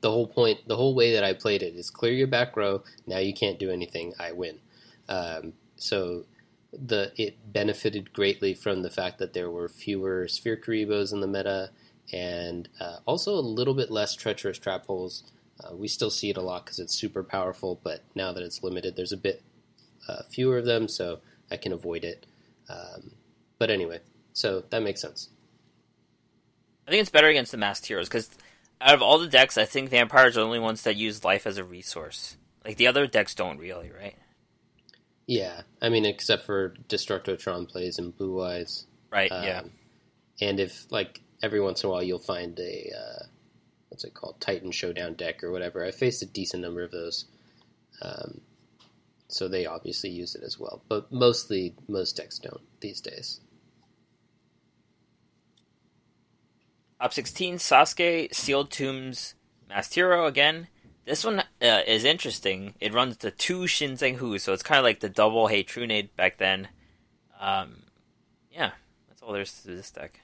the 0.00 0.10
whole 0.10 0.28
point, 0.28 0.60
the 0.68 0.76
whole 0.76 0.94
way 0.94 1.14
that 1.14 1.24
I 1.24 1.32
played 1.32 1.62
it 1.62 1.74
is 1.74 1.90
clear 1.90 2.12
your 2.12 2.26
back 2.28 2.56
row. 2.56 2.84
Now 3.06 3.18
you 3.18 3.34
can't 3.34 3.58
do 3.58 3.70
anything. 3.70 4.12
I 4.20 4.32
win. 4.32 4.60
Um, 5.08 5.54
so 5.76 6.26
the 6.72 7.12
it 7.16 7.52
benefited 7.52 8.12
greatly 8.12 8.54
from 8.54 8.82
the 8.82 8.90
fact 8.90 9.18
that 9.18 9.32
there 9.32 9.50
were 9.50 9.68
fewer 9.68 10.28
Sphere 10.28 10.56
Kuribohs 10.56 11.12
in 11.12 11.20
the 11.20 11.26
meta, 11.26 11.70
and 12.12 12.68
uh, 12.80 12.98
also 13.06 13.34
a 13.34 13.40
little 13.40 13.74
bit 13.74 13.90
less 13.90 14.14
treacherous 14.14 14.58
trap 14.58 14.86
holes. 14.86 15.24
Uh, 15.58 15.74
we 15.74 15.88
still 15.88 16.10
see 16.10 16.30
it 16.30 16.36
a 16.36 16.42
lot 16.42 16.64
because 16.64 16.78
it's 16.78 16.94
super 16.94 17.24
powerful, 17.24 17.80
but 17.82 18.02
now 18.14 18.32
that 18.32 18.42
it's 18.42 18.62
limited, 18.62 18.94
there's 18.94 19.12
a 19.12 19.16
bit 19.16 19.42
uh, 20.08 20.22
fewer 20.30 20.58
of 20.58 20.66
them, 20.66 20.86
so 20.86 21.20
I 21.50 21.56
can 21.56 21.72
avoid 21.72 22.04
it. 22.04 22.26
Um, 22.68 23.12
but 23.58 23.70
anyway, 23.70 24.00
so 24.32 24.64
that 24.70 24.82
makes 24.82 25.00
sense. 25.00 25.28
I 26.86 26.90
think 26.90 27.00
it's 27.00 27.10
better 27.10 27.28
against 27.28 27.52
the 27.52 27.58
masked 27.58 27.86
heroes 27.86 28.08
because 28.08 28.30
out 28.80 28.94
of 28.94 29.02
all 29.02 29.18
the 29.18 29.28
decks, 29.28 29.56
I 29.56 29.64
think 29.64 29.90
vampires 29.90 30.36
are 30.36 30.40
the 30.40 30.46
only 30.46 30.58
ones 30.58 30.82
that 30.82 30.96
use 30.96 31.24
life 31.24 31.46
as 31.46 31.58
a 31.58 31.64
resource. 31.64 32.36
Like 32.64 32.76
the 32.76 32.88
other 32.88 33.06
decks 33.06 33.34
don't 33.34 33.58
really, 33.58 33.90
right? 33.90 34.16
Yeah, 35.26 35.62
I 35.80 35.88
mean, 35.88 36.04
except 36.04 36.44
for 36.44 36.74
Destructotron 36.88 37.68
plays 37.68 37.98
and 37.98 38.16
Blue 38.16 38.42
Eyes. 38.42 38.86
Right. 39.10 39.30
yeah. 39.30 39.60
Um, 39.60 39.70
And 40.40 40.58
if 40.58 40.90
like 40.90 41.20
every 41.42 41.60
once 41.60 41.82
in 41.82 41.88
a 41.88 41.92
while 41.92 42.02
you'll 42.02 42.18
find 42.18 42.58
a 42.58 42.90
uh, 42.96 43.24
what's 43.92 44.04
it 44.04 44.14
called 44.14 44.40
Titan 44.40 44.72
Showdown 44.72 45.14
deck 45.14 45.44
or 45.44 45.52
whatever. 45.52 45.84
I 45.84 45.90
faced 45.90 46.22
a 46.22 46.26
decent 46.26 46.62
number 46.62 46.82
of 46.82 46.90
those, 46.90 47.26
um, 48.00 48.40
so 49.32 49.48
they 49.48 49.66
obviously 49.66 50.10
use 50.10 50.34
it 50.34 50.42
as 50.44 50.58
well. 50.58 50.82
But 50.88 51.10
mostly, 51.10 51.74
most 51.88 52.16
decks 52.16 52.38
don't 52.38 52.60
these 52.80 53.00
days. 53.00 53.40
Top 57.00 57.12
16, 57.12 57.56
Sasuke, 57.56 58.32
Sealed 58.32 58.70
Tombs, 58.70 59.34
Masked 59.68 59.94
Hero 59.94 60.26
again. 60.26 60.68
This 61.04 61.24
one 61.24 61.40
uh, 61.40 61.80
is 61.84 62.04
interesting. 62.04 62.74
It 62.78 62.94
runs 62.94 63.16
the 63.16 63.32
two 63.32 63.62
Xing 63.62 63.92
Zhen 63.92 64.16
Hu, 64.16 64.38
so 64.38 64.52
it's 64.52 64.62
kind 64.62 64.78
of 64.78 64.84
like 64.84 65.00
the 65.00 65.08
double 65.08 65.48
Hey 65.48 65.64
Trunade 65.64 66.14
back 66.14 66.38
then. 66.38 66.68
Um, 67.40 67.82
yeah, 68.52 68.72
that's 69.08 69.20
all 69.20 69.32
there 69.32 69.42
is 69.42 69.62
to 69.62 69.68
this 69.68 69.90
deck. 69.90 70.20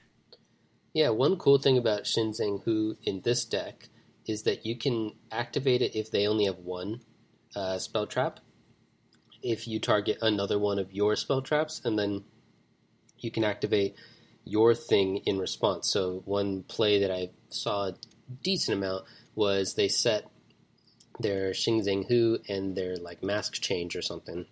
Yeah, 0.93 1.09
one 1.09 1.35
cool 1.35 1.57
thing 1.57 1.77
about 1.77 2.03
Xing 2.03 2.39
Zhen 2.39 2.63
Hu 2.63 2.95
in 3.03 3.21
this 3.21 3.43
deck 3.43 3.89
is 4.25 4.43
that 4.43 4.65
you 4.65 4.77
can 4.77 5.15
activate 5.31 5.81
it 5.81 5.95
if 5.95 6.11
they 6.11 6.27
only 6.27 6.45
have 6.45 6.59
one 6.59 7.01
uh, 7.55 7.77
spell 7.77 8.07
trap. 8.07 8.39
If 9.41 9.67
you 9.67 9.79
target 9.79 10.17
another 10.21 10.59
one 10.59 10.79
of 10.79 10.93
your 10.93 11.15
spell 11.15 11.41
traps, 11.41 11.81
and 11.83 11.97
then 11.97 12.23
you 13.17 13.31
can 13.31 13.43
activate 13.43 13.95
your 14.45 14.73
thing 14.73 15.17
in 15.25 15.37
response. 15.37 15.91
So 15.91 16.21
one 16.25 16.63
play 16.63 16.99
that 17.01 17.11
I 17.11 17.29
saw 17.49 17.87
a 17.87 17.95
decent 18.43 18.77
amount 18.77 19.05
was 19.35 19.75
they 19.75 19.87
set 19.87 20.29
their 21.19 21.51
Xing 21.51 21.81
Xingzeng 21.81 22.07
Hu 22.07 22.39
and 22.47 22.75
their 22.75 22.95
like 22.95 23.21
mask 23.21 23.53
change 23.61 23.95
or 23.95 24.01
something, 24.01 24.45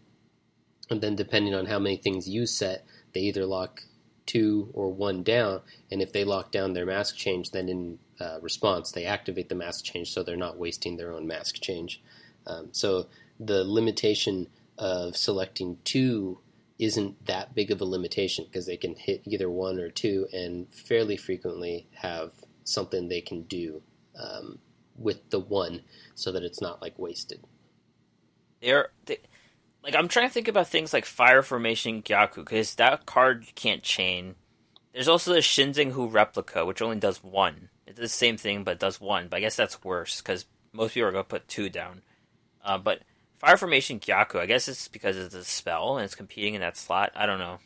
and 0.90 1.02
then 1.02 1.16
depending 1.16 1.56
on 1.56 1.66
how 1.66 1.80
many 1.80 1.98
things 1.98 2.28
you 2.28 2.46
set, 2.46 2.86
they 3.14 3.22
either 3.22 3.46
lock 3.46 3.82
two 4.26 4.70
or 4.74 4.92
one 4.92 5.24
down, 5.24 5.62
and 5.90 6.02
if 6.02 6.12
they 6.12 6.26
lock 6.26 6.52
down 6.52 6.74
their 6.74 6.86
mask 6.86 7.16
change, 7.16 7.52
then 7.52 7.70
in 7.70 8.00
uh, 8.20 8.40
response 8.42 8.92
they 8.92 9.06
activate 9.06 9.48
the 9.48 9.56
mask 9.56 9.86
change, 9.86 10.12
so 10.12 10.22
they're 10.22 10.36
not 10.36 10.58
wasting 10.58 10.98
their 10.98 11.14
own 11.14 11.26
mask 11.26 11.62
change. 11.62 12.02
Um, 12.46 12.70
so 12.74 13.08
the 13.40 13.64
limitation 13.64 14.48
of 14.78 15.16
selecting 15.16 15.78
two 15.84 16.40
isn't 16.80 17.26
that 17.26 17.56
big 17.56 17.72
of 17.72 17.82
a 17.82 17.86
limitation 17.86 18.46
because 18.46 18.66
they 18.66 18.78
can 18.78 18.96
hit 18.96 19.22
either 19.26 19.50
one 19.50 19.80
or 19.80 19.90
two 19.90 20.28
and 20.32 20.72
fairly 20.74 21.18
frequently 21.18 21.88
have 21.94 22.32
something 22.64 23.08
they 23.08 23.22
can 23.22 23.44
do 23.44 23.82
um, 24.20 24.60
with 24.96 25.30
the 25.30 25.40
one 25.40 25.82
so 26.16 26.32
that 26.32 26.44
it's 26.44 26.62
not 26.62 26.82
like 26.82 26.98
wasted. 27.00 27.44
They're 28.62 28.90
they, 29.06 29.20
like 29.84 29.96
I'm 29.96 30.08
trying 30.08 30.28
to 30.28 30.34
think 30.34 30.48
about 30.48 30.68
things 30.68 30.94
like 30.94 31.06
Fire 31.06 31.42
Formation 31.42 32.04
Gyokkou 32.04 32.36
because 32.36 32.76
that 32.76 33.06
card 33.06 33.46
you 33.46 33.54
can't 33.56 33.84
chain. 33.84 34.36
There's 34.94 35.08
also 35.08 35.34
the 35.34 35.40
Xing 35.40 35.74
Zhen 35.74 35.92
Hu 35.92 36.08
replica, 36.08 36.66
which 36.66 36.82
only 36.82 36.98
does 36.98 37.24
one. 37.24 37.70
It's 37.86 38.00
the 38.00 38.08
same 38.08 38.36
thing, 38.38 38.64
but 38.64 38.80
does 38.80 39.00
one. 39.00 39.28
But 39.28 39.38
I 39.38 39.40
guess 39.42 39.56
that's 39.56 39.84
worse 39.84 40.22
because 40.22 40.46
most 40.74 40.94
people 40.94 41.08
are 41.08 41.12
going 41.12 41.24
to 41.24 41.30
put 41.30 41.48
two 41.48 41.70
down. 41.70 42.02
Uh, 42.64 42.78
but 42.78 43.02
Fire 43.38 43.58
Formation 43.58 44.00
Gyokkou, 44.00 44.40
I 44.40 44.48
guess 44.48 44.68
it's 44.68 44.88
because 44.88 45.16
it's 45.16 45.36
a 45.36 45.44
spell 45.44 45.98
and 45.98 46.06
it's 46.06 46.16
competing 46.16 46.56
in 46.56 46.62
that 46.62 46.76
slot. 46.76 47.12
I 47.16 47.26
don't 47.26 47.40
know. 47.40 47.60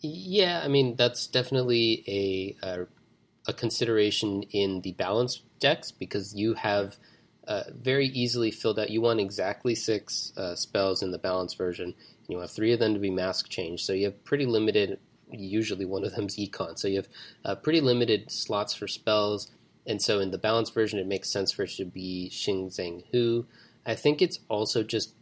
Yeah, 0.00 0.60
I 0.62 0.68
mean 0.68 0.94
that's 0.94 1.26
definitely 1.26 2.04
a 2.06 2.66
a, 2.66 2.86
a 3.48 3.52
consideration 3.52 4.42
in 4.44 4.82
the 4.82 4.92
balance 4.92 5.42
decks 5.58 5.90
because 5.90 6.34
you 6.34 6.54
have 6.54 6.96
uh, 7.48 7.62
very 7.74 8.08
easily 8.08 8.50
filled 8.50 8.78
out. 8.78 8.90
You 8.90 9.00
want 9.00 9.20
exactly 9.20 9.74
six 9.74 10.32
uh, 10.36 10.54
spells 10.54 11.02
in 11.02 11.12
the 11.12 11.18
balance 11.18 11.54
version, 11.54 11.86
and 11.86 12.28
you 12.28 12.36
want 12.36 12.50
three 12.50 12.72
of 12.72 12.78
them 12.78 12.92
to 12.92 13.00
be 13.00 13.10
mask 13.10 13.48
change. 13.48 13.84
So 13.84 13.94
you 13.94 14.06
have 14.06 14.24
pretty 14.24 14.46
limited. 14.46 14.98
Usually, 15.30 15.86
one 15.86 16.04
of 16.04 16.14
them's 16.14 16.36
econ. 16.36 16.78
So 16.78 16.88
you 16.88 16.96
have 16.96 17.08
uh, 17.44 17.54
pretty 17.56 17.80
limited 17.80 18.30
slots 18.30 18.74
for 18.74 18.86
spells. 18.86 19.50
And 19.86 20.02
so 20.02 20.18
in 20.18 20.30
the 20.30 20.38
balance 20.38 20.70
version, 20.70 20.98
it 20.98 21.06
makes 21.06 21.30
sense 21.30 21.52
for 21.52 21.62
it 21.62 21.70
to 21.76 21.84
be 21.84 22.28
Xing 22.32 22.66
Zhen 22.66 23.04
Hu. 23.12 23.46
I 23.86 23.94
think 23.94 24.20
it's 24.20 24.40
also 24.48 24.82
just 24.82 25.14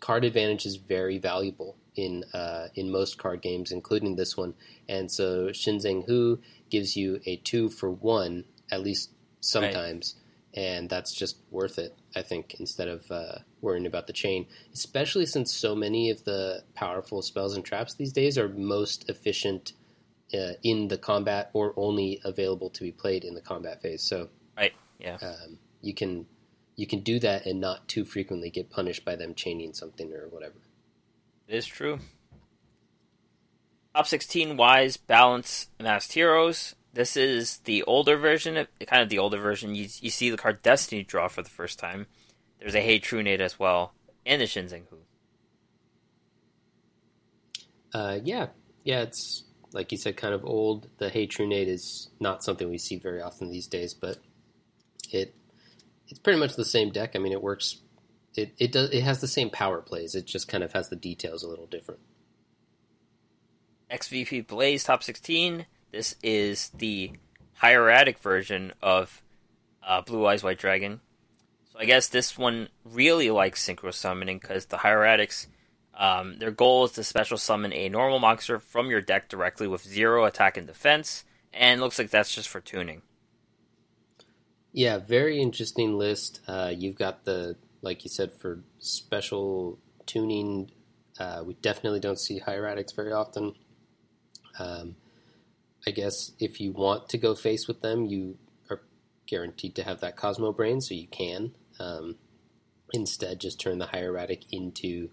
card 0.00 0.24
advantage 0.24 0.66
is 0.66 0.76
very 0.76 1.18
valuable 1.18 1.76
in 1.96 2.24
uh, 2.34 2.68
in 2.74 2.90
most 2.90 3.18
card 3.18 3.40
games, 3.40 3.72
including 3.72 4.16
this 4.16 4.36
one. 4.36 4.54
And 4.88 5.10
so 5.10 5.46
Xing 5.46 5.82
Zhen 5.82 6.04
Hu 6.06 6.40
gives 6.70 6.96
you 6.96 7.20
a 7.24 7.36
two 7.36 7.70
for 7.70 7.90
one, 7.90 8.44
at 8.70 8.82
least 8.82 9.10
sometimes, 9.40 10.16
right. 10.54 10.62
and 10.62 10.90
that's 10.90 11.14
just 11.14 11.38
worth 11.50 11.78
it. 11.78 11.96
I 12.14 12.22
think 12.22 12.56
instead 12.60 12.88
of 12.88 13.10
uh, 13.10 13.38
worrying 13.62 13.86
about 13.86 14.06
the 14.06 14.12
chain, 14.12 14.46
especially 14.72 15.26
since 15.26 15.52
so 15.52 15.74
many 15.74 16.10
of 16.10 16.24
the 16.24 16.64
powerful 16.74 17.22
spells 17.22 17.56
and 17.56 17.64
traps 17.64 17.94
these 17.94 18.12
days 18.12 18.36
are 18.36 18.48
most 18.48 19.08
efficient 19.08 19.72
uh, 20.34 20.52
in 20.62 20.88
the 20.88 20.98
combat 20.98 21.50
or 21.54 21.72
only 21.76 22.20
available 22.24 22.70
to 22.70 22.82
be 22.82 22.92
played 22.92 23.24
in 23.24 23.34
the 23.34 23.40
combat 23.40 23.80
phase. 23.80 24.02
So 24.02 24.28
right, 24.56 24.72
yeah, 24.98 25.16
um, 25.22 25.58
you 25.80 25.94
can 25.94 26.26
you 26.76 26.86
can 26.86 27.00
do 27.00 27.18
that 27.20 27.46
and 27.46 27.60
not 27.60 27.88
too 27.88 28.04
frequently 28.04 28.50
get 28.50 28.70
punished 28.70 29.04
by 29.04 29.16
them 29.16 29.34
chaining 29.34 29.72
something 29.72 30.12
or 30.12 30.28
whatever. 30.28 30.54
It 31.48 31.56
is 31.56 31.66
true. 31.66 31.98
Top 33.94 34.06
16 34.06 34.56
Wise 34.56 34.96
Balance 34.96 35.68
Masked 35.78 36.14
Heroes. 36.14 36.74
This 36.92 37.16
is 37.16 37.58
the 37.58 37.82
older 37.84 38.16
version, 38.16 38.66
kind 38.86 39.02
of 39.02 39.08
the 39.08 39.18
older 39.18 39.38
version. 39.38 39.74
You, 39.74 39.88
you 40.00 40.10
see 40.10 40.30
the 40.30 40.36
card 40.36 40.62
Destiny 40.62 41.02
draw 41.02 41.28
for 41.28 41.42
the 41.42 41.50
first 41.50 41.78
time. 41.78 42.06
There's 42.58 42.74
a 42.74 42.80
Hey 42.80 42.98
Trunade 42.98 43.40
as 43.40 43.58
well, 43.58 43.92
and 44.24 44.40
the 44.40 44.46
Xing 44.46 44.70
Zhen 44.70 44.82
Hu. 44.88 44.96
Uh, 47.92 48.18
yeah, 48.24 48.46
yeah, 48.84 49.02
it's 49.02 49.44
like 49.72 49.92
you 49.92 49.98
said, 49.98 50.16
kind 50.16 50.34
of 50.34 50.44
old. 50.44 50.88
The 50.98 51.10
Hey 51.10 51.26
Trunade 51.26 51.68
is 51.68 52.10
not 52.20 52.42
something 52.42 52.68
we 52.68 52.78
see 52.78 52.96
very 52.96 53.20
often 53.20 53.50
these 53.50 53.66
days, 53.66 53.92
but 53.92 54.18
it 55.12 55.34
it's 56.08 56.18
pretty 56.18 56.38
much 56.38 56.56
the 56.56 56.64
same 56.64 56.90
deck. 56.90 57.12
I 57.14 57.18
mean, 57.18 57.32
it 57.32 57.42
works. 57.42 57.80
It 58.36 58.54
it 58.58 58.72
does. 58.72 58.90
It 58.90 59.02
has 59.02 59.20
the 59.20 59.28
same 59.28 59.50
power 59.50 59.80
plays. 59.80 60.14
It 60.14 60.26
just 60.26 60.48
kind 60.48 60.64
of 60.64 60.72
has 60.72 60.88
the 60.88 60.96
details 60.96 61.42
a 61.42 61.48
little 61.48 61.66
different. 61.66 62.00
XVP 63.90 64.46
Blaze 64.46 64.84
top 64.84 65.02
sixteen. 65.02 65.66
This 65.92 66.16
is 66.22 66.70
the 66.70 67.12
hieratic 67.54 68.18
version 68.18 68.72
of 68.82 69.22
uh, 69.86 70.00
Blue 70.00 70.26
Eyes 70.26 70.42
White 70.42 70.58
Dragon. 70.58 71.00
So 71.72 71.78
I 71.78 71.84
guess 71.84 72.08
this 72.08 72.36
one 72.36 72.68
really 72.84 73.30
likes 73.30 73.64
synchro 73.64 73.92
summoning 73.92 74.38
because 74.38 74.66
the 74.66 74.78
hieratics, 74.78 75.46
um, 75.96 76.38
their 76.38 76.50
goal 76.50 76.84
is 76.84 76.92
to 76.92 77.04
special 77.04 77.36
summon 77.36 77.72
a 77.72 77.88
normal 77.88 78.18
monster 78.18 78.58
from 78.58 78.90
your 78.90 79.00
deck 79.00 79.28
directly 79.28 79.68
with 79.68 79.84
zero 79.84 80.24
attack 80.24 80.56
and 80.56 80.66
defense, 80.66 81.24
and 81.52 81.80
looks 81.80 81.98
like 81.98 82.10
that's 82.10 82.34
just 82.34 82.48
for 82.48 82.60
tuning. 82.60 83.02
Yeah, 84.74 84.98
very 84.98 85.40
interesting 85.40 85.96
list. 85.96 86.40
Uh, 86.48 86.72
you've 86.76 86.96
got 86.96 87.24
the, 87.24 87.54
like 87.80 88.02
you 88.02 88.10
said, 88.10 88.32
for 88.32 88.58
special 88.80 89.78
tuning. 90.04 90.72
Uh, 91.16 91.44
we 91.46 91.54
definitely 91.54 92.00
don't 92.00 92.18
see 92.18 92.40
hieratics 92.40 92.92
very 92.92 93.12
often. 93.12 93.54
Um, 94.58 94.96
I 95.86 95.92
guess 95.92 96.32
if 96.40 96.60
you 96.60 96.72
want 96.72 97.08
to 97.10 97.18
go 97.18 97.36
face 97.36 97.68
with 97.68 97.82
them, 97.82 98.06
you 98.06 98.36
are 98.68 98.82
guaranteed 99.28 99.76
to 99.76 99.84
have 99.84 100.00
that 100.00 100.16
Cosmo 100.16 100.50
Brain, 100.50 100.80
so 100.80 100.92
you 100.92 101.06
can. 101.06 101.52
Um, 101.78 102.16
instead, 102.92 103.40
just 103.40 103.60
turn 103.60 103.78
the 103.78 103.86
hieratic 103.86 104.52
into 104.52 105.08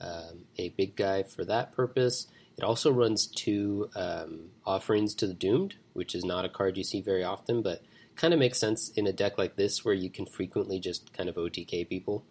um, 0.00 0.46
a 0.58 0.70
big 0.70 0.96
guy 0.96 1.22
for 1.22 1.44
that 1.44 1.76
purpose. 1.76 2.26
It 2.58 2.64
also 2.64 2.90
runs 2.90 3.28
two 3.28 3.88
um, 3.94 4.50
offerings 4.64 5.14
to 5.16 5.28
the 5.28 5.34
Doomed, 5.34 5.76
which 5.92 6.16
is 6.16 6.24
not 6.24 6.44
a 6.44 6.48
card 6.48 6.76
you 6.76 6.82
see 6.82 7.02
very 7.02 7.22
often, 7.22 7.62
but 7.62 7.82
kind 8.16 8.34
of 8.34 8.40
makes 8.40 8.58
sense 8.58 8.90
in 8.90 9.06
a 9.06 9.12
deck 9.12 9.38
like 9.38 9.56
this 9.56 9.84
where 9.84 9.94
you 9.94 10.10
can 10.10 10.26
frequently 10.26 10.80
just 10.80 11.12
kind 11.12 11.28
of 11.28 11.36
OTK 11.36 11.88
people. 11.88 12.24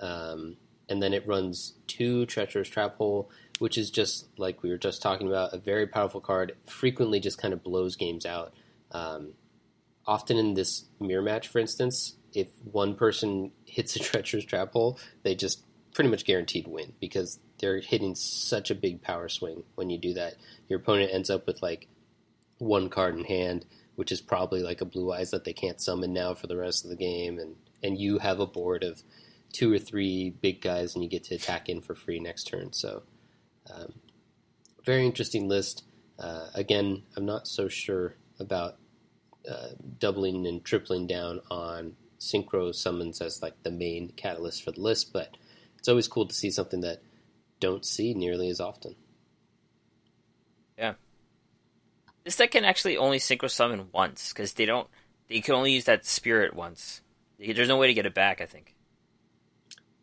Um, 0.00 0.56
and 0.88 1.02
then 1.02 1.12
it 1.12 1.26
runs 1.26 1.74
two 1.86 2.24
Treacherous 2.26 2.68
Trap 2.68 2.96
Hole, 2.96 3.30
which 3.58 3.76
is 3.76 3.90
just 3.90 4.28
like 4.38 4.62
we 4.62 4.70
were 4.70 4.78
just 4.78 5.02
talking 5.02 5.28
about, 5.28 5.52
a 5.52 5.58
very 5.58 5.86
powerful 5.86 6.20
card. 6.20 6.56
Frequently, 6.66 7.20
just 7.20 7.38
kind 7.38 7.52
of 7.52 7.62
blows 7.62 7.94
games 7.94 8.24
out. 8.24 8.54
Um, 8.92 9.34
often 10.06 10.38
in 10.38 10.54
this 10.54 10.86
mirror 10.98 11.22
match, 11.22 11.48
for 11.48 11.58
instance, 11.58 12.14
if 12.32 12.48
one 12.64 12.94
person 12.94 13.52
hits 13.66 13.96
a 13.96 13.98
Treacherous 13.98 14.44
Trap 14.44 14.72
Hole, 14.72 14.98
they 15.22 15.34
just 15.34 15.64
pretty 15.94 16.10
much 16.10 16.24
guaranteed 16.24 16.66
win 16.66 16.92
because 17.00 17.38
they're 17.58 17.80
hitting 17.80 18.14
such 18.14 18.70
a 18.70 18.74
big 18.74 19.02
power 19.02 19.28
swing 19.28 19.64
when 19.74 19.90
you 19.90 19.98
do 19.98 20.14
that. 20.14 20.34
Your 20.68 20.78
opponent 20.78 21.10
ends 21.12 21.28
up 21.28 21.46
with 21.46 21.60
like 21.60 21.88
one 22.58 22.88
card 22.88 23.16
in 23.16 23.24
hand, 23.24 23.66
which 23.98 24.12
is 24.12 24.20
probably 24.20 24.62
like 24.62 24.80
a 24.80 24.84
blue 24.84 25.12
eyes 25.12 25.32
that 25.32 25.42
they 25.42 25.52
can't 25.52 25.80
summon 25.80 26.12
now 26.12 26.32
for 26.32 26.46
the 26.46 26.56
rest 26.56 26.84
of 26.84 26.90
the 26.90 26.96
game, 26.96 27.36
and 27.36 27.56
and 27.82 27.98
you 27.98 28.18
have 28.18 28.38
a 28.38 28.46
board 28.46 28.84
of 28.84 29.02
two 29.52 29.72
or 29.72 29.78
three 29.78 30.30
big 30.30 30.60
guys, 30.60 30.94
and 30.94 31.02
you 31.02 31.10
get 31.10 31.24
to 31.24 31.34
attack 31.34 31.68
in 31.68 31.80
for 31.80 31.96
free 31.96 32.20
next 32.20 32.44
turn. 32.44 32.72
So, 32.72 33.02
um, 33.74 33.94
very 34.84 35.04
interesting 35.04 35.48
list. 35.48 35.82
Uh, 36.16 36.46
again, 36.54 37.02
I'm 37.16 37.26
not 37.26 37.48
so 37.48 37.66
sure 37.66 38.14
about 38.38 38.76
uh, 39.50 39.70
doubling 39.98 40.46
and 40.46 40.64
tripling 40.64 41.08
down 41.08 41.40
on 41.50 41.96
synchro 42.20 42.72
summons 42.72 43.20
as 43.20 43.42
like 43.42 43.64
the 43.64 43.70
main 43.72 44.10
catalyst 44.10 44.62
for 44.62 44.70
the 44.70 44.80
list, 44.80 45.12
but 45.12 45.36
it's 45.76 45.88
always 45.88 46.06
cool 46.06 46.26
to 46.26 46.34
see 46.34 46.52
something 46.52 46.82
that 46.82 47.02
don't 47.58 47.84
see 47.84 48.14
nearly 48.14 48.48
as 48.48 48.60
often. 48.60 48.94
Yeah. 50.78 50.94
This 52.28 52.36
deck 52.36 52.50
can 52.50 52.66
actually 52.66 52.98
only 52.98 53.20
synchro 53.20 53.50
summon 53.50 53.86
once 53.90 54.34
because 54.34 54.52
they 54.52 54.66
don't. 54.66 54.86
They 55.30 55.40
can 55.40 55.54
only 55.54 55.72
use 55.72 55.84
that 55.84 56.04
spirit 56.04 56.52
once. 56.52 57.00
There's 57.38 57.68
no 57.68 57.78
way 57.78 57.86
to 57.86 57.94
get 57.94 58.04
it 58.04 58.12
back. 58.12 58.42
I 58.42 58.44
think. 58.44 58.74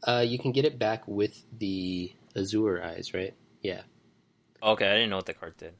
Uh, 0.02 0.26
you 0.26 0.40
can 0.40 0.52
get 0.52 0.66
it 0.66 0.80
back 0.80 1.08
with 1.08 1.40
the 1.56 2.12
Azure 2.36 2.82
Eyes, 2.82 3.14
right? 3.14 3.36
Yeah. 3.62 3.82
Okay, 4.64 4.90
I 4.90 4.94
didn't 4.96 5.12
know 5.12 5.18
what 5.18 5.28
the 5.28 5.36
card 5.36 5.56
did. 5.58 5.76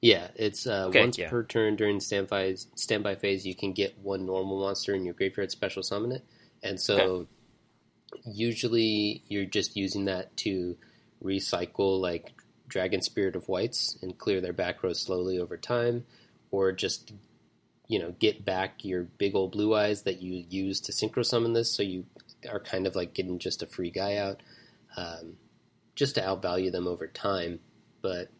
Yeah, 0.00 0.28
it's 0.36 0.66
uh, 0.66 0.86
Okay, 0.86 1.00
once 1.00 1.18
yeah. 1.18 1.28
per 1.28 1.44
turn 1.44 1.76
during 1.76 2.00
standby 2.00 2.54
standby 2.76 3.16
phase. 3.16 3.44
You 3.44 3.54
can 3.54 3.74
get 3.74 3.98
one 3.98 4.24
normal 4.24 4.58
monster 4.58 4.94
in 4.94 5.04
your 5.04 5.12
graveyard, 5.12 5.50
special 5.50 5.82
summon 5.82 6.12
it, 6.12 6.24
and 6.62 6.80
so 6.80 7.26
usually 8.24 9.22
you're 9.28 9.44
just 9.44 9.76
using 9.76 10.06
that 10.06 10.34
to 10.38 10.78
recycle 11.22 12.00
like 12.00 12.32
Dragon 12.70 13.02
Spirit 13.02 13.36
of 13.36 13.48
Whites 13.48 13.98
and 14.00 14.16
clear 14.16 14.40
their 14.40 14.52
back 14.52 14.82
row 14.82 14.94
slowly 14.94 15.38
over 15.38 15.56
time, 15.56 16.04
or 16.50 16.72
just 16.72 17.12
you 17.88 17.98
know 17.98 18.14
get 18.18 18.44
back 18.44 18.84
your 18.84 19.02
big 19.02 19.34
old 19.34 19.52
blue 19.52 19.74
eyes 19.74 20.02
that 20.02 20.22
you 20.22 20.44
use 20.48 20.80
to 20.80 20.92
synchro 20.92 21.24
summon 21.24 21.52
this. 21.52 21.76
So 21.76 21.82
you 21.82 22.06
are 22.50 22.60
kind 22.60 22.86
of 22.86 22.96
like 22.96 23.12
getting 23.12 23.38
just 23.38 23.62
a 23.62 23.66
free 23.66 23.90
guy 23.90 24.16
out, 24.16 24.42
um, 24.96 25.36
just 25.94 26.14
to 26.14 26.22
outvalue 26.22 26.72
them 26.72 26.86
over 26.86 27.06
time. 27.06 27.60
But 28.00 28.30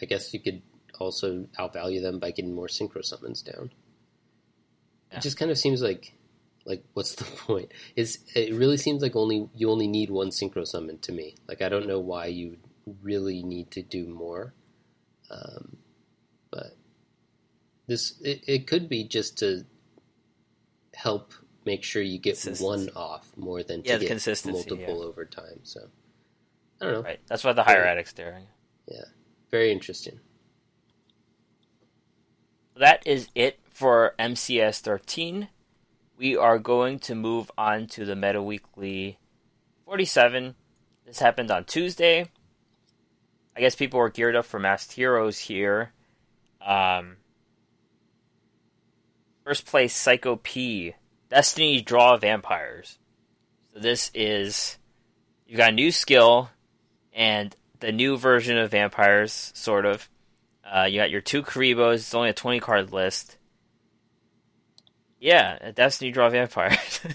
I 0.00 0.04
guess 0.04 0.34
you 0.34 0.40
could 0.40 0.60
also 0.98 1.46
outvalue 1.58 2.02
them 2.02 2.18
by 2.18 2.30
getting 2.30 2.54
more 2.54 2.68
synchro 2.68 3.04
summons 3.04 3.42
down. 3.42 3.70
Yeah. 5.10 5.18
It 5.18 5.22
just 5.22 5.38
kind 5.38 5.50
of 5.50 5.58
seems 5.58 5.82
like 5.82 6.12
like 6.66 6.84
what's 6.94 7.14
the 7.14 7.24
point? 7.46 7.72
Is 7.96 8.18
it 8.34 8.54
really 8.54 8.76
seems 8.76 9.02
like 9.02 9.16
only 9.16 9.48
you 9.54 9.70
only 9.70 9.86
need 9.86 10.10
one 10.10 10.30
synchro 10.30 10.66
summon 10.66 10.98
to 10.98 11.12
me. 11.12 11.36
Like 11.48 11.62
I 11.62 11.68
don't 11.68 11.86
know 11.86 12.00
why 12.00 12.26
you 12.26 12.58
really 13.02 13.42
need 13.42 13.70
to 13.72 13.82
do 13.82 14.06
more. 14.06 14.54
Um, 15.30 15.76
but 16.50 16.76
this 17.86 18.20
it, 18.22 18.44
it 18.46 18.66
could 18.66 18.88
be 18.88 19.04
just 19.04 19.38
to 19.38 19.64
help 20.94 21.32
make 21.64 21.82
sure 21.82 22.02
you 22.02 22.18
get 22.18 22.38
one 22.60 22.90
off 22.94 23.30
more 23.36 23.62
than 23.62 23.82
to 23.82 23.88
Yeah, 23.88 23.96
the 23.96 24.04
get 24.04 24.08
consistency, 24.08 24.70
multiple 24.70 25.02
over 25.02 25.24
time. 25.24 25.60
So 25.62 25.80
I 26.80 26.84
don't 26.84 26.94
know. 26.94 27.02
Right. 27.02 27.20
That's 27.26 27.44
why 27.44 27.52
the 27.52 27.62
hieratics 27.62 28.12
Yeah. 28.88 29.04
Very 29.50 29.72
interesting. 29.72 30.20
That 32.76 33.06
is 33.06 33.28
it 33.34 33.60
for 33.70 34.14
MCS 34.18 34.80
13. 34.80 35.48
We 36.16 36.36
are 36.36 36.58
going 36.58 36.98
to 37.00 37.14
move 37.14 37.50
on 37.56 37.86
to 37.88 38.04
the 38.04 38.16
Meta 38.16 38.42
Weekly 38.42 39.18
47. 39.84 40.54
This 41.06 41.18
happened 41.18 41.50
on 41.50 41.64
Tuesday. 41.64 42.30
I 43.56 43.60
guess 43.60 43.74
people 43.74 44.00
were 44.00 44.10
geared 44.10 44.36
up 44.36 44.44
for 44.46 44.58
Masked 44.58 44.92
Heroes 44.92 45.38
here. 45.38 45.92
Um, 46.60 47.16
first 49.44 49.66
place, 49.66 49.94
Psycho 49.94 50.36
P. 50.36 50.94
Destiny 51.28 51.80
Draw 51.80 52.16
Vampires. 52.18 52.98
So 53.72 53.80
this 53.80 54.10
is 54.14 54.78
you 55.46 55.56
got 55.56 55.70
a 55.72 55.74
new 55.74 55.90
skill 55.90 56.50
and 57.12 57.54
the 57.80 57.92
new 57.92 58.16
version 58.16 58.56
of 58.58 58.70
vampires, 58.70 59.52
sort 59.54 59.84
of. 59.86 60.08
Uh, 60.64 60.84
you 60.84 60.98
got 60.98 61.10
your 61.10 61.20
two 61.20 61.42
Kuribohs. 61.42 61.94
It's 61.96 62.14
only 62.14 62.30
a 62.30 62.34
twenty 62.34 62.60
card 62.60 62.92
list. 62.92 63.36
Yeah, 65.20 65.70
Destiny 65.72 66.10
Draw 66.10 66.30
Vampires. 66.30 67.00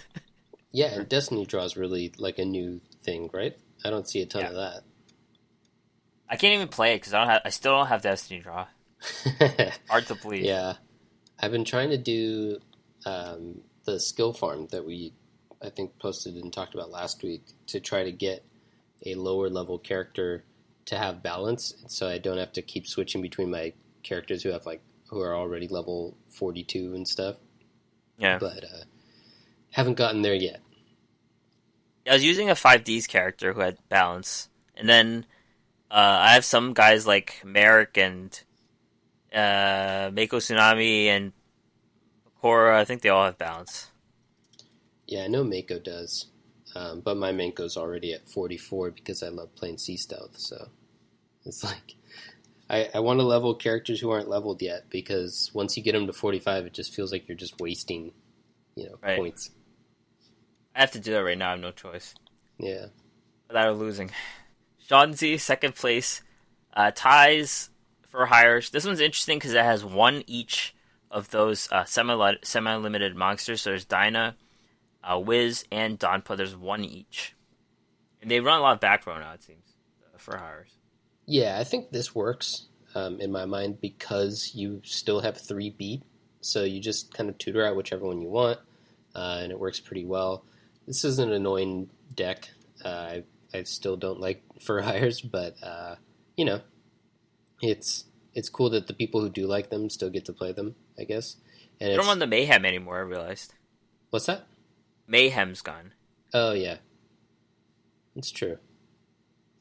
Yeah, 0.71 0.93
and 0.93 1.09
Destiny 1.09 1.47
Draw 1.47 1.63
is 1.63 1.75
really 1.77 2.13
like 2.19 2.37
a 2.37 2.45
new 2.45 2.79
thing, 3.03 3.31
right? 3.33 3.57
I 3.83 3.89
don't 3.89 4.07
see 4.07 4.21
a 4.21 4.27
ton 4.27 4.43
Yeah. 4.43 4.49
of 4.49 4.53
that. 4.53 4.81
I 6.29 6.35
can't 6.35 6.53
even 6.53 6.67
play 6.67 6.93
it 6.93 6.97
because 6.97 7.13
I 7.13 7.19
don't. 7.19 7.29
Have, 7.29 7.41
I 7.45 7.49
still 7.49 7.75
don't 7.75 7.87
have 7.87 8.01
Destiny 8.01 8.39
Draw. 8.41 8.67
Hard 9.89 10.07
to 10.07 10.15
believe. 10.15 10.43
yeah, 10.43 10.73
I've 11.39 11.51
been 11.51 11.65
trying 11.65 11.89
to 11.89 11.97
do 11.97 12.59
um, 13.05 13.61
the 13.85 13.99
skill 13.99 14.33
farm 14.33 14.67
that 14.71 14.85
we, 14.85 15.13
I 15.63 15.69
think, 15.69 15.97
posted 15.99 16.35
and 16.35 16.53
talked 16.53 16.75
about 16.75 16.91
last 16.91 17.23
week 17.23 17.43
to 17.67 17.79
try 17.79 18.03
to 18.03 18.11
get 18.11 18.45
a 19.05 19.15
lower 19.15 19.49
level 19.49 19.79
character 19.79 20.43
to 20.85 20.97
have 20.97 21.23
balance, 21.23 21.73
so 21.87 22.07
I 22.07 22.17
don't 22.17 22.37
have 22.37 22.53
to 22.53 22.61
keep 22.61 22.87
switching 22.87 23.21
between 23.21 23.49
my 23.49 23.73
characters 24.03 24.43
who 24.43 24.49
have 24.49 24.65
like 24.65 24.81
who 25.07 25.21
are 25.21 25.35
already 25.35 25.67
level 25.67 26.15
forty 26.29 26.63
two 26.63 26.93
and 26.93 27.07
stuff. 27.07 27.37
Yeah. 28.17 28.37
But 28.37 28.63
uh, 28.63 28.83
haven't 29.71 29.95
gotten 29.95 30.21
there 30.21 30.35
yet. 30.35 30.59
I 32.07 32.13
was 32.13 32.23
using 32.23 32.49
a 32.49 32.55
5Ds 32.55 33.07
character 33.07 33.53
who 33.53 33.61
had 33.61 33.77
balance, 33.87 34.49
and 34.75 34.89
then 34.89 35.25
uh, 35.91 36.17
I 36.21 36.33
have 36.33 36.45
some 36.45 36.73
guys 36.73 37.07
like 37.07 37.41
Marik 37.43 37.97
and 37.97 38.39
uh, 39.33 40.11
Mako 40.13 40.37
Tsunami 40.37 41.05
and 41.05 41.31
Bakura. 42.41 42.75
I 42.75 42.85
think 42.85 43.01
they 43.01 43.09
all 43.09 43.25
have 43.25 43.37
balance. 43.37 43.89
Yeah, 45.07 45.23
I 45.23 45.27
know 45.27 45.43
Mako 45.43 45.79
does, 45.79 46.27
um, 46.75 47.01
but 47.01 47.17
my 47.17 47.31
Mako's 47.31 47.77
already 47.77 48.13
at 48.13 48.29
44 48.29 48.91
because 48.91 49.23
I 49.23 49.29
love 49.29 49.55
playing 49.55 49.79
Sea 49.79 49.97
Stealth. 49.97 50.37
So 50.37 50.69
it's 51.45 51.63
like 51.63 51.95
I, 52.69 52.89
I 52.93 52.99
want 52.99 53.19
to 53.19 53.25
level 53.25 53.55
characters 53.55 53.99
who 53.99 54.11
aren't 54.11 54.29
leveled 54.29 54.61
yet 54.61 54.89
because 54.91 55.49
once 55.53 55.75
you 55.75 55.81
get 55.81 55.93
them 55.93 56.05
to 56.05 56.13
45, 56.13 56.67
it 56.67 56.73
just 56.73 56.93
feels 56.93 57.11
like 57.11 57.27
you're 57.27 57.35
just 57.37 57.59
wasting, 57.59 58.11
you 58.75 58.85
know, 58.85 58.95
Right. 59.01 59.17
points. 59.17 59.49
I 60.75 60.81
have 60.81 60.91
to 60.91 60.99
do 60.99 61.11
that 61.13 61.23
right 61.23 61.37
now. 61.37 61.47
I 61.47 61.51
have 61.51 61.59
no 61.59 61.71
choice. 61.71 62.13
Yeah, 62.59 62.85
without 63.47 63.77
losing. 63.77 64.11
Shanzi, 64.89 65.39
second 65.39 65.75
place. 65.75 66.21
Uh, 66.73 66.91
ties 66.93 67.69
Fur 68.09 68.25
Hires. 68.25 68.69
This 68.69 68.85
one's 68.85 68.99
interesting 68.99 69.37
because 69.37 69.53
it 69.53 69.63
has 69.63 69.83
one 69.85 70.23
each 70.27 70.73
of 71.11 71.29
those 71.29 71.67
uh, 71.71 71.83
semi 71.85 72.35
semi 72.43 72.75
limited 72.75 73.15
monsters. 73.15 73.61
So 73.61 73.71
there's 73.71 73.85
Dyna, 73.85 74.35
uh, 75.03 75.19
Wiz, 75.19 75.65
and 75.71 75.99
Donpa. 75.99 76.37
There's 76.37 76.55
one 76.55 76.83
each, 76.83 77.35
and 78.21 78.29
they 78.29 78.39
run 78.39 78.59
a 78.59 78.61
lot 78.61 78.73
of 78.73 78.79
back 78.79 79.05
row 79.05 79.19
now. 79.19 79.33
It 79.33 79.43
seems 79.43 79.73
uh, 80.05 80.17
Fur 80.17 80.37
Hires. 80.37 80.71
yeah. 81.25 81.57
I 81.59 81.63
think 81.63 81.91
this 81.91 82.15
works 82.15 82.67
um, 82.95 83.19
in 83.19 83.31
my 83.31 83.45
mind 83.45 83.81
because 83.81 84.51
you 84.55 84.81
still 84.83 85.19
have 85.21 85.37
three 85.37 85.69
beat, 85.71 86.03
so 86.41 86.63
you 86.63 86.79
just 86.79 87.13
kind 87.13 87.29
of 87.29 87.37
tutor 87.37 87.65
out 87.65 87.75
whichever 87.75 88.05
one 88.05 88.21
you 88.21 88.29
want, 88.29 88.59
uh, 89.15 89.39
and 89.41 89.51
it 89.51 89.59
works 89.59 89.79
pretty 89.79 90.05
well. 90.05 90.45
This 90.87 91.03
is 91.03 91.19
an 91.19 91.31
annoying 91.31 91.89
deck. 92.15 92.49
Uh, 92.83 92.87
I 92.87 93.23
I 93.53 93.63
still 93.63 93.97
don't 93.97 94.19
like 94.19 94.43
Fur 94.61 94.81
Hires, 94.81 95.21
but 95.21 95.55
uh, 95.63 95.95
you 96.35 96.45
know, 96.45 96.61
it's 97.61 98.05
it's 98.33 98.49
cool 98.49 98.69
that 98.71 98.87
the 98.87 98.93
people 98.93 99.21
who 99.21 99.29
do 99.29 99.47
like 99.47 99.69
them 99.69 99.89
still 99.89 100.09
get 100.09 100.25
to 100.25 100.33
play 100.33 100.51
them. 100.51 100.75
I 100.99 101.03
guess. 101.03 101.37
And 101.81 101.93
I 101.93 101.95
don't 101.95 102.07
want 102.07 102.19
the 102.19 102.27
mayhem 102.27 102.65
anymore. 102.65 102.97
I 102.97 103.01
realized 103.01 103.53
what's 104.09 104.25
that? 104.25 104.45
mayhem's 105.09 105.61
gone. 105.61 105.91
Oh 106.33 106.53
yeah, 106.53 106.77
it's 108.15 108.31
true. 108.31 108.57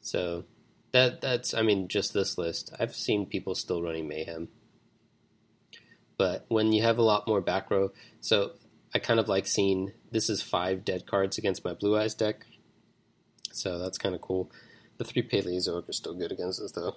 So 0.00 0.44
that 0.92 1.20
that's 1.20 1.54
I 1.54 1.62
mean 1.62 1.88
just 1.88 2.12
this 2.12 2.38
list. 2.38 2.72
I've 2.78 2.94
seen 2.94 3.26
people 3.26 3.54
still 3.54 3.82
running 3.82 4.06
mayhem, 4.06 4.48
but 6.16 6.44
when 6.48 6.72
you 6.72 6.82
have 6.82 6.98
a 6.98 7.02
lot 7.02 7.26
more 7.26 7.40
back 7.40 7.70
row, 7.70 7.90
so 8.20 8.52
I 8.94 8.98
kind 8.98 9.18
of 9.18 9.28
like 9.28 9.46
seeing 9.46 9.92
this 10.12 10.30
is 10.30 10.42
five 10.42 10.84
dead 10.84 11.06
cards 11.06 11.38
against 11.38 11.64
my 11.64 11.72
blue 11.74 11.98
eyes 11.98 12.14
deck. 12.14 12.44
So 13.52 13.78
that's 13.78 13.98
kind 13.98 14.14
of 14.14 14.20
cool. 14.20 14.50
The 14.98 15.04
three 15.04 15.22
Paleozoic 15.22 15.88
are 15.88 15.92
still 15.92 16.14
good 16.14 16.32
against 16.32 16.60
us, 16.60 16.72
though. 16.72 16.94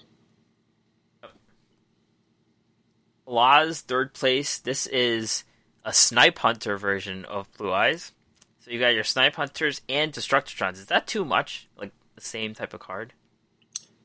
Law's 3.26 3.82
third 3.82 4.14
place. 4.14 4.60
This 4.60 4.88
is 4.88 5.44
a 5.86 5.94
Snipe 5.94 6.40
Hunter 6.40 6.78
version 6.78 7.26
of 7.26 7.52
Blue 7.58 7.72
Eyes. 7.72 8.12
So 8.60 8.72
you 8.72 8.80
got 8.80 8.94
your 8.94 9.04
Snipe 9.04 9.36
Hunters 9.36 9.82
and 9.90 10.12
Destructotrons. 10.12 10.74
Is 10.74 10.88
that 10.88 11.08
too 11.08 11.26
much? 11.26 11.68
Like 11.78 11.92
the 12.16 12.22
same 12.22 12.54
type 12.54 12.74
of 12.74 12.80
card? 12.80 13.14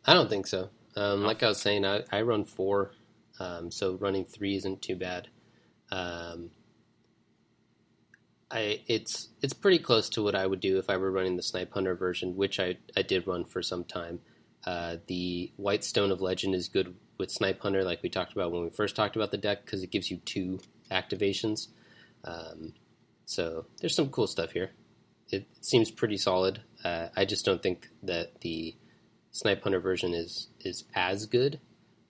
I 0.04 0.14
don't 0.14 0.30
think 0.30 0.46
so. 0.46 0.70
Um, 0.94 1.22
like 1.24 1.42
I 1.42 1.48
was 1.48 1.60
saying, 1.60 1.84
I, 1.84 2.04
I 2.10 2.22
run 2.22 2.44
four, 2.44 2.92
um, 3.38 3.70
so 3.70 3.96
running 3.96 4.24
three 4.24 4.56
isn't 4.56 4.80
too 4.80 4.96
bad. 4.96 5.28
Um, 5.90 6.50
I 8.50 8.80
it's 8.86 9.28
it's 9.42 9.52
pretty 9.52 9.78
close 9.78 10.08
to 10.10 10.22
what 10.22 10.34
I 10.34 10.46
would 10.46 10.60
do 10.60 10.78
if 10.78 10.88
I 10.88 10.96
were 10.96 11.10
running 11.10 11.36
the 11.36 11.42
Snipe 11.42 11.72
Hunter 11.72 11.94
version, 11.94 12.36
which 12.36 12.60
I, 12.60 12.76
I 12.96 13.02
did 13.02 13.26
run 13.26 13.44
for 13.44 13.62
some 13.62 13.84
time. 13.84 14.20
Uh, 14.64 14.96
the 15.06 15.52
White 15.56 15.84
Stone 15.84 16.10
of 16.10 16.20
Legend 16.20 16.54
is 16.54 16.68
good 16.68 16.94
with 17.18 17.30
Snipe 17.30 17.60
Hunter, 17.60 17.82
like 17.84 18.02
we 18.02 18.08
talked 18.08 18.32
about 18.32 18.52
when 18.52 18.62
we 18.62 18.70
first 18.70 18.96
talked 18.96 19.16
about 19.16 19.30
the 19.30 19.38
deck, 19.38 19.64
because 19.64 19.82
it 19.82 19.90
gives 19.90 20.10
you 20.10 20.18
two 20.18 20.60
activations. 20.90 21.68
Um, 22.24 22.74
so 23.24 23.66
there's 23.80 23.94
some 23.94 24.10
cool 24.10 24.26
stuff 24.26 24.52
here. 24.52 24.70
It 25.30 25.46
seems 25.60 25.90
pretty 25.90 26.16
solid. 26.16 26.60
Uh, 26.84 27.08
I 27.16 27.24
just 27.24 27.44
don't 27.44 27.62
think 27.62 27.88
that 28.04 28.40
the 28.40 28.76
Snipe 29.32 29.62
Hunter 29.62 29.80
version 29.80 30.14
is 30.14 30.48
is 30.60 30.84
as 30.94 31.26
good, 31.26 31.60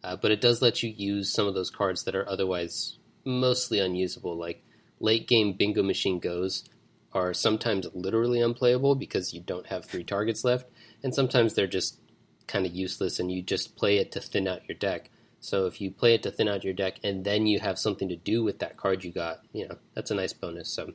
uh, 0.05 0.16
but 0.16 0.30
it 0.30 0.41
does 0.41 0.61
let 0.61 0.82
you 0.82 0.91
use 0.95 1.32
some 1.32 1.47
of 1.47 1.55
those 1.55 1.70
cards 1.70 2.05
that 2.05 2.14
are 2.14 2.28
otherwise 2.28 2.99
mostly 3.24 3.80
unusable, 3.80 4.37
like 4.37 4.62
late 5.01 5.28
game 5.28 5.53
Bingo 5.53 5.82
Machine 5.82 6.18
Goes 6.18 6.64
are 7.12 7.32
sometimes 7.32 7.86
literally 7.94 8.40
unplayable 8.40 8.94
because 8.94 9.32
you 9.32 9.40
don't 9.40 9.66
have 9.66 9.84
three 9.84 10.05
targets 10.05 10.44
left, 10.44 10.66
and 11.03 11.14
sometimes 11.14 11.55
they're 11.55 11.66
just 11.66 11.99
kind 12.47 12.66
of 12.66 12.74
useless 12.74 13.18
and 13.18 13.30
you 13.30 13.42
just 13.42 13.76
play 13.76 13.99
it 13.99 14.12
to 14.12 14.20
thin 14.20 14.47
out 14.47 14.68
your 14.68 14.76
deck. 14.76 15.11
So 15.40 15.66
if 15.66 15.80
you 15.80 15.90
play 15.90 16.14
it 16.14 16.22
to 16.24 16.30
thin 16.30 16.49
out 16.49 16.64
your 16.64 16.74
deck 16.74 16.97
and 17.05 17.24
then 17.24 17.47
you 17.47 17.61
have 17.61 17.78
something 17.78 18.09
to 18.09 18.16
do 18.16 18.42
with 18.42 18.59
that 18.61 18.76
card 18.76 19.05
you 19.05 19.12
got, 19.12 19.40
you 19.53 19.68
know, 19.68 19.76
that's 19.94 20.11
a 20.11 20.14
nice 20.14 20.32
bonus. 20.32 20.68
So 20.68 20.88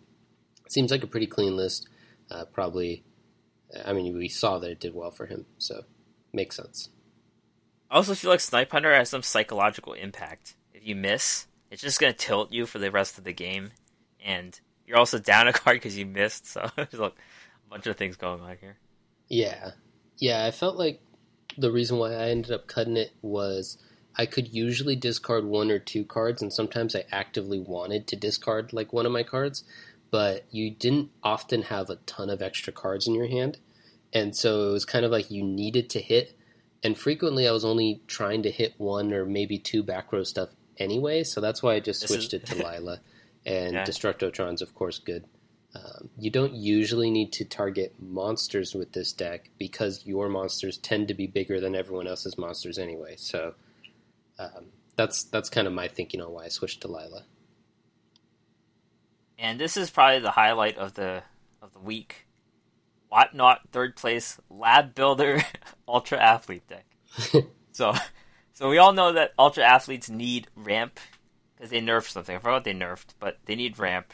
it 0.66 0.72
seems 0.72 0.92
like 0.92 1.04
a 1.04 1.08
pretty 1.08 1.28
clean 1.28 1.56
list. 1.56 1.88
Uh, 2.30 2.46
probably, 2.46 3.04
I 3.86 3.94
mean, 3.94 4.18
we 4.18 4.28
saw 4.28 4.60
that 4.60 4.72
it 4.72 4.80
did 4.80 4.94
well 4.96 5.12
for 5.12 5.26
him, 5.26 5.46
so 5.58 5.84
makes 6.34 6.56
sense. 6.56 6.90
I 7.90 7.96
also 7.96 8.16
feel 8.16 8.32
like 8.32 8.40
Snipe 8.40 8.72
Hunter 8.72 8.94
has 8.96 9.10
some 9.10 9.24
psychological 9.24 9.94
impact. 9.94 10.56
If 10.74 10.86
you 10.86 10.96
miss, 10.96 11.48
it's 11.70 11.82
just 11.82 12.00
going 12.00 12.14
to 12.14 12.18
tilt 12.18 12.54
you 12.54 12.66
for 12.66 12.80
the 12.80 12.92
rest 12.92 13.18
of 13.18 13.26
the 13.26 13.34
game, 13.34 13.72
and 14.24 14.60
you're 14.86 14.98
also 14.98 15.20
down 15.20 15.48
a 15.48 15.54
card 15.54 15.78
because 15.78 15.98
you 15.98 16.06
missed. 16.06 16.48
So 16.48 16.70
there's 16.76 16.94
like 16.94 17.14
a 17.14 17.70
bunch 17.70 17.88
of 17.88 17.98
things 17.98 18.18
going 18.18 18.42
on 18.42 18.58
here. 18.60 18.78
Yeah, 19.28 19.72
yeah. 20.18 20.46
I 20.46 20.52
felt 20.52 20.78
like 20.78 21.02
the 21.58 21.72
reason 21.72 21.98
why 21.98 22.14
I 22.14 22.30
ended 22.30 22.52
up 22.52 22.68
cutting 22.68 22.98
it 22.98 23.12
was 23.22 23.78
I 24.18 24.26
could 24.26 24.54
usually 24.54 24.96
discard 24.96 25.46
one 25.46 25.72
or 25.72 25.80
two 25.80 26.04
cards, 26.04 26.42
and 26.42 26.52
sometimes 26.52 26.96
I 26.96 27.06
actively 27.12 27.60
wanted 27.60 28.08
to 28.08 28.16
discard 28.16 28.74
like 28.74 28.92
one 28.92 29.06
of 29.06 29.12
my 29.12 29.24
cards, 29.24 29.64
but 30.10 30.46
you 30.52 30.72
didn't 30.72 31.12
often 31.24 31.64
have 31.64 31.90
a 31.90 31.96
ton 31.96 32.30
of 32.30 32.42
extra 32.42 32.74
cards 32.74 33.08
in 33.08 33.16
your 33.16 33.28
hand, 33.28 33.60
and 34.12 34.36
so 34.36 34.70
it 34.70 34.74
was 34.74 34.86
kind 34.86 35.06
of 35.06 35.12
like 35.12 35.32
you 35.32 35.44
needed 35.44 35.90
to 35.92 36.02
hit. 36.02 36.38
And 36.84 36.98
frequently, 36.98 37.48
I 37.48 37.52
was 37.52 37.64
only 37.64 38.02
trying 38.08 38.44
to 38.44 38.52
hit 38.52 38.74
one 38.78 39.14
or 39.14 39.26
maybe 39.26 39.60
two 39.60 39.84
back 39.84 40.12
row 40.12 40.24
stuff 40.24 40.50
anyway, 40.78 41.24
so 41.24 41.40
that's 41.40 41.64
why 41.64 41.76
I 41.76 41.80
just 41.80 42.06
switched 42.06 42.34
is... 42.34 42.42
it 42.42 42.46
to 42.48 42.56
Lyla. 42.64 43.00
And 43.46 43.74
yeah. 43.74 43.84
Destructotron's, 43.84 44.62
of 44.62 44.76
course, 44.76 45.00
good. 45.00 45.26
Um, 45.74 46.10
you 46.18 46.30
don't 46.30 46.54
usually 46.54 47.10
need 47.10 47.32
to 47.34 47.46
target 47.46 47.96
monsters 48.00 48.76
with 48.76 48.92
this 48.92 49.14
deck 49.14 49.50
because 49.58 50.06
your 50.06 50.28
monsters 50.28 50.78
tend 50.78 51.08
to 51.08 51.14
be 51.14 51.28
bigger 51.28 51.62
than 51.62 51.76
everyone 51.76 52.08
else's 52.08 52.38
monsters 52.38 52.78
anyway. 52.78 53.16
So 53.18 53.54
um, 54.38 54.66
that's 54.96 55.24
that's 55.24 55.50
kind 55.50 55.68
of 55.68 55.74
my 55.74 55.88
thinking 55.88 56.22
on 56.22 56.32
why 56.32 56.46
I 56.46 56.50
switched 56.50 56.82
to 56.82 56.88
Lyla. 56.88 57.24
And 59.40 59.60
this 59.60 59.78
is 59.78 59.90
probably 59.90 60.20
the 60.20 60.32
highlight 60.32 60.78
of 60.78 60.94
the 60.94 61.24
of 61.62 61.74
the 61.74 61.80
week. 61.80 62.28
Whatnot 63.10 63.62
third 63.72 63.96
place 63.96 64.40
Lab 64.50 64.94
Builder 64.94 65.44
Ultra 65.88 66.20
Athlete 66.20 66.68
deck. 66.68 66.86
so, 67.72 67.94
so 68.54 68.70
we 68.70 68.78
all 68.78 68.94
know 68.94 69.14
that 69.14 69.34
Ultra 69.40 69.64
Athletes 69.64 70.10
need 70.10 70.48
ramp 70.56 71.00
because 71.62 71.70
they 71.70 71.82
nerfed 71.82 72.10
something. 72.10 72.36
I 72.36 72.40
forgot 72.40 72.54
what 72.54 72.64
they 72.64 72.74
nerfed, 72.74 73.14
but 73.20 73.38
they 73.46 73.56
need 73.56 73.78
ramp 73.78 74.14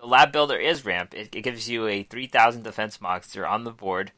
so 0.00 0.06
Lab 0.06 0.32
Builder 0.32 0.56
is 0.56 0.84
ramp. 0.84 1.14
It, 1.14 1.34
it 1.34 1.42
gives 1.42 1.68
you 1.68 1.86
a 1.86 2.02
3000 2.02 2.62
defense 2.62 3.00
monster 3.00 3.46
on 3.46 3.64
the 3.64 3.70
board, 3.70 4.12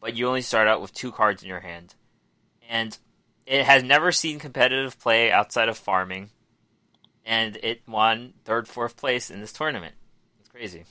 but 0.00 0.16
you 0.16 0.26
only 0.26 0.42
start 0.42 0.68
out 0.68 0.80
with 0.80 0.92
two 0.92 1.12
cards 1.12 1.42
in 1.42 1.48
your 1.48 1.60
hand. 1.60 1.94
And 2.68 2.96
it 3.46 3.64
has 3.64 3.82
never 3.82 4.12
seen 4.12 4.38
competitive 4.38 4.98
play 4.98 5.30
outside 5.30 5.68
of 5.68 5.78
farming, 5.78 6.30
and 7.24 7.56
it 7.62 7.82
won 7.86 8.34
third, 8.44 8.68
fourth 8.68 8.96
place 8.96 9.30
in 9.30 9.40
this 9.40 9.52
tournament. 9.52 9.94
It's 10.40 10.48
crazy. 10.48 10.84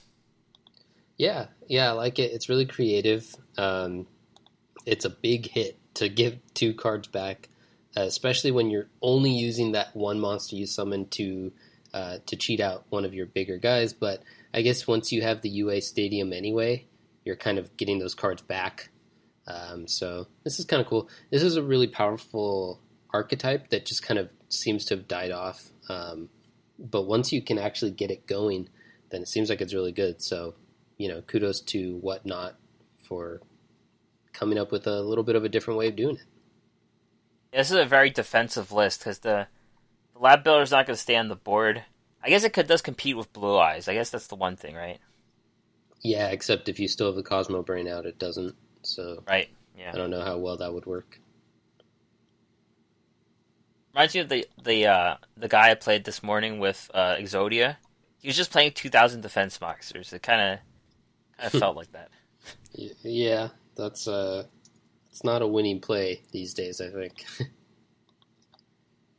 Yeah, 1.18 1.48
yeah, 1.68 1.90
I 1.90 1.92
like 1.92 2.20
it. 2.20 2.32
It's 2.32 2.50
really 2.50 2.66
creative. 2.66 3.36
Um, 3.58 4.08
it's 4.86 5.06
a 5.06 5.10
big 5.10 5.50
hit 5.50 5.78
to 5.96 6.10
give 6.10 6.40
two 6.54 6.74
cards 6.74 7.08
back, 7.08 7.50
especially 7.96 8.52
when 8.52 8.70
you're 8.70 8.90
only 9.02 9.32
using 9.32 9.72
that 9.72 9.96
one 9.96 10.20
monster 10.20 10.56
you 10.56 10.66
summon 10.66 11.08
to 11.10 11.52
uh, 11.94 12.18
to 12.26 12.36
cheat 12.36 12.60
out 12.60 12.86
one 12.90 13.06
of 13.06 13.14
your 13.14 13.26
bigger 13.26 13.58
guys. 13.58 13.94
But 13.94 14.22
I 14.54 14.62
guess 14.62 14.88
once 14.88 15.12
you 15.12 15.22
have 15.22 15.42
the 15.42 15.50
UA 15.50 15.82
Stadium 15.82 16.34
anyway, 16.34 16.86
you're 17.24 17.36
kind 17.36 17.58
of 17.58 17.76
getting 17.78 18.00
those 18.00 18.16
cards 18.16 18.42
back. 18.42 18.90
Um, 19.48 19.88
so 19.88 20.28
this 20.44 20.60
is 20.60 20.66
kind 20.66 20.82
of 20.82 20.88
cool. 20.88 21.10
This 21.32 21.44
is 21.44 21.56
a 21.56 21.64
really 21.64 21.88
powerful 21.88 22.82
archetype 23.14 23.70
that 23.70 23.86
just 23.86 24.04
kind 24.04 24.20
of 24.20 24.30
seems 24.50 24.86
to 24.86 24.96
have 24.96 25.08
died 25.08 25.32
off. 25.32 25.70
Um, 25.90 26.30
but 26.78 27.04
once 27.04 27.32
you 27.32 27.42
can 27.42 27.58
actually 27.58 27.92
get 27.92 28.12
it 28.12 28.28
going, 28.28 28.70
then 29.10 29.22
it 29.22 29.28
seems 29.28 29.50
like 29.50 29.62
it's 29.62 29.74
really 29.74 29.92
good. 29.94 30.22
So, 30.22 30.56
you 30.98 31.08
know, 31.08 31.22
kudos 31.22 31.62
to 31.62 31.98
Whatnot 31.98 32.56
for 33.08 33.42
coming 34.34 34.58
up 34.58 34.72
with 34.72 34.86
a 34.86 35.02
little 35.02 35.24
bit 35.24 35.36
of 35.36 35.44
a 35.44 35.50
different 35.50 35.80
way 35.80 35.88
of 35.88 35.96
doing 35.96 36.18
it. 36.18 36.26
This 37.54 37.72
is 37.72 37.78
a 37.78 37.86
very 37.86 38.10
defensive 38.10 38.72
list 38.72 39.00
because 39.00 39.20
the, 39.20 39.48
the 40.14 40.20
lab 40.20 40.44
builder 40.44 40.64
is 40.64 40.72
not 40.72 40.86
going 40.86 40.96
to 40.96 41.02
stay 41.02 41.16
on 41.16 41.28
the 41.28 41.36
board. 41.36 41.84
I 42.24 42.30
guess 42.30 42.44
it 42.44 42.54
could, 42.54 42.68
does 42.68 42.82
compete 42.82 43.16
with 43.16 43.32
Blue 43.34 43.58
Eyes. 43.58 43.88
I 43.88 43.94
guess 43.94 44.10
that's 44.10 44.28
the 44.28 44.36
one 44.36 44.56
thing, 44.56 44.76
right? 44.76 45.00
Yeah, 46.02 46.28
except 46.28 46.70
if 46.70 46.80
you 46.80 46.88
still 46.88 47.08
have 47.08 47.16
the 47.16 47.24
Cosmo 47.24 47.64
Brain 47.64 47.88
out, 47.88 48.06
it 48.06 48.20
doesn't. 48.20 48.56
So 48.82 49.24
right, 49.28 49.50
yeah. 49.78 49.92
I 49.94 49.98
don't 49.98 50.10
know 50.10 50.24
how 50.24 50.38
well 50.38 50.58
that 50.58 50.74
would 50.74 50.86
work. 50.86 51.20
Reminds 53.94 54.14
me 54.14 54.22
of 54.22 54.30
the 54.30 54.48
the 54.62 54.86
uh, 54.86 55.16
the 55.36 55.48
guy 55.48 55.72
I 55.72 55.76
played 55.76 56.04
this 56.04 56.22
morning 56.22 56.60
with 56.60 56.90
uh, 56.94 57.16
Exodia. 57.16 57.78
He 58.20 58.28
was 58.28 58.38
just 58.38 58.52
playing 58.52 58.74
two 58.74 58.90
thousand 58.90 59.22
defense 59.22 59.60
monsters. 59.60 60.14
It 60.14 60.22
kind 60.22 60.42
of 60.42 60.60
kind 61.38 61.54
of 61.54 61.60
felt 61.60 61.76
like 61.76 61.92
that. 61.94 62.10
Yeah, 62.74 63.50
that's 63.76 64.08
uh, 64.08 64.46
it's 65.18 65.24
not 65.24 65.42
a 65.42 65.48
winning 65.48 65.80
play 65.80 66.22
these 66.32 66.54
days. 66.54 66.80
I 66.80 66.90
think. 66.90 67.26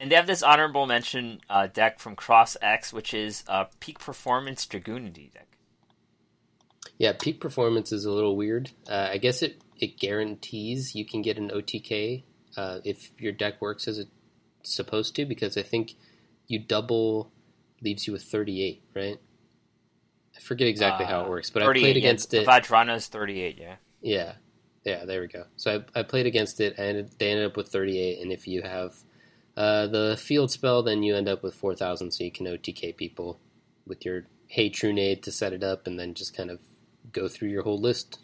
And 0.01 0.13
they 0.13 0.15
have 0.15 0.29
this 0.29 0.45
honorable 0.45 0.87
mention 0.87 1.41
uh, 1.51 1.67
deck 1.67 1.99
from 1.99 2.15
Cross 2.15 2.57
X, 2.63 2.93
which 2.93 3.13
is 3.13 3.43
a 3.49 3.67
Peak 3.81 3.99
Performance 3.99 4.65
Dragunity 4.65 5.33
deck. 5.33 5.49
Yeah, 6.99 7.15
Peak 7.19 7.41
Performance 7.41 7.91
is 7.91 8.05
a 8.05 8.13
little 8.13 8.37
weird. 8.37 8.71
Uh, 8.89 9.09
I 9.11 9.19
guess 9.19 9.43
it, 9.43 9.61
it 9.77 9.99
guarantees 9.99 10.95
you 10.95 11.05
can 11.05 11.21
get 11.21 11.37
an 11.37 11.51
OTK 11.51 12.23
uh, 12.57 12.79
if 12.85 13.11
your 13.21 13.33
deck 13.33 13.61
works 13.61 13.89
as 13.89 13.99
it's 13.99 14.09
supposed 14.63 15.17
to, 15.17 15.27
because 15.27 15.57
I 15.57 15.63
think 15.65 15.97
you 16.47 16.61
double 16.61 17.33
leaves 17.83 18.07
you 18.07 18.13
with 18.13 18.23
38, 18.23 18.81
right? 18.95 19.19
I 20.37 20.41
forget 20.41 20.69
exactly 20.69 21.07
how 21.07 21.23
it 21.23 21.27
uh, 21.27 21.31
works, 21.31 21.51
but 21.51 21.65
I 21.65 21.73
played 21.73 21.97
against 21.97 22.33
yeah. 22.33 22.43
it. 22.43 22.47
Vajrayana 22.47 22.95
is 22.95 23.09
38, 23.09 23.59
yeah. 23.59 23.75
Yeah, 24.01 24.35
yeah, 24.89 25.05
there 25.05 25.21
we 25.21 25.27
go. 25.27 25.45
So 25.57 25.85
I, 25.95 26.01
I 26.01 26.03
played 26.03 26.27
against 26.27 26.61
it, 26.61 26.79
and 26.79 27.11
they 27.19 27.31
ended 27.31 27.47
up 27.47 27.57
with 27.57 27.69
38, 27.69 28.21
and 28.23 28.33
if 28.33 28.49
you 28.49 28.63
have 28.63 28.97
uh, 29.57 29.87
the 29.87 30.17
field 30.19 30.51
spell, 30.51 30.83
then 30.83 31.03
you 31.03 31.15
end 31.15 31.29
up 31.29 31.43
with 31.43 31.55
4,000, 31.55 32.11
so 32.11 32.25
you 32.25 32.33
can 32.33 32.47
OTK 32.47 32.97
people 32.97 33.39
with 33.87 34.05
your 34.05 34.25
Hey 34.47 34.71
Trunade 34.71 35.23
to 35.25 35.33
set 35.33 35.53
it 35.53 35.63
up, 35.63 35.87
and 35.87 35.99
then 35.99 36.15
just 36.15 36.35
kind 36.35 36.51
of 36.51 36.61
go 37.13 37.29
through 37.29 37.51
your 37.51 37.63
whole 37.63 37.79
list. 37.79 38.19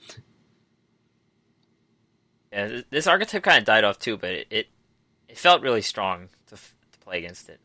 Yeah, 2.50 2.80
this 2.90 3.06
archetype 3.06 3.42
kind 3.42 3.58
of 3.58 3.64
died 3.64 3.84
off 3.84 3.98
too, 3.98 4.16
but 4.16 4.30
it 4.30 4.46
it, 4.50 4.66
it 5.28 5.36
felt 5.36 5.60
really 5.60 5.82
strong 5.82 6.28
to, 6.46 6.56
to 6.56 6.98
play 7.00 7.18
against 7.18 7.48
it. 7.48 7.60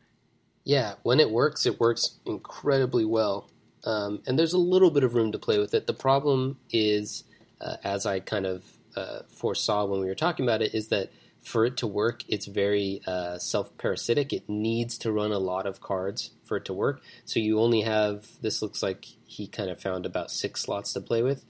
Yeah, 0.64 0.94
when 1.04 1.20
it 1.20 1.30
works, 1.30 1.64
it 1.64 1.80
works 1.80 2.18
incredibly 2.26 3.06
well. 3.06 3.48
Um, 3.84 4.20
and 4.26 4.38
there's 4.38 4.52
a 4.52 4.58
little 4.58 4.90
bit 4.90 5.04
of 5.04 5.14
room 5.14 5.32
to 5.32 5.38
play 5.38 5.58
with 5.58 5.72
it. 5.72 5.86
The 5.86 5.94
problem 5.94 6.58
is, 6.70 7.24
uh, 7.62 7.76
as 7.82 8.04
I 8.04 8.20
kind 8.20 8.44
of 8.44 8.62
uh, 8.96 9.20
foresaw 9.28 9.84
when 9.86 10.00
we 10.00 10.06
were 10.06 10.14
talking 10.14 10.44
about 10.44 10.62
it, 10.62 10.74
is 10.74 10.88
that 10.88 11.10
for 11.42 11.64
it 11.64 11.76
to 11.78 11.86
work, 11.86 12.22
it's 12.28 12.46
very 12.46 13.00
uh, 13.06 13.38
self 13.38 13.76
parasitic. 13.78 14.32
It 14.32 14.48
needs 14.48 14.98
to 14.98 15.12
run 15.12 15.32
a 15.32 15.38
lot 15.38 15.66
of 15.66 15.80
cards 15.80 16.30
for 16.44 16.58
it 16.58 16.64
to 16.66 16.74
work. 16.74 17.02
So 17.24 17.40
you 17.40 17.60
only 17.60 17.82
have 17.82 18.26
this 18.42 18.62
looks 18.62 18.82
like 18.82 19.06
he 19.24 19.46
kind 19.46 19.70
of 19.70 19.80
found 19.80 20.06
about 20.06 20.30
six 20.30 20.62
slots 20.62 20.92
to 20.94 21.00
play 21.00 21.22
with. 21.22 21.44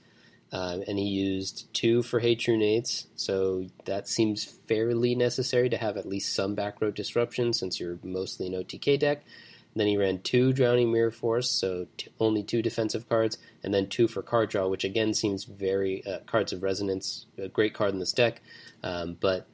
Um, 0.53 0.83
and 0.85 0.99
he 0.99 1.05
used 1.05 1.73
two 1.73 2.03
for 2.03 2.19
Nades, 2.19 3.07
so 3.15 3.67
that 3.85 4.09
seems 4.09 4.43
fairly 4.43 5.15
necessary 5.15 5.69
to 5.69 5.77
have 5.77 5.95
at 5.95 6.05
least 6.05 6.35
some 6.35 6.55
back 6.55 6.81
row 6.81 6.91
disruption 6.91 7.53
since 7.53 7.79
you're 7.79 7.99
mostly 8.03 8.47
an 8.47 8.53
OTK 8.53 8.99
deck. 8.99 9.23
Then 9.75 9.87
he 9.87 9.97
ran 9.97 10.21
two 10.21 10.51
Drowning 10.51 10.91
Mirror 10.91 11.11
Force, 11.11 11.49
so 11.49 11.87
t- 11.97 12.09
only 12.19 12.43
two 12.43 12.61
defensive 12.61 13.07
cards, 13.07 13.37
and 13.63 13.73
then 13.73 13.87
two 13.87 14.07
for 14.07 14.21
card 14.21 14.49
draw, 14.49 14.67
which 14.67 14.83
again 14.83 15.13
seems 15.13 15.45
very 15.45 16.05
uh, 16.05 16.19
cards 16.25 16.51
of 16.51 16.61
consonance, 16.61 17.25
a 17.37 17.47
great 17.47 17.73
card 17.73 17.93
in 17.93 17.99
this 17.99 18.11
deck, 18.11 18.41
um, 18.83 19.17
but 19.19 19.47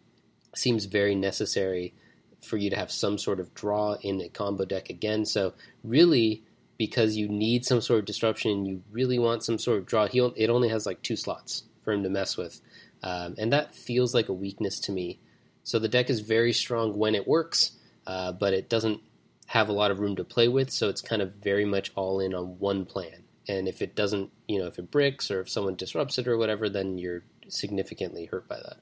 seems 0.55 0.85
very 0.85 1.13
necessary 1.13 1.93
for 2.41 2.57
you 2.57 2.69
to 2.69 2.75
have 2.75 2.91
some 2.91 3.17
sort 3.17 3.39
of 3.39 3.53
draw 3.53 3.93
in 4.01 4.21
a 4.21 4.29
combo 4.29 4.65
deck 4.65 4.89
again. 4.89 5.25
So 5.25 5.53
really, 5.83 6.43
because 6.77 7.15
you 7.15 7.27
need 7.27 7.65
some 7.65 7.81
sort 7.81 7.99
of 7.99 8.05
disruption, 8.05 8.65
you 8.65 8.83
really 8.91 9.19
want 9.19 9.43
some 9.43 9.59
sort 9.59 9.79
of 9.79 9.85
draw. 9.85 10.07
He 10.07 10.19
it 10.35 10.49
only 10.49 10.69
has 10.69 10.85
like 10.85 11.01
two 11.01 11.15
slots 11.15 11.63
for 11.83 11.93
him 11.93 12.03
to 12.03 12.09
mess 12.09 12.37
with, 12.37 12.59
um, 13.03 13.35
and 13.37 13.53
that 13.53 13.75
feels 13.75 14.13
like 14.13 14.29
a 14.29 14.33
weakness 14.33 14.79
to 14.81 14.91
me. 14.91 15.19
So 15.63 15.79
the 15.79 15.89
deck 15.89 16.09
is 16.09 16.21
very 16.21 16.53
strong 16.53 16.97
when 16.97 17.13
it 17.13 17.27
works, 17.27 17.71
uh, 18.05 18.31
but 18.31 18.53
it 18.53 18.69
doesn't 18.69 19.01
have 19.47 19.69
a 19.69 19.73
lot 19.73 19.91
of 19.91 19.99
room 19.99 20.15
to 20.17 20.23
play 20.23 20.47
with. 20.47 20.69
So 20.71 20.89
it's 20.89 21.01
kind 21.01 21.21
of 21.21 21.33
very 21.35 21.65
much 21.65 21.91
all 21.95 22.19
in 22.19 22.35
on 22.35 22.59
one 22.59 22.85
plan. 22.85 23.23
And 23.47 23.67
if 23.67 23.81
it 23.81 23.95
doesn't, 23.95 24.29
you 24.47 24.59
know, 24.59 24.67
if 24.67 24.77
it 24.77 24.91
bricks 24.91 25.31
or 25.31 25.41
if 25.41 25.49
someone 25.49 25.75
disrupts 25.75 26.17
it 26.17 26.27
or 26.27 26.37
whatever, 26.37 26.69
then 26.69 26.97
you're 26.97 27.23
significantly 27.47 28.25
hurt 28.25 28.47
by 28.47 28.57
that. 28.57 28.77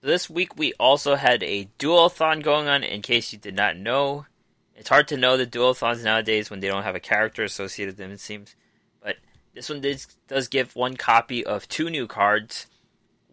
This 0.00 0.28
week 0.28 0.58
we 0.58 0.72
also 0.74 1.14
had 1.14 1.42
a 1.42 1.68
dualathon 1.78 2.42
going 2.42 2.66
on. 2.68 2.82
In 2.82 3.00
case 3.00 3.32
you 3.32 3.38
did 3.38 3.54
not 3.54 3.76
know, 3.76 4.26
it's 4.74 4.88
hard 4.88 5.08
to 5.08 5.16
know 5.16 5.36
the 5.36 5.46
dualathons 5.46 6.02
nowadays 6.02 6.50
when 6.50 6.60
they 6.60 6.68
don't 6.68 6.82
have 6.82 6.96
a 6.96 7.00
character 7.00 7.44
associated 7.44 7.92
with 7.92 7.98
them. 7.98 8.10
It 8.10 8.20
seems, 8.20 8.56
but 9.02 9.16
this 9.54 9.68
one 9.68 9.80
does, 9.80 10.06
does 10.26 10.48
give 10.48 10.74
one 10.74 10.96
copy 10.96 11.46
of 11.46 11.68
two 11.68 11.90
new 11.90 12.08
cards. 12.08 12.66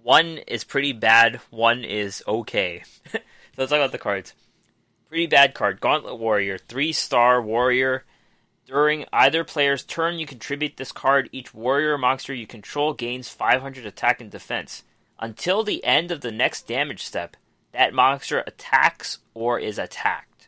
One 0.04 0.38
is 0.48 0.64
pretty 0.64 0.94
bad. 0.94 1.42
One 1.50 1.84
is 1.84 2.24
okay. 2.28 2.84
so 3.12 3.20
let's 3.58 3.72
talk 3.72 3.78
about 3.78 3.92
the 3.92 3.98
cards. 3.98 4.34
Pretty 5.14 5.28
bad 5.28 5.54
card. 5.54 5.80
Gauntlet 5.80 6.18
Warrior. 6.18 6.58
Three 6.58 6.92
star 6.92 7.40
warrior. 7.40 8.04
During 8.66 9.06
either 9.14 9.44
player's 9.44 9.84
turn, 9.84 10.18
you 10.18 10.26
contribute 10.26 10.78
this 10.78 10.92
card. 10.92 11.30
Each 11.32 11.54
warrior 11.54 12.00
monster 12.00 12.34
you 12.34 12.48
control 12.48 12.96
gains 12.96 13.30
500 13.30 13.86
attack 13.86 14.22
and 14.22 14.32
defense. 14.32 14.82
Until 15.20 15.64
the 15.64 15.84
end 15.86 16.10
of 16.10 16.22
the 16.22 16.32
next 16.32 16.68
damage 16.68 17.04
step, 17.04 17.38
that 17.74 17.94
monster 17.94 18.44
attacks 18.48 19.20
or 19.36 19.60
is 19.60 19.78
attacked. 19.78 20.48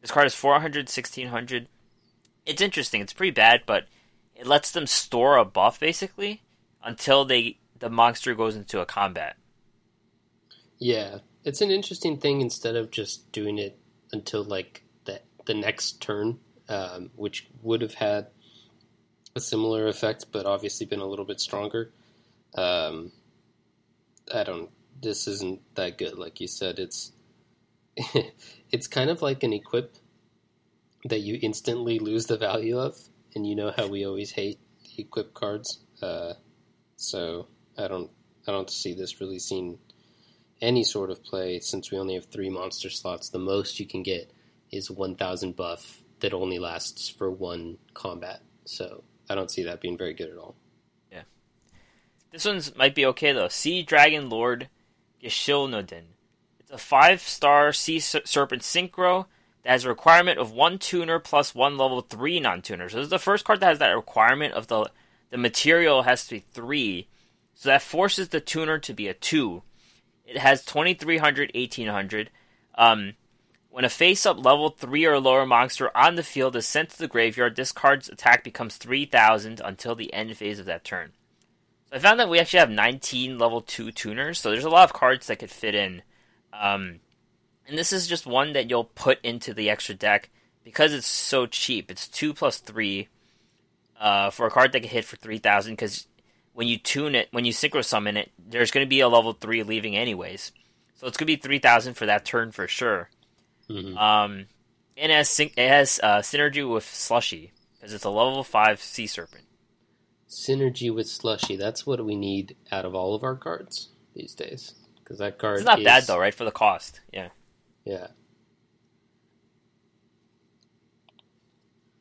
This 0.00 0.10
card 0.10 0.26
is 0.26 0.34
400, 0.34 0.88
1600. 0.88 1.68
It's 2.44 2.60
interesting. 2.60 3.00
It's 3.00 3.12
pretty 3.12 3.30
bad, 3.30 3.62
but 3.64 3.84
it 4.34 4.44
lets 4.44 4.72
them 4.72 4.88
store 4.88 5.36
a 5.36 5.44
buff 5.44 5.78
basically 5.78 6.42
until 6.82 7.24
they 7.24 7.58
the 7.78 7.90
monster 7.90 8.34
goes 8.34 8.56
into 8.56 8.80
a 8.80 8.86
combat. 8.86 9.36
Yeah, 10.80 11.18
it's 11.44 11.60
an 11.60 11.70
interesting 11.70 12.18
thing 12.18 12.40
instead 12.40 12.74
of 12.74 12.90
just 12.90 13.30
doing 13.30 13.58
it 13.58 13.78
until 14.14 14.42
like 14.42 14.82
the 15.04 15.20
the 15.44 15.54
next 15.54 16.00
turn, 16.00 16.38
um, 16.70 17.10
which 17.14 17.46
would 17.60 17.82
have 17.82 17.94
had 17.94 18.28
a 19.36 19.40
similar 19.40 19.86
effect, 19.88 20.26
but 20.32 20.46
obviously 20.46 20.86
been 20.86 21.00
a 21.00 21.06
little 21.06 21.24
bit 21.26 21.40
stronger. 21.40 21.92
Um, 22.54 23.12
I 24.32 24.44
don't. 24.44 24.70
This 25.02 25.26
isn't 25.26 25.60
that 25.74 25.98
good, 25.98 26.16
like 26.16 26.40
you 26.40 26.46
said. 26.46 26.78
It's 26.78 27.12
it's 28.70 28.86
kind 28.86 29.10
of 29.10 29.20
like 29.20 29.42
an 29.42 29.52
equip 29.52 29.96
that 31.04 31.20
you 31.20 31.38
instantly 31.42 31.98
lose 31.98 32.26
the 32.26 32.38
value 32.38 32.78
of, 32.78 32.96
and 33.34 33.46
you 33.46 33.54
know 33.54 33.72
how 33.76 33.88
we 33.88 34.06
always 34.06 34.30
hate 34.30 34.58
equip 34.96 35.34
cards. 35.34 35.80
Uh, 36.00 36.34
so 36.96 37.48
I 37.76 37.88
don't 37.88 38.10
I 38.46 38.52
don't 38.52 38.70
see 38.70 38.94
this 38.94 39.20
really 39.20 39.38
seeing 39.38 39.78
any 40.60 40.84
sort 40.84 41.10
of 41.10 41.22
play, 41.22 41.60
since 41.60 41.90
we 41.90 41.98
only 41.98 42.14
have 42.14 42.26
three 42.26 42.50
monster 42.50 42.90
slots, 42.90 43.28
the 43.28 43.38
most 43.38 43.78
you 43.80 43.86
can 43.86 44.02
get 44.02 44.32
is 44.70 44.90
1000 44.90 45.56
buff 45.56 46.02
that 46.20 46.32
only 46.32 46.58
lasts 46.58 47.08
for 47.08 47.30
one 47.30 47.78
combat. 47.92 48.40
So 48.64 49.04
I 49.28 49.34
don't 49.34 49.50
see 49.50 49.64
that 49.64 49.80
being 49.80 49.98
very 49.98 50.14
good 50.14 50.30
at 50.30 50.38
all. 50.38 50.54
Yeah. 51.12 51.22
This 52.32 52.44
one's 52.44 52.74
might 52.76 52.94
be 52.94 53.06
okay 53.06 53.32
though. 53.32 53.48
Sea 53.48 53.82
Dragon 53.82 54.28
Lord 54.28 54.68
Gishilnodon. 55.22 56.04
It's 56.60 56.70
a 56.70 56.78
five 56.78 57.20
star 57.20 57.72
Sea 57.72 58.00
Serpent 58.00 58.62
Synchro 58.62 59.26
that 59.62 59.70
has 59.70 59.84
a 59.84 59.88
requirement 59.88 60.38
of 60.38 60.52
one 60.52 60.78
tuner 60.78 61.18
plus 61.18 61.54
one 61.54 61.76
level 61.76 62.00
three 62.00 62.40
non 62.40 62.62
tuner. 62.62 62.88
So 62.88 62.96
this 62.96 63.04
is 63.04 63.10
the 63.10 63.18
first 63.18 63.44
card 63.44 63.60
that 63.60 63.66
has 63.66 63.78
that 63.78 63.90
requirement 63.90 64.54
of 64.54 64.68
the 64.68 64.90
the 65.30 65.38
material 65.38 66.02
has 66.02 66.26
to 66.26 66.36
be 66.36 66.44
three. 66.52 67.08
So 67.54 67.68
that 67.68 67.82
forces 67.82 68.28
the 68.28 68.40
tuner 68.40 68.78
to 68.78 68.92
be 68.92 69.08
a 69.08 69.14
two. 69.14 69.62
It 70.24 70.38
has 70.38 70.64
2300, 70.64 71.52
1800. 71.54 72.30
Um, 72.76 73.14
when 73.70 73.84
a 73.84 73.90
face 73.90 74.24
up 74.24 74.42
level 74.42 74.70
3 74.70 75.04
or 75.04 75.18
lower 75.18 75.44
monster 75.44 75.90
on 75.96 76.14
the 76.14 76.22
field 76.22 76.54
is 76.54 76.66
sent 76.66 76.90
to 76.90 76.98
the 76.98 77.08
graveyard, 77.08 77.56
this 77.56 77.72
card's 77.72 78.08
attack 78.08 78.44
becomes 78.44 78.76
3000 78.76 79.60
until 79.64 79.94
the 79.94 80.12
end 80.14 80.36
phase 80.36 80.58
of 80.58 80.66
that 80.66 80.84
turn. 80.84 81.12
So 81.90 81.96
I 81.96 81.98
found 81.98 82.20
that 82.20 82.28
we 82.28 82.38
actually 82.38 82.60
have 82.60 82.70
19 82.70 83.38
level 83.38 83.60
2 83.60 83.90
tuners, 83.90 84.40
so 84.40 84.50
there's 84.50 84.64
a 84.64 84.70
lot 84.70 84.84
of 84.84 84.92
cards 84.92 85.26
that 85.26 85.40
could 85.40 85.50
fit 85.50 85.74
in. 85.74 86.02
Um, 86.52 87.00
and 87.66 87.76
this 87.76 87.92
is 87.92 88.06
just 88.06 88.26
one 88.26 88.52
that 88.52 88.70
you'll 88.70 88.84
put 88.84 89.18
into 89.24 89.52
the 89.52 89.70
extra 89.70 89.94
deck 89.94 90.30
because 90.62 90.92
it's 90.92 91.06
so 91.06 91.46
cheap. 91.46 91.90
It's 91.90 92.06
2 92.06 92.32
plus 92.32 92.58
3 92.58 93.08
uh, 93.98 94.30
for 94.30 94.46
a 94.46 94.50
card 94.50 94.72
that 94.72 94.80
can 94.80 94.90
hit 94.90 95.04
for 95.04 95.16
3000 95.16 95.72
because 95.72 96.06
when 96.54 96.66
you 96.66 96.78
tune 96.78 97.14
it, 97.14 97.28
when 97.32 97.44
you 97.44 97.52
synchro 97.52 97.84
summon 97.84 98.16
it, 98.16 98.32
there's 98.38 98.70
going 98.70 98.86
to 98.86 98.88
be 98.88 99.00
a 99.00 99.08
level 99.08 99.34
three 99.34 99.62
leaving 99.62 99.96
anyways. 99.96 100.52
So 100.94 101.06
it's 101.06 101.16
going 101.16 101.26
to 101.26 101.36
be 101.36 101.36
three 101.36 101.58
thousand 101.58 101.94
for 101.94 102.06
that 102.06 102.24
turn 102.24 102.52
for 102.52 102.66
sure. 102.66 103.10
Mm-hmm. 103.68 103.98
Um, 103.98 104.46
and 104.96 105.10
it 105.10 105.16
has, 105.16 105.40
it 105.40 105.52
has 105.56 106.00
uh, 106.02 106.18
synergy 106.18 106.68
with 106.70 106.84
Slushy 106.84 107.52
because 107.74 107.92
it's 107.92 108.04
a 108.04 108.10
level 108.10 108.44
five 108.44 108.80
Sea 108.80 109.06
Serpent. 109.06 109.44
Synergy 110.28 110.94
with 110.94 111.08
Slushy. 111.08 111.56
That's 111.56 111.86
what 111.86 112.04
we 112.04 112.16
need 112.16 112.56
out 112.72 112.84
of 112.84 112.94
all 112.94 113.14
of 113.14 113.24
our 113.24 113.36
cards 113.36 113.90
these 114.14 114.34
days. 114.34 114.74
Because 115.02 115.18
that 115.18 115.38
card 115.38 115.58
it's 115.58 115.66
not 115.66 115.80
is... 115.80 115.84
bad 115.84 116.04
though, 116.06 116.18
right? 116.18 116.34
For 116.34 116.44
the 116.44 116.50
cost, 116.50 117.00
yeah. 117.12 117.28
Yeah. 117.84 118.08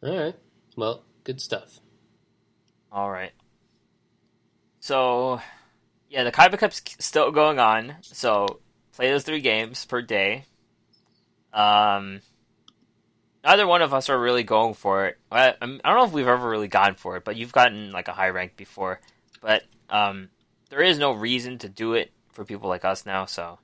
All 0.01 0.18
right. 0.18 0.36
Well, 0.76 1.04
good 1.24 1.41
stuff. 1.41 1.80
All 2.91 3.10
right. 3.10 3.32
So, 4.84 5.40
yeah, 6.10 6.26
the 6.26 6.32
Kaiba 6.34 6.58
Cup's 6.58 6.82
still 7.00 7.32
going 7.32 7.58
on. 7.58 7.96
So, 8.02 8.60
play 8.92 9.10
those 9.10 9.24
three 9.24 9.40
games 9.40 9.86
per 9.86 10.02
day. 10.02 10.44
Um, 11.54 12.20
neither 13.46 13.66
one 13.66 13.82
of 13.82 13.94
us 13.94 14.10
are 14.10 14.20
really 14.20 14.44
going 14.44 14.74
for 14.74 15.06
it. 15.06 15.18
I, 15.32 15.52
I 15.52 15.66
don't 15.66 15.82
know 15.86 16.04
if 16.04 16.12
we've 16.12 16.28
ever 16.28 16.50
really 16.50 16.68
gone 16.68 16.96
for 16.96 17.16
it, 17.16 17.24
but 17.24 17.38
you've 17.38 17.54
gotten 17.54 17.94
like 17.94 18.10
a 18.10 18.12
high 18.12 18.28
rank 18.28 18.58
before. 18.58 19.00
But 19.40 19.64
um, 19.90 20.28
there 20.68 20.82
is 20.82 21.00
no 21.00 21.14
reason 21.14 21.60
to 21.60 21.70
do 21.70 21.94
it 21.94 22.12
for 22.34 22.44
people 22.44 22.68
like 22.68 22.84
us 22.84 23.06
now, 23.06 23.24
so 23.24 23.60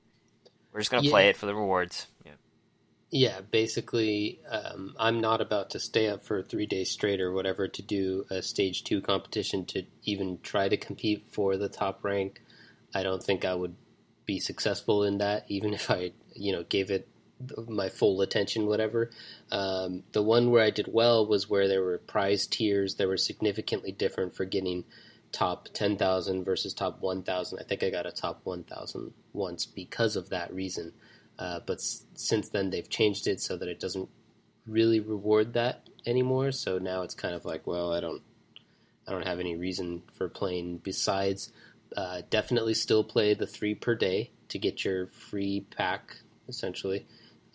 we're 0.71 0.79
just 0.79 0.89
gonna 0.89 1.03
yeah. 1.03 1.11
play 1.11 1.27
it 1.27 1.35
for 1.35 1.47
the 1.47 1.53
rewards. 1.53 2.07
Yeah. 2.23 2.31
Yeah, 3.11 3.41
basically, 3.41 4.39
um, 4.49 4.95
I'm 4.99 5.19
not 5.19 5.41
about 5.41 5.71
to 5.71 5.79
stay 5.79 6.07
up 6.07 6.23
for 6.23 6.43
three 6.43 6.67
days 6.67 6.91
straight 6.91 7.19
or 7.19 7.31
whatever 7.31 7.67
to 7.67 7.81
do 7.81 8.25
a 8.29 8.43
stage 8.43 8.83
two 8.83 9.01
competition 9.01 9.65
to 9.65 9.83
even 10.03 10.39
try 10.43 10.69
to 10.69 10.77
compete 10.77 11.25
for 11.31 11.57
the 11.57 11.69
top 11.69 12.03
rank. 12.03 12.43
I 12.93 13.01
don't 13.01 13.23
think 13.23 13.45
I 13.45 13.55
would 13.55 13.75
be 14.25 14.39
successful 14.39 15.03
in 15.03 15.17
that, 15.17 15.45
even 15.47 15.73
if 15.73 15.89
I, 15.89 16.11
you 16.35 16.51
know, 16.51 16.63
gave 16.63 16.91
it 16.91 17.07
my 17.67 17.89
full 17.89 18.21
attention, 18.21 18.67
whatever. 18.67 19.09
Um, 19.51 20.03
the 20.11 20.21
one 20.21 20.51
where 20.51 20.63
I 20.63 20.69
did 20.69 20.87
well 20.91 21.25
was 21.25 21.49
where 21.49 21.67
there 21.67 21.83
were 21.83 21.97
prize 21.97 22.45
tiers 22.45 22.95
that 22.95 23.07
were 23.07 23.17
significantly 23.17 23.91
different 23.91 24.35
for 24.35 24.45
getting 24.45 24.83
top 25.31 25.69
10,000 25.73 26.43
versus 26.43 26.75
top 26.75 27.01
1,000. 27.01 27.57
I 27.59 27.63
think 27.63 27.81
I 27.81 27.89
got 27.89 28.05
a 28.05 28.11
top 28.11 28.41
1,000 28.43 29.13
once 29.33 29.65
because 29.65 30.15
of 30.15 30.29
that 30.29 30.53
reason. 30.53 30.93
Uh, 31.39 31.61
but 31.65 31.77
s- 31.77 32.05
since 32.13 32.49
then, 32.49 32.69
they've 32.69 32.89
changed 32.89 33.25
it 33.25 33.41
so 33.41 33.57
that 33.57 33.69
it 33.69 33.79
doesn't 33.79 34.09
really 34.67 34.99
reward 34.99 35.53
that 35.53 35.87
anymore. 36.05 36.51
So 36.51 36.77
now 36.77 37.01
it's 37.01 37.15
kind 37.15 37.33
of 37.33 37.45
like, 37.45 37.65
well, 37.65 37.93
I 37.93 38.01
don't, 38.01 38.21
I 39.07 39.11
don't 39.11 39.25
have 39.25 39.39
any 39.39 39.55
reason 39.55 40.03
for 40.13 40.27
playing 40.27 40.79
besides. 40.83 41.51
Uh, 41.95 42.21
definitely 42.29 42.73
still 42.75 43.03
play 43.03 43.33
the 43.33 43.47
three 43.47 43.73
per 43.73 43.95
day 43.95 44.31
to 44.49 44.59
get 44.59 44.83
your 44.83 45.07
free 45.07 45.65
pack 45.75 46.17
essentially, 46.47 47.07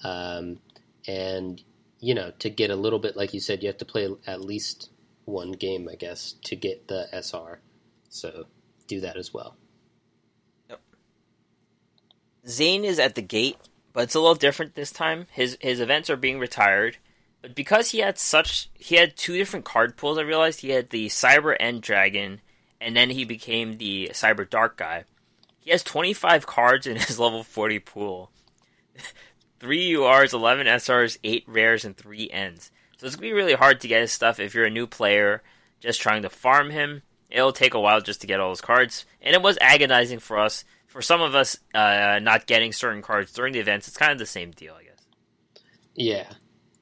um, 0.02 0.58
and 1.06 1.62
you 2.00 2.14
know 2.14 2.32
to 2.38 2.50
get 2.50 2.70
a 2.70 2.76
little 2.76 2.98
bit 2.98 3.16
like 3.16 3.32
you 3.32 3.38
said, 3.40 3.62
you 3.62 3.68
have 3.68 3.78
to 3.78 3.84
play 3.84 4.08
at 4.26 4.40
least 4.40 4.90
one 5.24 5.52
game, 5.52 5.88
I 5.90 5.94
guess, 5.94 6.34
to 6.44 6.56
get 6.56 6.88
the 6.88 7.06
SR. 7.12 7.60
So 8.08 8.46
do 8.88 9.00
that 9.00 9.16
as 9.16 9.32
well. 9.32 9.56
Yep. 10.68 10.80
Zane 12.48 12.84
is 12.84 12.98
at 12.98 13.14
the 13.14 13.22
gate 13.22 13.56
but 13.94 14.02
it's 14.02 14.14
a 14.14 14.20
little 14.20 14.34
different 14.34 14.74
this 14.74 14.92
time. 14.92 15.26
His 15.30 15.56
his 15.60 15.80
events 15.80 16.10
are 16.10 16.16
being 16.16 16.38
retired, 16.38 16.98
but 17.40 17.54
because 17.54 17.92
he 17.92 18.00
had 18.00 18.18
such 18.18 18.68
he 18.74 18.96
had 18.96 19.16
two 19.16 19.38
different 19.38 19.64
card 19.64 19.96
pools. 19.96 20.18
I 20.18 20.22
realized 20.22 20.60
he 20.60 20.70
had 20.70 20.90
the 20.90 21.06
Cyber 21.06 21.56
End 21.58 21.80
Dragon 21.80 22.42
and 22.84 22.94
then 22.94 23.08
he 23.08 23.24
became 23.24 23.78
the 23.78 24.10
Cyber 24.12 24.48
Dark 24.48 24.76
guy. 24.76 25.04
He 25.60 25.70
has 25.70 25.82
25 25.82 26.46
cards 26.46 26.86
in 26.86 26.96
his 27.00 27.18
level 27.18 27.42
40 27.42 27.78
pool. 27.78 28.30
3 29.60 29.92
URs, 29.92 30.34
11 30.34 30.66
SRs, 30.66 31.16
8 31.24 31.44
rares, 31.46 31.86
and 31.86 31.96
3 31.96 32.28
ends. 32.30 32.70
So 32.98 33.06
it's 33.06 33.16
to 33.16 33.22
be 33.22 33.32
really 33.32 33.54
hard 33.54 33.80
to 33.80 33.88
get 33.88 34.02
his 34.02 34.12
stuff 34.12 34.38
if 34.38 34.54
you're 34.54 34.66
a 34.66 34.70
new 34.70 34.86
player 34.86 35.42
just 35.80 36.02
trying 36.02 36.22
to 36.22 36.28
farm 36.28 36.70
him. 36.70 37.02
It'll 37.30 37.52
take 37.52 37.74
a 37.74 37.80
while 37.80 38.00
just 38.00 38.20
to 38.20 38.26
get 38.26 38.40
all 38.40 38.50
his 38.50 38.60
cards. 38.60 39.06
And 39.22 39.34
it 39.34 39.42
was 39.42 39.58
agonizing 39.60 40.18
for 40.18 40.38
us. 40.38 40.64
For 40.94 41.02
some 41.02 41.20
of 41.20 41.34
us 41.34 41.58
uh, 41.74 42.20
not 42.22 42.46
getting 42.46 42.72
certain 42.72 43.02
cards 43.02 43.32
during 43.32 43.52
the 43.52 43.58
events, 43.58 43.88
it's 43.88 43.96
kind 43.96 44.12
of 44.12 44.18
the 44.18 44.26
same 44.26 44.52
deal, 44.52 44.74
I 44.78 44.84
guess. 44.84 45.62
Yeah. 45.96 46.30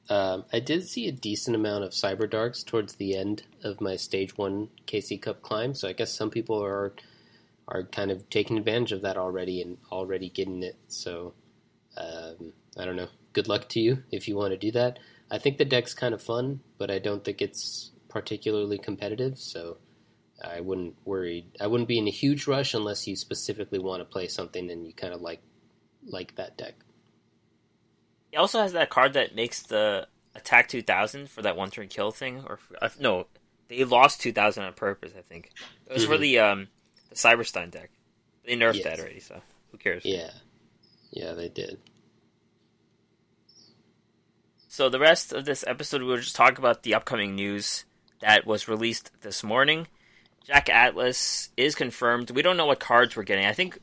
Um, 0.07 0.45
I 0.53 0.59
did 0.59 0.87
see 0.87 1.07
a 1.07 1.11
decent 1.11 1.55
amount 1.55 1.83
of 1.83 1.93
Cyber 1.93 2.29
Darks 2.29 2.61
towards 2.61 2.93
the 2.93 3.17
end 3.17 3.41
of 3.63 3.81
my 3.81 3.95
Stage 3.95 4.37
1 4.37 4.69
KC 4.85 5.19
Cup 5.19 5.41
climb, 5.41 5.73
so 5.73 5.87
I 5.89 5.93
guess 5.93 6.13
some 6.13 6.29
people 6.29 6.63
are 6.63 6.93
are 7.67 7.85
kind 7.85 8.11
of 8.11 8.29
taking 8.29 8.59
advantage 8.59 8.91
of 8.91 9.01
that 9.01 9.17
already 9.17 9.63
and 9.63 9.79
already 9.91 10.29
getting 10.29 10.61
it. 10.61 10.77
So 10.89 11.33
um, 11.97 12.53
I 12.77 12.85
don't 12.85 12.95
know. 12.95 13.09
Good 13.31 13.47
luck 13.47 13.67
to 13.69 13.79
you 13.79 14.03
if 14.11 14.27
you 14.27 14.35
want 14.35 14.51
to 14.51 14.57
do 14.57 14.71
that. 14.73 14.99
I 15.31 15.39
think 15.39 15.57
the 15.57 15.65
deck's 15.65 15.95
kind 15.95 16.13
of 16.13 16.21
fun, 16.21 16.59
but 16.77 16.91
I 16.91 16.99
don't 16.99 17.25
think 17.25 17.41
it's 17.41 17.89
particularly 18.09 18.77
competitive. 18.77 19.39
So 19.39 19.77
I 20.43 20.59
wouldn't 20.59 20.95
worry. 21.05 21.45
I 21.59 21.67
wouldn't 21.67 21.87
be 21.87 21.97
in 21.97 22.07
a 22.07 22.11
huge 22.11 22.47
rush 22.47 22.73
unless 22.73 23.07
you 23.07 23.15
specifically 23.15 23.79
want 23.79 24.01
to 24.01 24.05
play 24.05 24.27
something 24.27 24.69
and 24.69 24.85
you 24.85 24.93
kind 24.93 25.13
of 25.13 25.21
like 25.21 25.41
like 26.05 26.35
that 26.35 26.57
deck. 26.57 26.75
He 28.31 28.37
also 28.37 28.59
has 28.61 28.73
that 28.73 28.89
card 28.89 29.13
that 29.13 29.35
makes 29.35 29.61
the 29.63 30.07
attack 30.35 30.67
2000 30.67 31.29
for 31.29 31.43
that 31.43 31.55
one 31.55 31.69
turn 31.69 31.87
kill 31.87 32.11
thing. 32.11 32.43
Or 32.47 32.59
uh, 32.81 32.89
no, 32.99 33.27
they 33.67 33.83
lost 33.83 34.21
2000 34.21 34.63
on 34.63 34.73
purpose. 34.73 35.13
I 35.17 35.21
think 35.21 35.51
it 35.87 35.93
was 35.93 36.03
mm-hmm. 36.03 36.11
for 36.11 36.17
the 36.17 36.39
um 36.39 36.67
the 37.09 37.15
Cyberstein 37.15 37.71
deck. 37.71 37.91
They 38.45 38.55
nerfed 38.55 38.75
yes. 38.75 38.83
that 38.83 38.99
already, 38.99 39.19
so 39.19 39.41
who 39.71 39.77
cares? 39.77 40.03
Yeah, 40.03 40.31
yeah, 41.11 41.33
they 41.33 41.47
did. 41.47 41.79
So 44.67 44.89
the 44.89 44.99
rest 44.99 45.31
of 45.31 45.45
this 45.45 45.63
episode, 45.67 46.01
we'll 46.01 46.17
just 46.17 46.35
talk 46.35 46.57
about 46.57 46.81
the 46.81 46.95
upcoming 46.95 47.35
news 47.35 47.85
that 48.21 48.47
was 48.47 48.67
released 48.67 49.11
this 49.21 49.43
morning. 49.43 49.87
Jack 50.43 50.69
Atlas 50.69 51.49
is 51.55 51.75
confirmed. 51.75 52.31
We 52.31 52.41
don't 52.41 52.57
know 52.57 52.65
what 52.65 52.79
cards 52.79 53.15
we're 53.15 53.23
getting. 53.23 53.45
I 53.45 53.53
think, 53.53 53.79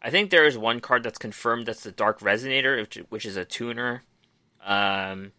I 0.00 0.10
think 0.10 0.30
there 0.30 0.46
is 0.46 0.56
one 0.56 0.80
card 0.80 1.02
that's 1.02 1.18
confirmed. 1.18 1.66
That's 1.66 1.82
the 1.82 1.92
Dark 1.92 2.20
Resonator, 2.20 2.80
which, 2.80 2.96
which 3.08 3.26
is 3.26 3.36
a 3.36 3.44
tuner. 3.44 4.02
Um, 4.64 5.32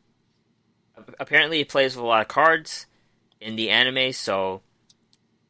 apparently, 1.20 1.58
he 1.58 1.66
plays 1.66 1.96
with 1.96 2.04
a 2.04 2.08
lot 2.08 2.22
of 2.22 2.28
cards 2.28 2.86
in 3.42 3.56
the 3.56 3.70
anime, 3.70 4.14
so 4.14 4.62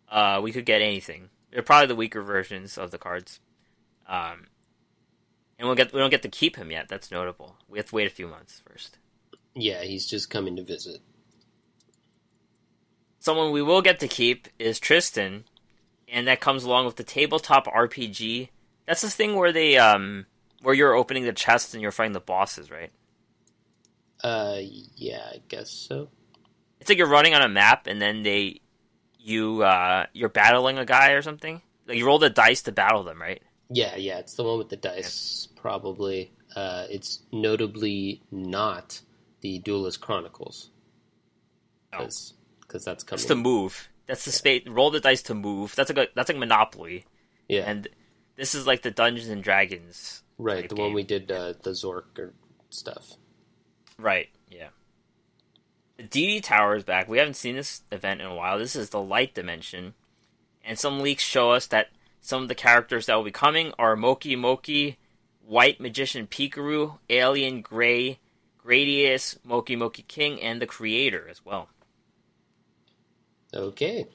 uh, 0.09 0.39
we 0.41 0.51
could 0.51 0.65
get 0.65 0.81
anything. 0.81 1.29
They're 1.51 1.63
probably 1.63 1.87
the 1.87 1.95
weaker 1.95 2.21
versions 2.21 2.77
of 2.77 2.91
the 2.91 2.97
cards. 2.97 3.39
Um, 4.07 4.47
and 5.57 5.67
we'll 5.67 5.75
get 5.75 5.93
we 5.93 5.99
don't 5.99 6.09
get 6.09 6.21
to 6.23 6.29
keep 6.29 6.55
him 6.55 6.71
yet. 6.71 6.87
That's 6.87 7.11
notable. 7.11 7.57
We 7.67 7.77
have 7.79 7.87
to 7.87 7.95
wait 7.95 8.07
a 8.07 8.13
few 8.13 8.27
months 8.27 8.61
first. 8.67 8.97
Yeah, 9.55 9.83
he's 9.83 10.07
just 10.07 10.29
coming 10.29 10.55
to 10.55 10.63
visit. 10.63 11.01
Someone 13.19 13.51
we 13.51 13.61
will 13.61 13.81
get 13.81 13.99
to 13.99 14.07
keep 14.07 14.47
is 14.57 14.79
Tristan, 14.79 15.43
and 16.07 16.27
that 16.27 16.39
comes 16.39 16.63
along 16.63 16.85
with 16.85 16.95
the 16.95 17.03
tabletop 17.03 17.67
RPG. 17.67 18.49
That's 18.85 19.01
the 19.01 19.09
thing 19.09 19.35
where 19.35 19.51
they 19.51 19.77
um 19.77 20.25
where 20.61 20.73
you're 20.73 20.95
opening 20.95 21.25
the 21.25 21.33
chest 21.33 21.73
and 21.73 21.81
you're 21.81 21.91
fighting 21.91 22.13
the 22.13 22.19
bosses, 22.19 22.71
right? 22.71 22.91
Uh, 24.23 24.57
yeah, 24.95 25.29
I 25.33 25.41
guess 25.47 25.69
so. 25.69 26.09
It's 26.79 26.89
like 26.89 26.97
you're 26.97 27.07
running 27.07 27.33
on 27.33 27.41
a 27.41 27.49
map, 27.49 27.87
and 27.87 28.01
then 28.01 28.23
they 28.23 28.61
you 29.19 29.63
uh 29.63 30.05
you're 30.13 30.29
battling 30.29 30.77
a 30.77 30.85
guy 30.85 31.11
or 31.11 31.21
something. 31.21 31.61
Like 31.87 31.97
you 31.97 32.05
roll 32.05 32.19
the 32.19 32.29
dice 32.29 32.61
to 32.63 32.71
battle 32.71 33.03
them, 33.03 33.21
right? 33.21 33.41
Yeah, 33.69 33.95
yeah, 33.97 34.17
it's 34.19 34.33
the 34.33 34.43
one 34.43 34.57
with 34.57 34.69
the 34.69 34.77
dice, 34.77 35.47
probably. 35.55 36.31
Uh, 36.55 36.85
it's 36.89 37.23
notably 37.31 38.23
not 38.31 39.01
the 39.41 39.59
Duelist 39.59 40.01
Chronicles. 40.01 40.71
Because 42.69 42.85
that's 42.85 43.03
coming. 43.03 43.27
The 43.27 43.35
move. 43.35 43.89
That's 44.05 44.25
the 44.25 44.31
space. 44.31 44.63
Roll 44.67 44.91
the 44.91 44.99
dice 44.99 45.23
to 45.23 45.33
move. 45.33 45.75
That's 45.75 45.89
like 45.89 46.09
a, 46.09 46.11
that's 46.15 46.29
like 46.29 46.37
Monopoly. 46.37 47.05
Yeah. 47.47 47.63
And 47.65 47.87
this 48.35 48.53
is 48.55 48.67
like 48.67 48.83
the 48.83 48.91
Dungeons 48.91 49.27
and 49.27 49.43
Dragons. 49.43 50.23
Right, 50.37 50.69
the 50.69 50.75
game. 50.75 50.85
one 50.85 50.93
we 50.93 51.03
did 51.03 51.29
uh, 51.31 51.53
the 51.63 51.71
Zork 51.71 52.17
or 52.17 52.33
stuff. 52.69 53.15
Right. 53.97 54.29
Yeah. 54.49 54.69
The 55.97 56.03
DD 56.03 56.43
Tower 56.43 56.75
is 56.75 56.85
back. 56.85 57.09
We 57.09 57.17
haven't 57.17 57.33
seen 57.33 57.55
this 57.55 57.81
event 57.91 58.21
in 58.21 58.27
a 58.27 58.35
while. 58.35 58.57
This 58.57 58.75
is 58.75 58.91
the 58.91 59.01
Light 59.01 59.33
Dimension, 59.33 59.95
and 60.63 60.79
some 60.79 61.01
leaks 61.01 61.23
show 61.23 61.51
us 61.51 61.67
that 61.67 61.89
some 62.21 62.43
of 62.43 62.47
the 62.47 62.55
characters 62.55 63.07
that 63.07 63.15
will 63.15 63.23
be 63.23 63.31
coming 63.31 63.73
are 63.77 63.97
Moki 63.97 64.37
Moki, 64.37 64.97
White 65.45 65.81
Magician 65.81 66.27
Pikaru, 66.27 66.99
Alien 67.09 67.61
Gray, 67.61 68.19
Gradius, 68.63 69.37
Moki 69.43 69.75
Moki 69.75 70.03
King, 70.03 70.41
and 70.41 70.61
the 70.61 70.65
Creator 70.65 71.27
as 71.29 71.43
well. 71.43 71.67
Okay. 73.53 74.07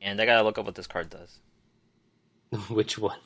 And 0.00 0.20
I 0.20 0.26
gotta 0.26 0.42
look 0.42 0.58
up 0.58 0.66
what 0.66 0.74
this 0.74 0.86
card 0.86 1.10
does. 1.10 1.38
Which 2.68 2.98
one? 2.98 3.18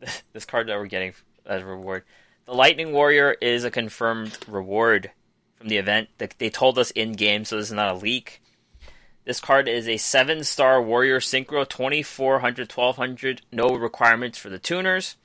this 0.32 0.44
card 0.44 0.68
that 0.68 0.78
we're 0.78 0.86
getting 0.86 1.14
as 1.46 1.62
a 1.62 1.66
reward. 1.66 2.04
The 2.46 2.54
Lightning 2.54 2.92
Warrior 2.92 3.36
is 3.40 3.64
a 3.64 3.70
confirmed 3.70 4.38
reward 4.46 5.10
from 5.56 5.68
the 5.68 5.76
event. 5.76 6.08
That 6.18 6.34
they 6.38 6.50
told 6.50 6.78
us 6.78 6.90
in 6.92 7.12
game, 7.12 7.44
so 7.44 7.56
this 7.56 7.66
is 7.66 7.72
not 7.72 7.94
a 7.94 7.98
leak. 7.98 8.42
This 9.24 9.40
card 9.40 9.68
is 9.68 9.86
a 9.86 9.98
7 9.98 10.42
star 10.44 10.80
Warrior 10.80 11.20
Synchro, 11.20 11.68
2400, 11.68 12.72
1200, 12.72 13.42
no 13.52 13.68
requirements 13.68 14.38
for 14.38 14.48
the 14.48 14.58
tuners. 14.58 15.16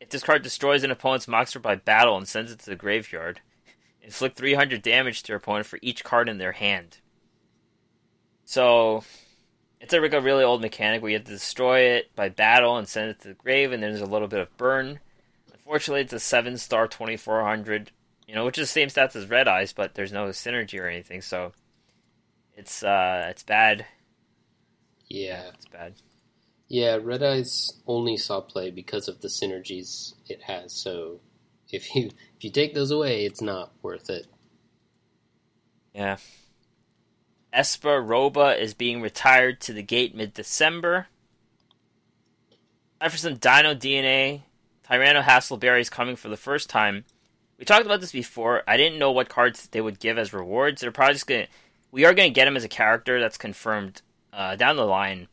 If 0.00 0.10
this 0.10 0.24
card 0.24 0.42
destroys 0.42 0.82
an 0.82 0.90
opponent's 0.90 1.28
monster 1.28 1.60
by 1.60 1.76
battle 1.76 2.16
and 2.16 2.26
sends 2.26 2.50
it 2.50 2.58
to 2.60 2.70
the 2.70 2.76
graveyard, 2.76 3.40
inflict 4.02 4.36
300 4.36 4.82
damage 4.82 5.22
to 5.22 5.32
your 5.32 5.36
opponent 5.38 5.66
for 5.66 5.78
each 5.82 6.02
card 6.02 6.28
in 6.28 6.38
their 6.38 6.52
hand. 6.52 6.98
So, 8.44 9.04
it's 9.80 9.92
a, 9.92 10.00
like 10.00 10.14
a 10.14 10.20
really 10.20 10.44
old 10.44 10.60
mechanic 10.62 11.02
where 11.02 11.10
you 11.10 11.18
have 11.18 11.26
to 11.26 11.32
destroy 11.32 11.80
it 11.80 12.14
by 12.16 12.28
battle 12.28 12.76
and 12.76 12.88
send 12.88 13.10
it 13.10 13.20
to 13.20 13.28
the 13.28 13.34
grave, 13.34 13.72
and 13.72 13.82
there's 13.82 14.00
a 14.00 14.06
little 14.06 14.28
bit 14.28 14.40
of 14.40 14.56
burn. 14.56 15.00
Unfortunately, 15.52 16.02
it's 16.02 16.12
a 16.12 16.20
7 16.20 16.56
star 16.58 16.86
2400, 16.88 17.90
you 18.26 18.34
know, 18.34 18.44
which 18.44 18.58
is 18.58 18.68
the 18.68 18.72
same 18.72 18.88
stats 18.88 19.16
as 19.16 19.28
Red 19.28 19.48
Eyes, 19.48 19.72
but 19.72 19.94
there's 19.94 20.12
no 20.12 20.28
synergy 20.28 20.80
or 20.80 20.88
anything, 20.88 21.20
so 21.20 21.52
it's 22.56 22.82
uh 22.82 23.26
it's 23.30 23.42
bad. 23.42 23.86
Yeah. 25.08 25.50
It's 25.54 25.66
bad. 25.66 25.94
Yeah, 26.68 26.98
Red 27.02 27.22
Eyes 27.22 27.80
only 27.86 28.16
saw 28.16 28.40
play 28.40 28.70
because 28.70 29.08
of 29.08 29.20
the 29.20 29.28
synergies 29.28 30.14
it 30.28 30.42
has. 30.42 30.72
So 30.72 31.20
if 31.70 31.94
you 31.94 32.06
if 32.36 32.44
you 32.44 32.50
take 32.50 32.74
those 32.74 32.90
away, 32.90 33.26
it's 33.26 33.42
not 33.42 33.72
worth 33.82 34.08
it. 34.10 34.26
Yeah. 35.94 36.16
Esper 37.54 38.02
Roba 38.02 38.60
is 38.60 38.74
being 38.74 39.00
retired 39.00 39.60
to 39.62 39.72
the 39.72 39.82
gate 39.82 40.14
mid 40.14 40.34
December. 40.34 41.06
Time 43.00 43.10
for 43.10 43.16
some 43.16 43.36
Dino 43.36 43.74
DNA. 43.74 44.42
Tyranno 44.90 45.22
Hassleberry 45.22 45.80
is 45.80 45.88
coming 45.88 46.16
for 46.16 46.28
the 46.28 46.36
first 46.36 46.68
time. 46.68 47.04
We 47.58 47.64
talked 47.64 47.86
about 47.86 48.00
this 48.00 48.12
before. 48.12 48.62
I 48.66 48.76
didn't 48.76 48.98
know 48.98 49.12
what 49.12 49.28
cards 49.28 49.68
they 49.68 49.80
would 49.80 50.00
give 50.00 50.18
as 50.18 50.32
rewards. 50.32 50.80
They're 50.80 50.90
probably 50.90 51.14
just 51.14 51.28
gonna. 51.28 51.46
We 51.92 52.04
are 52.04 52.12
gonna 52.12 52.30
get 52.30 52.48
him 52.48 52.56
as 52.56 52.64
a 52.64 52.68
character 52.68 53.20
that's 53.20 53.38
confirmed 53.38 54.02
uh, 54.32 54.56
down 54.56 54.76
the 54.76 54.84
line, 54.84 55.28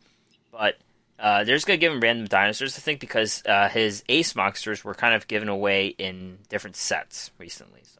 but 0.51 0.77
uh, 1.19 1.43
they're 1.43 1.55
just 1.55 1.65
gonna 1.65 1.77
give 1.77 1.91
him 1.91 2.01
random 2.01 2.27
dinosaurs, 2.27 2.77
I 2.77 2.81
think, 2.81 2.99
because 2.99 3.41
uh, 3.47 3.67
his 3.69 4.03
ace 4.07 4.35
monsters 4.35 4.83
were 4.83 4.93
kind 4.93 5.15
of 5.15 5.27
given 5.27 5.49
away 5.49 5.87
in 5.87 6.37
different 6.49 6.75
sets 6.75 7.31
recently. 7.39 7.81
So, 7.83 7.99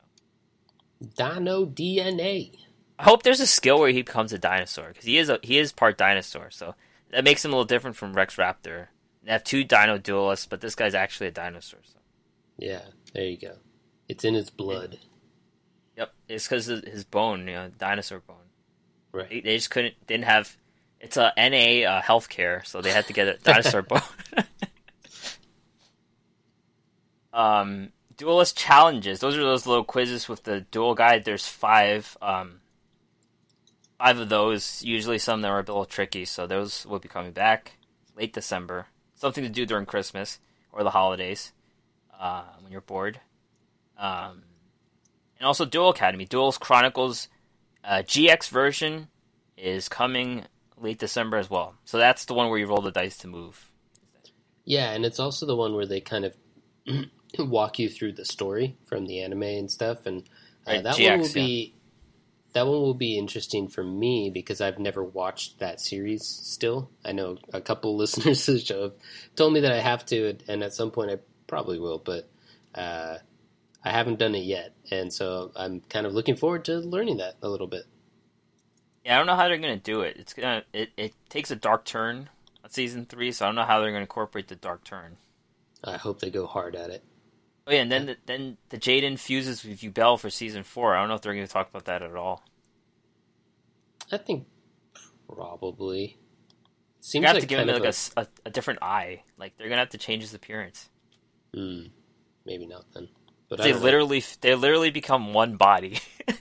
Dino 1.18 1.66
DNA. 1.66 2.52
I 3.02 3.04
hope 3.06 3.24
there's 3.24 3.40
a 3.40 3.48
skill 3.48 3.80
where 3.80 3.90
he 3.90 4.04
becomes 4.04 4.32
a 4.32 4.38
dinosaur 4.38 4.90
because 4.90 5.06
he 5.06 5.18
is 5.18 5.28
a, 5.28 5.40
he 5.42 5.58
is 5.58 5.72
part 5.72 5.98
dinosaur, 5.98 6.52
so 6.52 6.76
that 7.10 7.24
makes 7.24 7.44
him 7.44 7.52
a 7.52 7.56
little 7.56 7.66
different 7.66 7.98
from 7.98 8.14
Rex 8.14 8.36
Raptor. 8.36 8.90
They 9.24 9.32
have 9.32 9.44
two 9.44 9.64
Dino 9.64 9.98
duelists, 9.98 10.46
but 10.46 10.62
this 10.62 10.76
guy's 10.76 10.94
actually 10.94 11.26
a 11.28 11.32
dinosaur. 11.32 11.80
So. 11.84 11.98
Yeah, 12.60 12.82
there 13.16 13.26
you 13.26 13.38
go. 13.38 13.56
It's 14.08 14.24
in 14.24 14.36
his 14.36 14.52
blood. 14.52 15.00
Yep, 15.98 16.14
it's 16.30 16.48
because 16.48 16.68
his 16.68 17.04
bone, 17.04 17.48
you 17.48 17.56
know, 17.56 17.72
dinosaur 17.76 18.20
bone. 18.20 18.38
Right. 19.12 19.30
They, 19.30 19.42
they 19.42 19.56
just 19.58 19.72
couldn't 19.72 19.96
didn't 20.06 20.26
have 20.26 20.56
it's 21.00 21.18
a 21.18 21.34
NA 21.36 21.90
uh, 21.90 22.02
healthcare, 22.04 22.64
so 22.66 22.82
they 22.82 22.92
had 22.92 23.08
to 23.08 23.14
get 23.14 23.28
a 23.28 23.38
dinosaur 23.44 23.82
bone. 23.84 24.02
um, 27.34 27.90
duelist 28.16 28.56
challenges. 28.56 29.20
Those 29.20 29.36
are 29.38 29.44
those 29.44 29.66
little 29.66 29.84
quizzes 29.84 30.30
with 30.30 30.44
the 30.44 30.62
duel 30.62 30.94
guide. 30.94 31.26
There's 31.26 31.48
five, 31.48 32.16
um, 32.22 32.61
five 34.02 34.20
of 34.20 34.30
those. 34.30 34.84
Usually, 34.84 35.20
some 35.20 35.42
that 35.42 35.50
are 35.50 35.60
a 35.60 35.64
little 35.64 35.86
tricky. 35.86 36.26
So 36.26 36.48
those 36.48 36.86
will 36.86 37.00
be 37.00 37.08
coming 37.08 37.32
back 37.32 37.74
late 38.16 38.34
December. 38.34 38.88
Something 39.16 39.44
to 39.44 39.50
do 39.50 39.66
during 39.66 39.86
Christmas 39.86 40.40
or 40.72 40.84
the 40.84 40.90
holidays 40.90 41.54
uh, 42.20 42.44
when 42.62 42.72
you're 42.72 42.82
bored. 42.82 43.20
Um, 43.98 44.44
and 45.38 45.46
also 45.46 45.66
Duel 45.66 45.90
Academy, 45.90 46.26
Duels 46.26 46.58
Chronicles 46.58 47.28
uh, 47.84 48.04
GX 48.06 48.50
version 48.50 49.08
is 49.58 49.90
coming 49.90 50.46
late 50.78 51.00
December 51.00 51.38
as 51.38 51.50
well. 51.50 51.76
So 51.86 51.98
that's 51.98 52.26
the 52.26 52.34
one 52.34 52.50
where 52.50 52.58
you 52.58 52.68
roll 52.68 52.82
the 52.82 52.92
dice 52.92 53.18
to 53.18 53.28
move. 53.28 53.72
Yeah, 54.66 54.92
and 54.92 55.06
it's 55.06 55.20
also 55.20 55.46
the 55.46 55.56
one 55.56 55.76
where 55.76 55.86
they 55.86 56.00
kind 56.00 56.26
of 56.26 56.36
walk 57.40 57.80
you 57.80 57.90
through 57.90 58.14
the 58.14 58.26
story 58.26 58.78
from 58.86 59.06
the 59.06 59.22
anime 59.22 59.44
and 59.44 59.70
stuff, 59.70 60.06
and 60.06 60.24
uh, 60.68 60.72
Right, 60.72 60.84
that 60.84 60.96
GX, 60.96 61.10
one 61.10 61.20
will 61.22 61.34
be 61.34 61.76
that 62.54 62.68
one 62.68 62.82
will 62.82 62.94
be 62.94 63.18
interesting 63.18 63.68
for 63.68 63.84
me 63.84 64.30
because 64.30 64.62
I've 64.62 64.80
never 64.80 65.04
watched 65.04 65.60
that 65.60 65.80
series. 65.80 66.26
Still, 66.26 66.90
I 67.06 67.14
know 67.14 67.38
a 67.54 67.62
couple 67.62 67.96
listeners 67.98 68.46
to 68.46 68.54
the 68.54 68.60
show 68.60 68.84
have 68.84 68.94
told 69.36 69.54
me 69.54 69.62
that 69.62 69.72
I 69.72 69.80
have 69.80 70.06
to, 70.08 70.38
and 70.48 70.64
at 70.64 70.74
some 70.74 70.92
point 70.92 71.12
I 71.12 71.18
probably 71.48 71.80
will, 71.80 72.00
but 72.00 72.30
uh, 72.76 73.18
I 73.84 73.92
haven't 73.92 74.20
done 74.20 74.36
it 74.36 74.44
yet, 74.44 74.74
and 74.92 75.14
so 75.14 75.52
I'm 75.56 75.82
kind 75.82 76.06
of 76.06 76.14
looking 76.14 76.36
forward 76.36 76.66
to 76.66 76.80
learning 76.80 77.18
that 77.18 77.36
a 77.42 77.50
little 77.50 77.68
bit. 77.68 77.84
Yeah, 79.06 79.16
I 79.16 79.18
don't 79.18 79.28
know 79.28 79.36
how 79.36 79.48
they're 79.48 79.58
gonna 79.58 79.78
do 79.78 80.02
it. 80.02 80.18
It's 80.18 80.34
gonna 80.34 80.64
it, 80.74 80.90
it 80.98 81.14
takes 81.30 81.52
a 81.52 81.56
dark 81.56 81.86
turn 81.86 82.30
on 82.64 82.70
season 82.70 83.06
three, 83.06 83.32
so 83.32 83.46
I 83.46 83.48
don't 83.48 83.56
know 83.56 83.64
how 83.64 83.80
they're 83.80 83.90
gonna 83.90 84.02
incorporate 84.02 84.48
the 84.48 84.56
dark 84.56 84.84
turn. 84.84 85.18
I 85.84 85.98
hope 85.98 86.20
they 86.20 86.30
go 86.30 86.46
hard 86.46 86.76
at 86.76 86.92
it. 86.92 87.04
Oh 87.68 87.72
yeah, 87.72 87.82
and 87.82 87.92
then 87.92 88.06
the, 88.08 88.18
then 88.26 88.58
the 88.70 88.78
Jaden 88.78 89.20
fuses 89.20 89.64
with 89.64 89.82
Yubel 89.82 90.20
for 90.20 90.30
season 90.30 90.64
four. 90.64 90.96
I 90.96 91.00
don't 91.00 91.10
know 91.10 91.16
if 91.16 91.22
they're 91.22 91.34
gonna 91.34 91.48
talk 91.48 91.70
about 91.70 91.86
that 91.86 92.02
at 92.02 92.16
all. 92.16 92.44
I 94.12 94.18
think 94.18 94.48
probably 95.34 96.18
seems 97.00 97.26
have 97.26 97.36
like 97.36 97.42
to 97.42 97.48
give 97.48 97.60
him 97.60 97.68
like 97.68 97.84
a, 97.86 97.94
a- 98.22 98.28
a 98.46 98.50
different 98.50 98.80
eye. 98.82 99.24
Like 99.38 99.58
they're 99.58 99.70
gonna 99.70 99.82
have 99.82 99.90
to 99.90 99.98
change 99.98 100.24
his 100.24 100.34
appearance. 100.34 100.90
Hmm, 101.54 101.84
maybe 102.46 102.66
not 102.66 102.86
then. 102.94 103.10
But 103.50 103.60
They 103.60 103.72
don't 103.72 103.80
know. 103.80 103.86
literally 103.86 104.24
they 104.42 104.56
literally 104.56 104.92
become 104.92 105.34
one 105.34 105.56
body. 105.58 106.00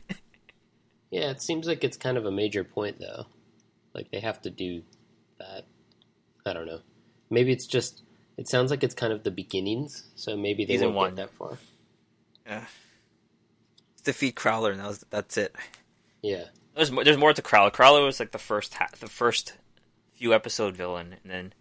Yeah, 1.13 1.31
it 1.31 1.43
seems 1.43 1.67
like 1.67 1.83
it's 1.83 1.97
kind 1.97 2.17
of 2.17 2.25
a 2.25 2.31
major 2.31 2.63
point 2.63 3.01
though. 3.01 3.25
Like 3.97 4.13
they 4.13 4.21
have 4.21 4.41
to 4.43 4.51
do 4.51 4.83
that. 5.41 5.65
I 6.47 6.53
don't 6.53 6.67
know. 6.67 6.83
Maybe 7.31 7.51
it's 7.53 7.67
just. 7.67 8.05
It 8.41 8.49
sounds 8.49 8.71
like 8.71 8.83
it's 8.83 8.95
kind 8.95 9.13
of 9.13 9.23
the 9.23 9.31
beginnings, 9.31 10.09
so 10.17 10.35
maybe 10.37 10.65
they 10.65 10.73
Season 10.75 10.89
won't 10.89 10.97
one. 10.97 11.11
get 11.11 11.17
that 11.17 11.31
far. 11.31 11.59
Yeah. 12.47 12.65
Defeat 14.03 14.35
Crowler, 14.35 14.73
and 14.73 14.81
that 14.81 14.87
was, 14.89 15.05
that's 15.11 15.37
it. 15.37 15.55
Yeah, 16.23 16.45
there's 16.75 16.91
more, 16.91 17.05
there's 17.05 17.19
more 17.19 17.35
to 17.35 17.43
Crowler. 17.43 17.71
Crowler 17.71 18.03
was 18.05 18.19
like 18.19 18.33
the 18.33 18.39
first 18.39 18.73
ha- 18.75 18.89
the 18.99 19.09
first 19.09 19.53
few 20.15 20.33
episode 20.33 20.75
villain, 20.75 21.17
and 21.23 21.31
then 21.31 21.53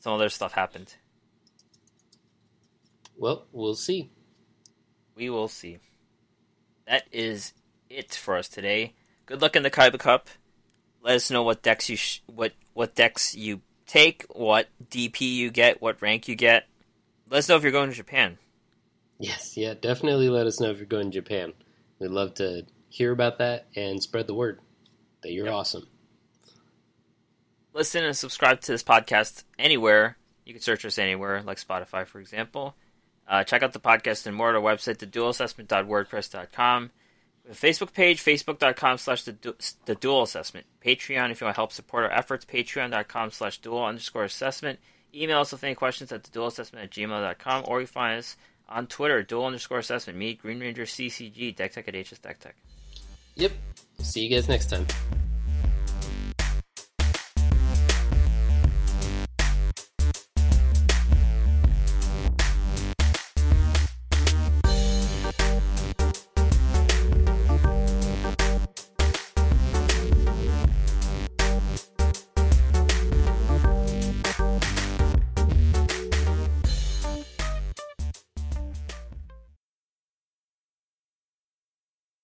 some 0.00 0.12
other 0.12 0.28
stuff 0.28 0.52
happened. 0.54 0.96
well, 3.16 3.46
we'll 3.52 3.74
see. 3.76 4.10
We 5.14 5.30
will 5.30 5.46
see. 5.48 5.78
That 6.88 7.04
is 7.12 7.52
it 7.88 8.12
for 8.12 8.36
us 8.36 8.48
today. 8.48 8.94
Good 9.26 9.40
luck 9.40 9.54
in 9.54 9.62
the 9.62 9.70
Kaiba 9.70 10.00
Cup. 10.00 10.28
Let 11.00 11.14
us 11.16 11.30
know 11.30 11.44
what 11.44 11.62
decks 11.62 11.88
you 11.88 11.96
sh- 11.96 12.22
what 12.26 12.52
what 12.74 12.96
decks 12.96 13.36
you 13.36 13.60
take, 13.86 14.24
what 14.34 14.68
DP 14.90 15.20
you 15.34 15.50
get, 15.50 15.80
what 15.82 16.00
rank 16.02 16.28
you 16.28 16.34
get. 16.34 16.66
Let 17.30 17.38
us 17.38 17.48
know 17.48 17.56
if 17.56 17.62
you're 17.62 17.72
going 17.72 17.90
to 17.90 17.96
Japan. 17.96 18.38
Yes, 19.18 19.56
yeah, 19.56 19.74
definitely 19.74 20.28
let 20.28 20.46
us 20.46 20.60
know 20.60 20.70
if 20.70 20.78
you're 20.78 20.86
going 20.86 21.10
to 21.10 21.20
Japan. 21.20 21.52
We'd 21.98 22.10
love 22.10 22.34
to 22.34 22.66
hear 22.88 23.12
about 23.12 23.38
that 23.38 23.66
and 23.76 24.02
spread 24.02 24.26
the 24.26 24.34
word 24.34 24.60
that 25.22 25.32
you're 25.32 25.46
Yep. 25.46 25.54
awesome. 25.54 25.86
Listen 27.72 28.04
and 28.04 28.16
subscribe 28.16 28.60
to 28.62 28.72
this 28.72 28.82
podcast 28.82 29.44
anywhere. 29.58 30.16
You 30.44 30.52
can 30.52 30.60
search 30.62 30.84
us 30.84 30.98
anywhere, 30.98 31.42
like 31.42 31.58
Spotify, 31.58 32.06
for 32.06 32.20
example. 32.20 32.74
Uh, 33.26 33.44
check 33.44 33.62
out 33.62 33.72
the 33.72 33.80
podcast 33.80 34.26
and 34.26 34.36
more 34.36 34.50
at 34.50 34.56
our 34.56 34.60
website, 34.60 34.98
theduelassessment.wordpress.com. 34.98 36.90
Have 37.46 37.58
Facebook 37.58 37.92
page, 37.92 38.22
facebook.com 38.22 38.98
slash 38.98 39.24
the 39.24 39.54
the 39.84 39.94
duel 39.94 40.22
assessment. 40.22 40.66
Patreon, 40.84 41.30
if 41.30 41.40
you 41.40 41.46
want 41.46 41.54
to 41.54 41.58
help 41.58 41.72
support 41.72 42.04
our 42.04 42.12
efforts, 42.12 42.44
patreon.com 42.44 43.30
slash 43.30 43.58
duel 43.58 43.84
underscore 43.84 44.24
assessment. 44.24 44.78
Email 45.14 45.40
us 45.40 45.52
with 45.52 45.64
any 45.64 45.74
questions 45.74 46.12
at 46.12 46.24
the 46.24 46.30
duel 46.30 46.46
assessment 46.46 46.84
at 46.84 46.90
gmail.com, 46.90 47.64
or 47.66 47.80
you 47.80 47.86
find 47.86 48.18
us 48.18 48.36
on 48.68 48.86
Twitter, 48.86 49.22
duel 49.22 49.46
underscore 49.46 49.78
assessment. 49.78 50.18
Me, 50.18 50.34
Green 50.34 50.60
Ranger 50.60 50.84
CCG, 50.84 51.54
Deck 51.54 51.72
Tech 51.72 51.88
at 51.88 51.94
HS 51.94 52.18
Deck 52.18 52.40
Tech. 52.40 52.56
Yep. 53.36 53.52
See 54.00 54.20
you 54.26 54.34
guys 54.34 54.48
next 54.48 54.70
time. 54.70 54.86